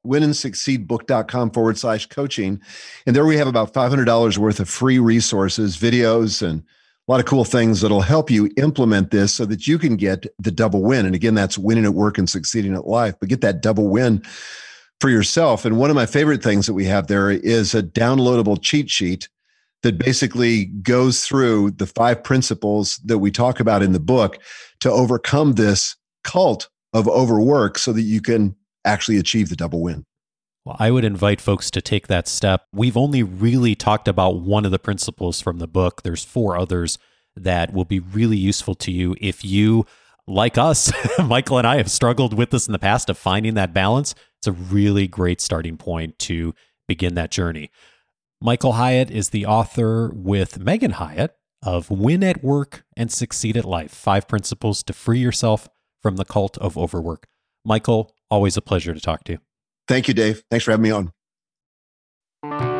win 0.02 0.22
and 0.22 0.36
succeed 0.36 0.88
book.com 0.88 1.50
forward 1.50 1.78
slash 1.78 2.06
coaching. 2.06 2.60
And 3.06 3.14
there 3.14 3.26
we 3.26 3.36
have 3.36 3.48
about 3.48 3.74
$500 3.74 4.38
worth 4.38 4.60
of 4.60 4.68
free 4.68 4.98
resources, 4.98 5.76
videos, 5.76 6.46
and 6.46 6.62
a 7.06 7.12
lot 7.12 7.20
of 7.20 7.26
cool 7.26 7.44
things 7.44 7.80
that'll 7.80 8.00
help 8.00 8.30
you 8.30 8.50
implement 8.56 9.10
this 9.10 9.34
so 9.34 9.44
that 9.44 9.66
you 9.66 9.78
can 9.78 9.96
get 9.96 10.26
the 10.38 10.50
double 10.50 10.82
win. 10.82 11.04
And 11.04 11.14
again, 11.14 11.34
that's 11.34 11.58
winning 11.58 11.84
at 11.84 11.94
work 11.94 12.16
and 12.16 12.28
succeeding 12.28 12.74
at 12.74 12.86
life, 12.86 13.14
but 13.20 13.28
get 13.28 13.42
that 13.42 13.60
double 13.60 13.88
win 13.88 14.22
for 15.00 15.10
yourself. 15.10 15.66
And 15.66 15.76
one 15.76 15.90
of 15.90 15.96
my 15.96 16.06
favorite 16.06 16.42
things 16.42 16.66
that 16.66 16.72
we 16.72 16.86
have 16.86 17.08
there 17.08 17.30
is 17.30 17.74
a 17.74 17.82
downloadable 17.82 18.58
cheat 18.60 18.90
sheet 18.90 19.28
that 19.82 19.98
basically 19.98 20.64
goes 20.64 21.26
through 21.26 21.72
the 21.72 21.86
five 21.86 22.24
principles 22.24 22.96
that 23.04 23.18
we 23.18 23.30
talk 23.30 23.60
about 23.60 23.82
in 23.82 23.92
the 23.92 24.00
book 24.00 24.38
to 24.80 24.90
overcome 24.90 25.52
this 25.52 25.96
cult 26.22 26.70
of 26.94 27.06
overwork 27.06 27.76
so 27.76 27.92
that 27.92 28.02
you 28.02 28.22
can 28.22 28.56
actually 28.86 29.18
achieve 29.18 29.50
the 29.50 29.56
double 29.56 29.82
win. 29.82 30.06
Well, 30.64 30.76
I 30.78 30.90
would 30.90 31.04
invite 31.04 31.42
folks 31.42 31.70
to 31.72 31.82
take 31.82 32.06
that 32.06 32.26
step. 32.26 32.66
We've 32.72 32.96
only 32.96 33.22
really 33.22 33.74
talked 33.74 34.08
about 34.08 34.40
one 34.40 34.64
of 34.64 34.70
the 34.70 34.78
principles 34.78 35.40
from 35.40 35.58
the 35.58 35.68
book. 35.68 36.02
There's 36.02 36.24
four 36.24 36.56
others 36.56 36.98
that 37.36 37.74
will 37.74 37.84
be 37.84 38.00
really 38.00 38.38
useful 38.38 38.74
to 38.76 38.90
you 38.90 39.14
if 39.20 39.44
you, 39.44 39.84
like 40.26 40.56
us, 40.56 40.90
Michael 41.22 41.58
and 41.58 41.66
I 41.66 41.76
have 41.76 41.90
struggled 41.90 42.32
with 42.32 42.50
this 42.50 42.66
in 42.66 42.72
the 42.72 42.78
past 42.78 43.10
of 43.10 43.18
finding 43.18 43.54
that 43.54 43.74
balance. 43.74 44.14
It's 44.38 44.46
a 44.46 44.52
really 44.52 45.06
great 45.06 45.40
starting 45.42 45.76
point 45.76 46.18
to 46.20 46.54
begin 46.88 47.14
that 47.14 47.30
journey. 47.30 47.70
Michael 48.40 48.72
Hyatt 48.72 49.10
is 49.10 49.30
the 49.30 49.44
author 49.44 50.10
with 50.14 50.58
Megan 50.58 50.92
Hyatt 50.92 51.36
of 51.62 51.90
Win 51.90 52.24
at 52.24 52.42
Work 52.42 52.84
and 52.96 53.12
Succeed 53.12 53.56
at 53.56 53.64
Life 53.66 53.90
Five 53.90 54.28
Principles 54.28 54.82
to 54.84 54.94
Free 54.94 55.18
Yourself 55.18 55.68
from 56.00 56.16
the 56.16 56.24
Cult 56.24 56.56
of 56.58 56.78
Overwork. 56.78 57.26
Michael, 57.66 58.14
always 58.30 58.56
a 58.56 58.62
pleasure 58.62 58.94
to 58.94 59.00
talk 59.00 59.24
to 59.24 59.32
you. 59.32 59.38
Thank 59.86 60.08
you, 60.08 60.14
Dave. 60.14 60.42
Thanks 60.50 60.64
for 60.64 60.70
having 60.70 60.82
me 60.82 60.90
on. 60.90 62.73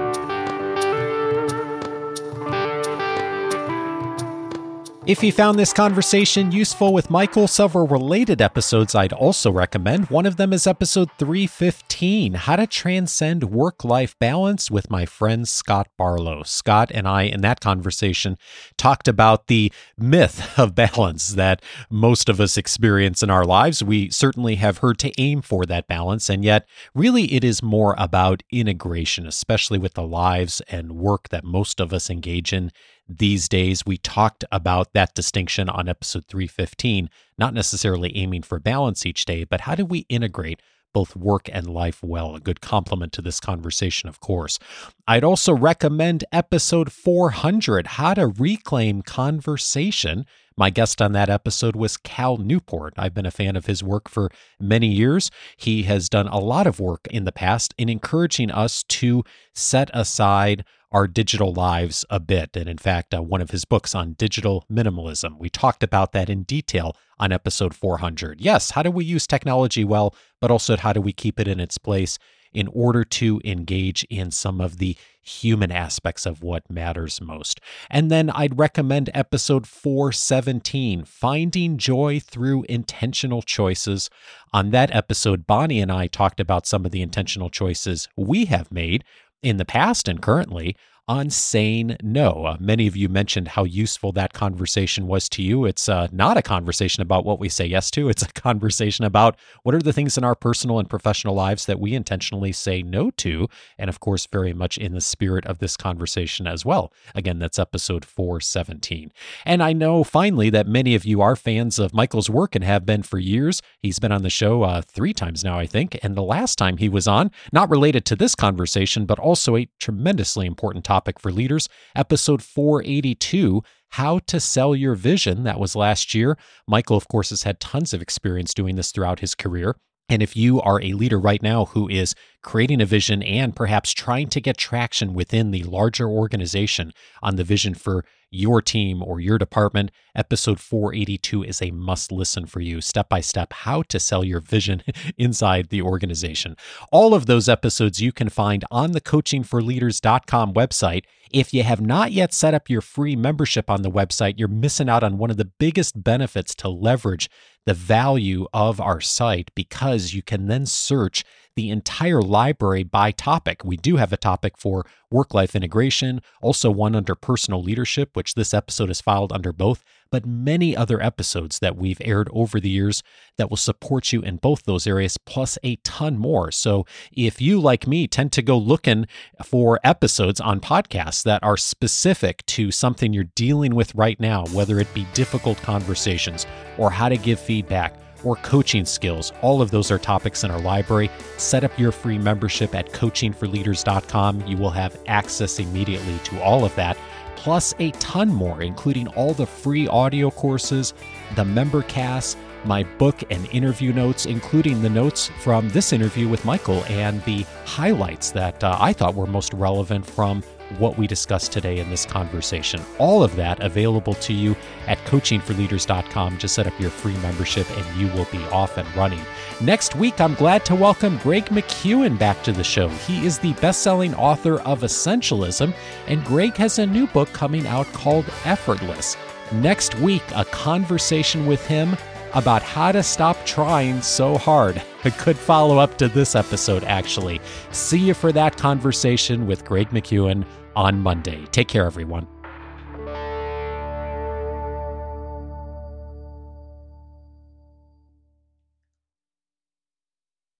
If 5.06 5.22
you 5.22 5.32
found 5.32 5.58
this 5.58 5.74
conversation 5.74 6.50
useful 6.50 6.94
with 6.94 7.10
Michael, 7.10 7.46
several 7.46 7.86
related 7.86 8.40
episodes 8.40 8.94
I'd 8.94 9.12
also 9.12 9.52
recommend. 9.52 10.08
One 10.08 10.24
of 10.24 10.38
them 10.38 10.50
is 10.54 10.66
episode 10.66 11.10
315 11.18 12.32
How 12.32 12.56
to 12.56 12.66
Transcend 12.66 13.44
Work 13.44 13.84
Life 13.84 14.18
Balance 14.18 14.70
with 14.70 14.90
my 14.90 15.04
friend 15.04 15.46
Scott 15.46 15.88
Barlow. 15.98 16.42
Scott 16.42 16.90
and 16.94 17.06
I, 17.06 17.24
in 17.24 17.42
that 17.42 17.60
conversation, 17.60 18.38
talked 18.78 19.06
about 19.06 19.48
the 19.48 19.70
myth 19.98 20.58
of 20.58 20.74
balance 20.74 21.28
that 21.34 21.60
most 21.90 22.30
of 22.30 22.40
us 22.40 22.56
experience 22.56 23.22
in 23.22 23.28
our 23.28 23.44
lives. 23.44 23.84
We 23.84 24.08
certainly 24.08 24.54
have 24.54 24.78
heard 24.78 24.98
to 25.00 25.12
aim 25.20 25.42
for 25.42 25.66
that 25.66 25.86
balance, 25.86 26.30
and 26.30 26.42
yet, 26.42 26.66
really, 26.94 27.34
it 27.34 27.44
is 27.44 27.62
more 27.62 27.94
about 27.98 28.42
integration, 28.50 29.26
especially 29.26 29.78
with 29.78 29.92
the 29.92 30.06
lives 30.06 30.62
and 30.68 30.92
work 30.92 31.28
that 31.28 31.44
most 31.44 31.78
of 31.78 31.92
us 31.92 32.08
engage 32.08 32.54
in 32.54 32.72
these 33.08 33.48
days. 33.48 33.84
We 33.86 33.98
talked 33.98 34.44
about 34.50 34.92
that 34.92 35.14
distinction 35.14 35.68
on 35.68 35.88
episode 35.88 36.26
315, 36.26 37.10
not 37.38 37.54
necessarily 37.54 38.16
aiming 38.16 38.42
for 38.42 38.58
balance 38.58 39.04
each 39.04 39.24
day, 39.24 39.44
but 39.44 39.62
how 39.62 39.74
do 39.74 39.84
we 39.84 40.00
integrate 40.08 40.60
both 40.94 41.14
work 41.16 41.50
and 41.52 41.66
life 41.66 42.02
well. 42.02 42.34
A 42.34 42.40
good 42.40 42.62
complement 42.62 43.12
to 43.14 43.20
this 43.20 43.40
conversation, 43.40 44.08
of 44.08 44.20
course. 44.20 44.58
I'd 45.06 45.24
also 45.24 45.52
recommend 45.52 46.24
episode 46.32 46.90
400 46.90 47.88
How 47.88 48.14
to 48.14 48.28
Reclaim 48.28 49.02
Conversation. 49.02 50.24
My 50.56 50.70
guest 50.70 51.02
on 51.02 51.10
that 51.12 51.28
episode 51.28 51.74
was 51.74 51.96
Cal 51.96 52.36
Newport. 52.36 52.94
I've 52.96 53.12
been 53.12 53.26
a 53.26 53.32
fan 53.32 53.56
of 53.56 53.66
his 53.66 53.82
work 53.82 54.08
for 54.08 54.30
many 54.60 54.86
years. 54.86 55.32
He 55.56 55.82
has 55.82 56.08
done 56.08 56.28
a 56.28 56.38
lot 56.38 56.68
of 56.68 56.78
work 56.78 57.08
in 57.10 57.24
the 57.24 57.32
past 57.32 57.74
in 57.76 57.88
encouraging 57.88 58.52
us 58.52 58.84
to 58.84 59.24
set 59.52 59.90
aside 59.92 60.64
our 60.94 61.08
digital 61.08 61.52
lives 61.52 62.04
a 62.08 62.20
bit. 62.20 62.56
And 62.56 62.68
in 62.68 62.78
fact, 62.78 63.12
uh, 63.12 63.20
one 63.20 63.40
of 63.40 63.50
his 63.50 63.64
books 63.64 63.96
on 63.96 64.12
digital 64.12 64.64
minimalism, 64.72 65.36
we 65.38 65.50
talked 65.50 65.82
about 65.82 66.12
that 66.12 66.30
in 66.30 66.44
detail 66.44 66.96
on 67.18 67.32
episode 67.32 67.74
400. 67.74 68.40
Yes, 68.40 68.70
how 68.70 68.84
do 68.84 68.92
we 68.92 69.04
use 69.04 69.26
technology 69.26 69.82
well, 69.82 70.14
but 70.40 70.52
also 70.52 70.76
how 70.76 70.92
do 70.92 71.00
we 71.00 71.12
keep 71.12 71.40
it 71.40 71.48
in 71.48 71.58
its 71.58 71.78
place 71.78 72.16
in 72.52 72.68
order 72.68 73.02
to 73.02 73.40
engage 73.44 74.04
in 74.04 74.30
some 74.30 74.60
of 74.60 74.78
the 74.78 74.96
human 75.20 75.72
aspects 75.72 76.26
of 76.26 76.42
what 76.42 76.70
matters 76.70 77.20
most. 77.20 77.60
And 77.90 78.10
then 78.10 78.30
I'd 78.30 78.58
recommend 78.58 79.10
episode 79.12 79.66
417, 79.66 81.04
Finding 81.04 81.78
Joy 81.78 82.20
Through 82.20 82.64
Intentional 82.68 83.42
Choices. 83.42 84.10
On 84.52 84.70
that 84.70 84.94
episode, 84.94 85.46
Bonnie 85.46 85.80
and 85.80 85.90
I 85.90 86.06
talked 86.06 86.40
about 86.40 86.66
some 86.66 86.84
of 86.84 86.92
the 86.92 87.02
intentional 87.02 87.50
choices 87.50 88.08
we 88.16 88.44
have 88.44 88.70
made 88.70 89.02
in 89.44 89.58
the 89.58 89.64
past 89.64 90.08
and 90.08 90.22
currently 90.22 90.74
on 91.06 91.28
saying 91.28 91.96
no. 92.02 92.46
Uh, 92.46 92.56
many 92.58 92.86
of 92.86 92.96
you 92.96 93.08
mentioned 93.08 93.48
how 93.48 93.64
useful 93.64 94.10
that 94.12 94.32
conversation 94.32 95.06
was 95.06 95.28
to 95.28 95.42
you. 95.42 95.66
It's 95.66 95.86
uh, 95.88 96.08
not 96.12 96.38
a 96.38 96.42
conversation 96.42 97.02
about 97.02 97.26
what 97.26 97.38
we 97.38 97.48
say 97.50 97.66
yes 97.66 97.90
to, 97.92 98.08
it's 98.08 98.22
a 98.22 98.32
conversation 98.32 99.04
about 99.04 99.38
what 99.62 99.74
are 99.74 99.82
the 99.82 99.92
things 99.92 100.16
in 100.16 100.24
our 100.24 100.34
personal 100.34 100.78
and 100.78 100.88
professional 100.88 101.34
lives 101.34 101.66
that 101.66 101.78
we 101.78 101.94
intentionally 101.94 102.52
say 102.52 102.82
no 102.82 103.10
to. 103.18 103.48
And 103.78 103.90
of 103.90 104.00
course, 104.00 104.26
very 104.26 104.54
much 104.54 104.78
in 104.78 104.94
the 104.94 105.00
spirit 105.00 105.44
of 105.46 105.58
this 105.58 105.76
conversation 105.76 106.46
as 106.46 106.64
well. 106.64 106.92
Again, 107.14 107.38
that's 107.38 107.58
episode 107.58 108.04
417. 108.04 109.12
And 109.44 109.62
I 109.62 109.74
know 109.74 110.04
finally 110.04 110.48
that 110.50 110.66
many 110.66 110.94
of 110.94 111.04
you 111.04 111.20
are 111.20 111.36
fans 111.36 111.78
of 111.78 111.92
Michael's 111.92 112.30
work 112.30 112.54
and 112.54 112.64
have 112.64 112.86
been 112.86 113.02
for 113.02 113.18
years. 113.18 113.60
He's 113.80 113.98
been 113.98 114.12
on 114.12 114.22
the 114.22 114.30
show 114.30 114.62
uh, 114.62 114.80
three 114.80 115.12
times 115.12 115.44
now, 115.44 115.58
I 115.58 115.66
think. 115.66 115.98
And 116.02 116.16
the 116.16 116.22
last 116.22 116.56
time 116.56 116.78
he 116.78 116.88
was 116.88 117.06
on, 117.06 117.30
not 117.52 117.68
related 117.68 118.06
to 118.06 118.16
this 118.16 118.34
conversation, 118.34 119.04
but 119.04 119.18
also 119.18 119.56
a 119.56 119.68
tremendously 119.78 120.46
important 120.46 120.84
topic 120.84 120.93
topic 120.94 121.18
for 121.18 121.32
leaders, 121.32 121.68
episode 121.96 122.40
482 122.40 123.62
How 123.90 124.20
to 124.28 124.38
Sell 124.38 124.76
Your 124.76 124.94
Vision. 124.94 125.42
That 125.42 125.58
was 125.58 125.74
last 125.74 126.14
year. 126.14 126.38
Michael, 126.68 126.96
of 126.96 127.08
course, 127.08 127.30
has 127.30 127.42
had 127.42 127.58
tons 127.58 127.92
of 127.92 128.00
experience 128.00 128.54
doing 128.54 128.76
this 128.76 128.92
throughout 128.92 129.18
his 129.18 129.34
career. 129.34 129.74
And 130.08 130.22
if 130.22 130.36
you 130.36 130.60
are 130.60 130.82
a 130.82 130.92
leader 130.92 131.18
right 131.18 131.42
now 131.42 131.64
who 131.66 131.88
is 131.88 132.14
creating 132.42 132.82
a 132.82 132.86
vision 132.86 133.22
and 133.22 133.56
perhaps 133.56 133.92
trying 133.92 134.28
to 134.28 134.40
get 134.40 134.58
traction 134.58 135.14
within 135.14 135.50
the 135.50 135.62
larger 135.62 136.06
organization 136.06 136.92
on 137.22 137.36
the 137.36 137.44
vision 137.44 137.74
for 137.74 138.04
your 138.30 138.60
team 138.60 139.02
or 139.02 139.20
your 139.20 139.38
department, 139.38 139.90
episode 140.14 140.60
482 140.60 141.44
is 141.44 141.62
a 141.62 141.70
must 141.70 142.12
listen 142.12 142.44
for 142.44 142.60
you, 142.60 142.80
step 142.80 143.08
by 143.08 143.20
step, 143.20 143.52
how 143.52 143.82
to 143.82 143.98
sell 143.98 144.24
your 144.24 144.40
vision 144.40 144.82
inside 145.16 145.68
the 145.70 145.80
organization. 145.80 146.56
All 146.92 147.14
of 147.14 147.26
those 147.26 147.48
episodes 147.48 148.02
you 148.02 148.12
can 148.12 148.28
find 148.28 148.64
on 148.70 148.92
the 148.92 149.00
coachingforleaders.com 149.00 150.52
website. 150.52 151.04
If 151.34 151.52
you 151.52 151.64
have 151.64 151.80
not 151.80 152.12
yet 152.12 152.32
set 152.32 152.54
up 152.54 152.70
your 152.70 152.80
free 152.80 153.16
membership 153.16 153.68
on 153.68 153.82
the 153.82 153.90
website, 153.90 154.34
you're 154.36 154.46
missing 154.46 154.88
out 154.88 155.02
on 155.02 155.18
one 155.18 155.32
of 155.32 155.36
the 155.36 155.50
biggest 155.58 156.04
benefits 156.04 156.54
to 156.54 156.68
leverage 156.68 157.28
the 157.66 157.74
value 157.74 158.46
of 158.54 158.80
our 158.80 159.00
site 159.00 159.50
because 159.56 160.14
you 160.14 160.22
can 160.22 160.46
then 160.46 160.64
search 160.64 161.24
the 161.56 161.70
entire 161.70 162.22
library 162.22 162.84
by 162.84 163.10
topic. 163.10 163.64
We 163.64 163.76
do 163.76 163.96
have 163.96 164.12
a 164.12 164.16
topic 164.16 164.56
for 164.56 164.86
work 165.10 165.34
life 165.34 165.56
integration, 165.56 166.20
also 166.40 166.70
one 166.70 166.94
under 166.94 167.16
personal 167.16 167.60
leadership, 167.60 168.10
which 168.14 168.34
this 168.34 168.54
episode 168.54 168.90
is 168.90 169.00
filed 169.00 169.32
under 169.32 169.52
both, 169.52 169.82
but 170.14 170.24
many 170.24 170.76
other 170.76 171.02
episodes 171.02 171.58
that 171.58 171.76
we've 171.76 172.00
aired 172.04 172.28
over 172.32 172.60
the 172.60 172.70
years 172.70 173.02
that 173.36 173.50
will 173.50 173.56
support 173.56 174.12
you 174.12 174.22
in 174.22 174.36
both 174.36 174.62
those 174.62 174.86
areas, 174.86 175.18
plus 175.18 175.58
a 175.64 175.74
ton 175.82 176.16
more. 176.16 176.52
So 176.52 176.86
if 177.10 177.40
you, 177.40 177.60
like 177.60 177.88
me, 177.88 178.06
tend 178.06 178.30
to 178.34 178.40
go 178.40 178.56
looking 178.56 179.08
for 179.44 179.80
episodes 179.82 180.40
on 180.40 180.60
podcasts 180.60 181.24
that 181.24 181.42
are 181.42 181.56
specific 181.56 182.46
to 182.46 182.70
something 182.70 183.12
you're 183.12 183.24
dealing 183.34 183.74
with 183.74 183.92
right 183.96 184.20
now, 184.20 184.44
whether 184.52 184.78
it 184.78 184.94
be 184.94 185.04
difficult 185.14 185.60
conversations 185.62 186.46
or 186.78 186.92
how 186.92 187.08
to 187.08 187.16
give 187.16 187.40
feedback, 187.40 187.96
or 188.22 188.36
coaching 188.36 188.84
skills. 188.84 189.32
All 189.42 189.60
of 189.60 189.70
those 189.70 189.90
are 189.90 189.98
topics 189.98 190.44
in 190.44 190.50
our 190.50 190.60
library. 190.60 191.10
Set 191.36 191.62
up 191.64 191.78
your 191.78 191.92
free 191.92 192.18
membership 192.18 192.74
at 192.74 192.90
coachingforleaders.com. 192.92 194.46
You 194.46 194.56
will 194.56 194.70
have 194.70 194.96
access 195.06 195.58
immediately 195.58 196.18
to 196.24 196.42
all 196.42 196.64
of 196.64 196.74
that, 196.76 196.96
plus 197.44 197.74
a 197.78 197.90
ton 197.92 198.30
more, 198.30 198.62
including 198.62 199.06
all 199.08 199.34
the 199.34 199.44
free 199.44 199.86
audio 199.86 200.30
courses, 200.30 200.94
the 201.36 201.44
member 201.44 201.82
cast, 201.82 202.38
my 202.64 202.82
book 202.96 203.22
and 203.30 203.46
interview 203.48 203.92
notes, 203.92 204.24
including 204.24 204.80
the 204.80 204.88
notes 204.88 205.30
from 205.40 205.68
this 205.68 205.92
interview 205.92 206.26
with 206.26 206.42
Michael 206.46 206.82
and 206.84 207.22
the 207.24 207.44
highlights 207.66 208.30
that 208.30 208.64
uh, 208.64 208.78
I 208.80 208.94
thought 208.94 209.14
were 209.14 209.26
most 209.26 209.52
relevant 209.52 210.06
from 210.06 210.42
what 210.78 210.98
we 210.98 211.06
discussed 211.06 211.52
today 211.52 211.78
in 211.78 211.90
this 211.90 212.04
conversation. 212.04 212.80
All 212.98 213.22
of 213.22 213.36
that 213.36 213.62
available 213.62 214.14
to 214.14 214.32
you 214.32 214.56
at 214.86 214.98
coachingforleaders.com. 215.06 216.38
Just 216.38 216.54
set 216.54 216.66
up 216.66 216.78
your 216.80 216.90
free 216.90 217.16
membership 217.18 217.68
and 217.76 218.00
you 218.00 218.08
will 218.08 218.26
be 218.26 218.42
off 218.46 218.76
and 218.76 218.96
running. 218.96 219.20
Next 219.60 219.94
week, 219.94 220.20
I'm 220.20 220.34
glad 220.34 220.64
to 220.66 220.74
welcome 220.74 221.18
Greg 221.18 221.46
McKeown 221.46 222.18
back 222.18 222.42
to 222.44 222.52
the 222.52 222.64
show. 222.64 222.88
He 222.88 223.24
is 223.26 223.38
the 223.38 223.52
best 223.54 223.82
selling 223.82 224.14
author 224.14 224.60
of 224.60 224.80
Essentialism, 224.80 225.74
and 226.06 226.24
Greg 226.24 226.54
has 226.56 226.78
a 226.78 226.86
new 226.86 227.06
book 227.08 227.32
coming 227.32 227.66
out 227.66 227.86
called 227.92 228.26
Effortless. 228.44 229.16
Next 229.52 229.94
week, 229.96 230.22
a 230.34 230.44
conversation 230.46 231.46
with 231.46 231.64
him 231.66 231.96
about 232.34 232.62
how 232.62 232.92
to 232.92 233.02
stop 233.02 233.36
trying 233.46 234.02
so 234.02 234.36
hard. 234.36 234.82
A 235.04 235.10
good 235.10 235.36
follow 235.36 235.78
up 235.78 235.96
to 235.98 236.08
this 236.08 236.34
episode, 236.34 236.84
actually. 236.84 237.40
See 237.70 237.98
you 237.98 238.14
for 238.14 238.32
that 238.32 238.56
conversation 238.56 239.46
with 239.46 239.64
Greg 239.64 239.90
McKeown 239.90 240.44
on 240.76 241.00
Monday. 241.00 241.44
Take 241.52 241.68
care, 241.68 241.86
everyone. 241.86 242.26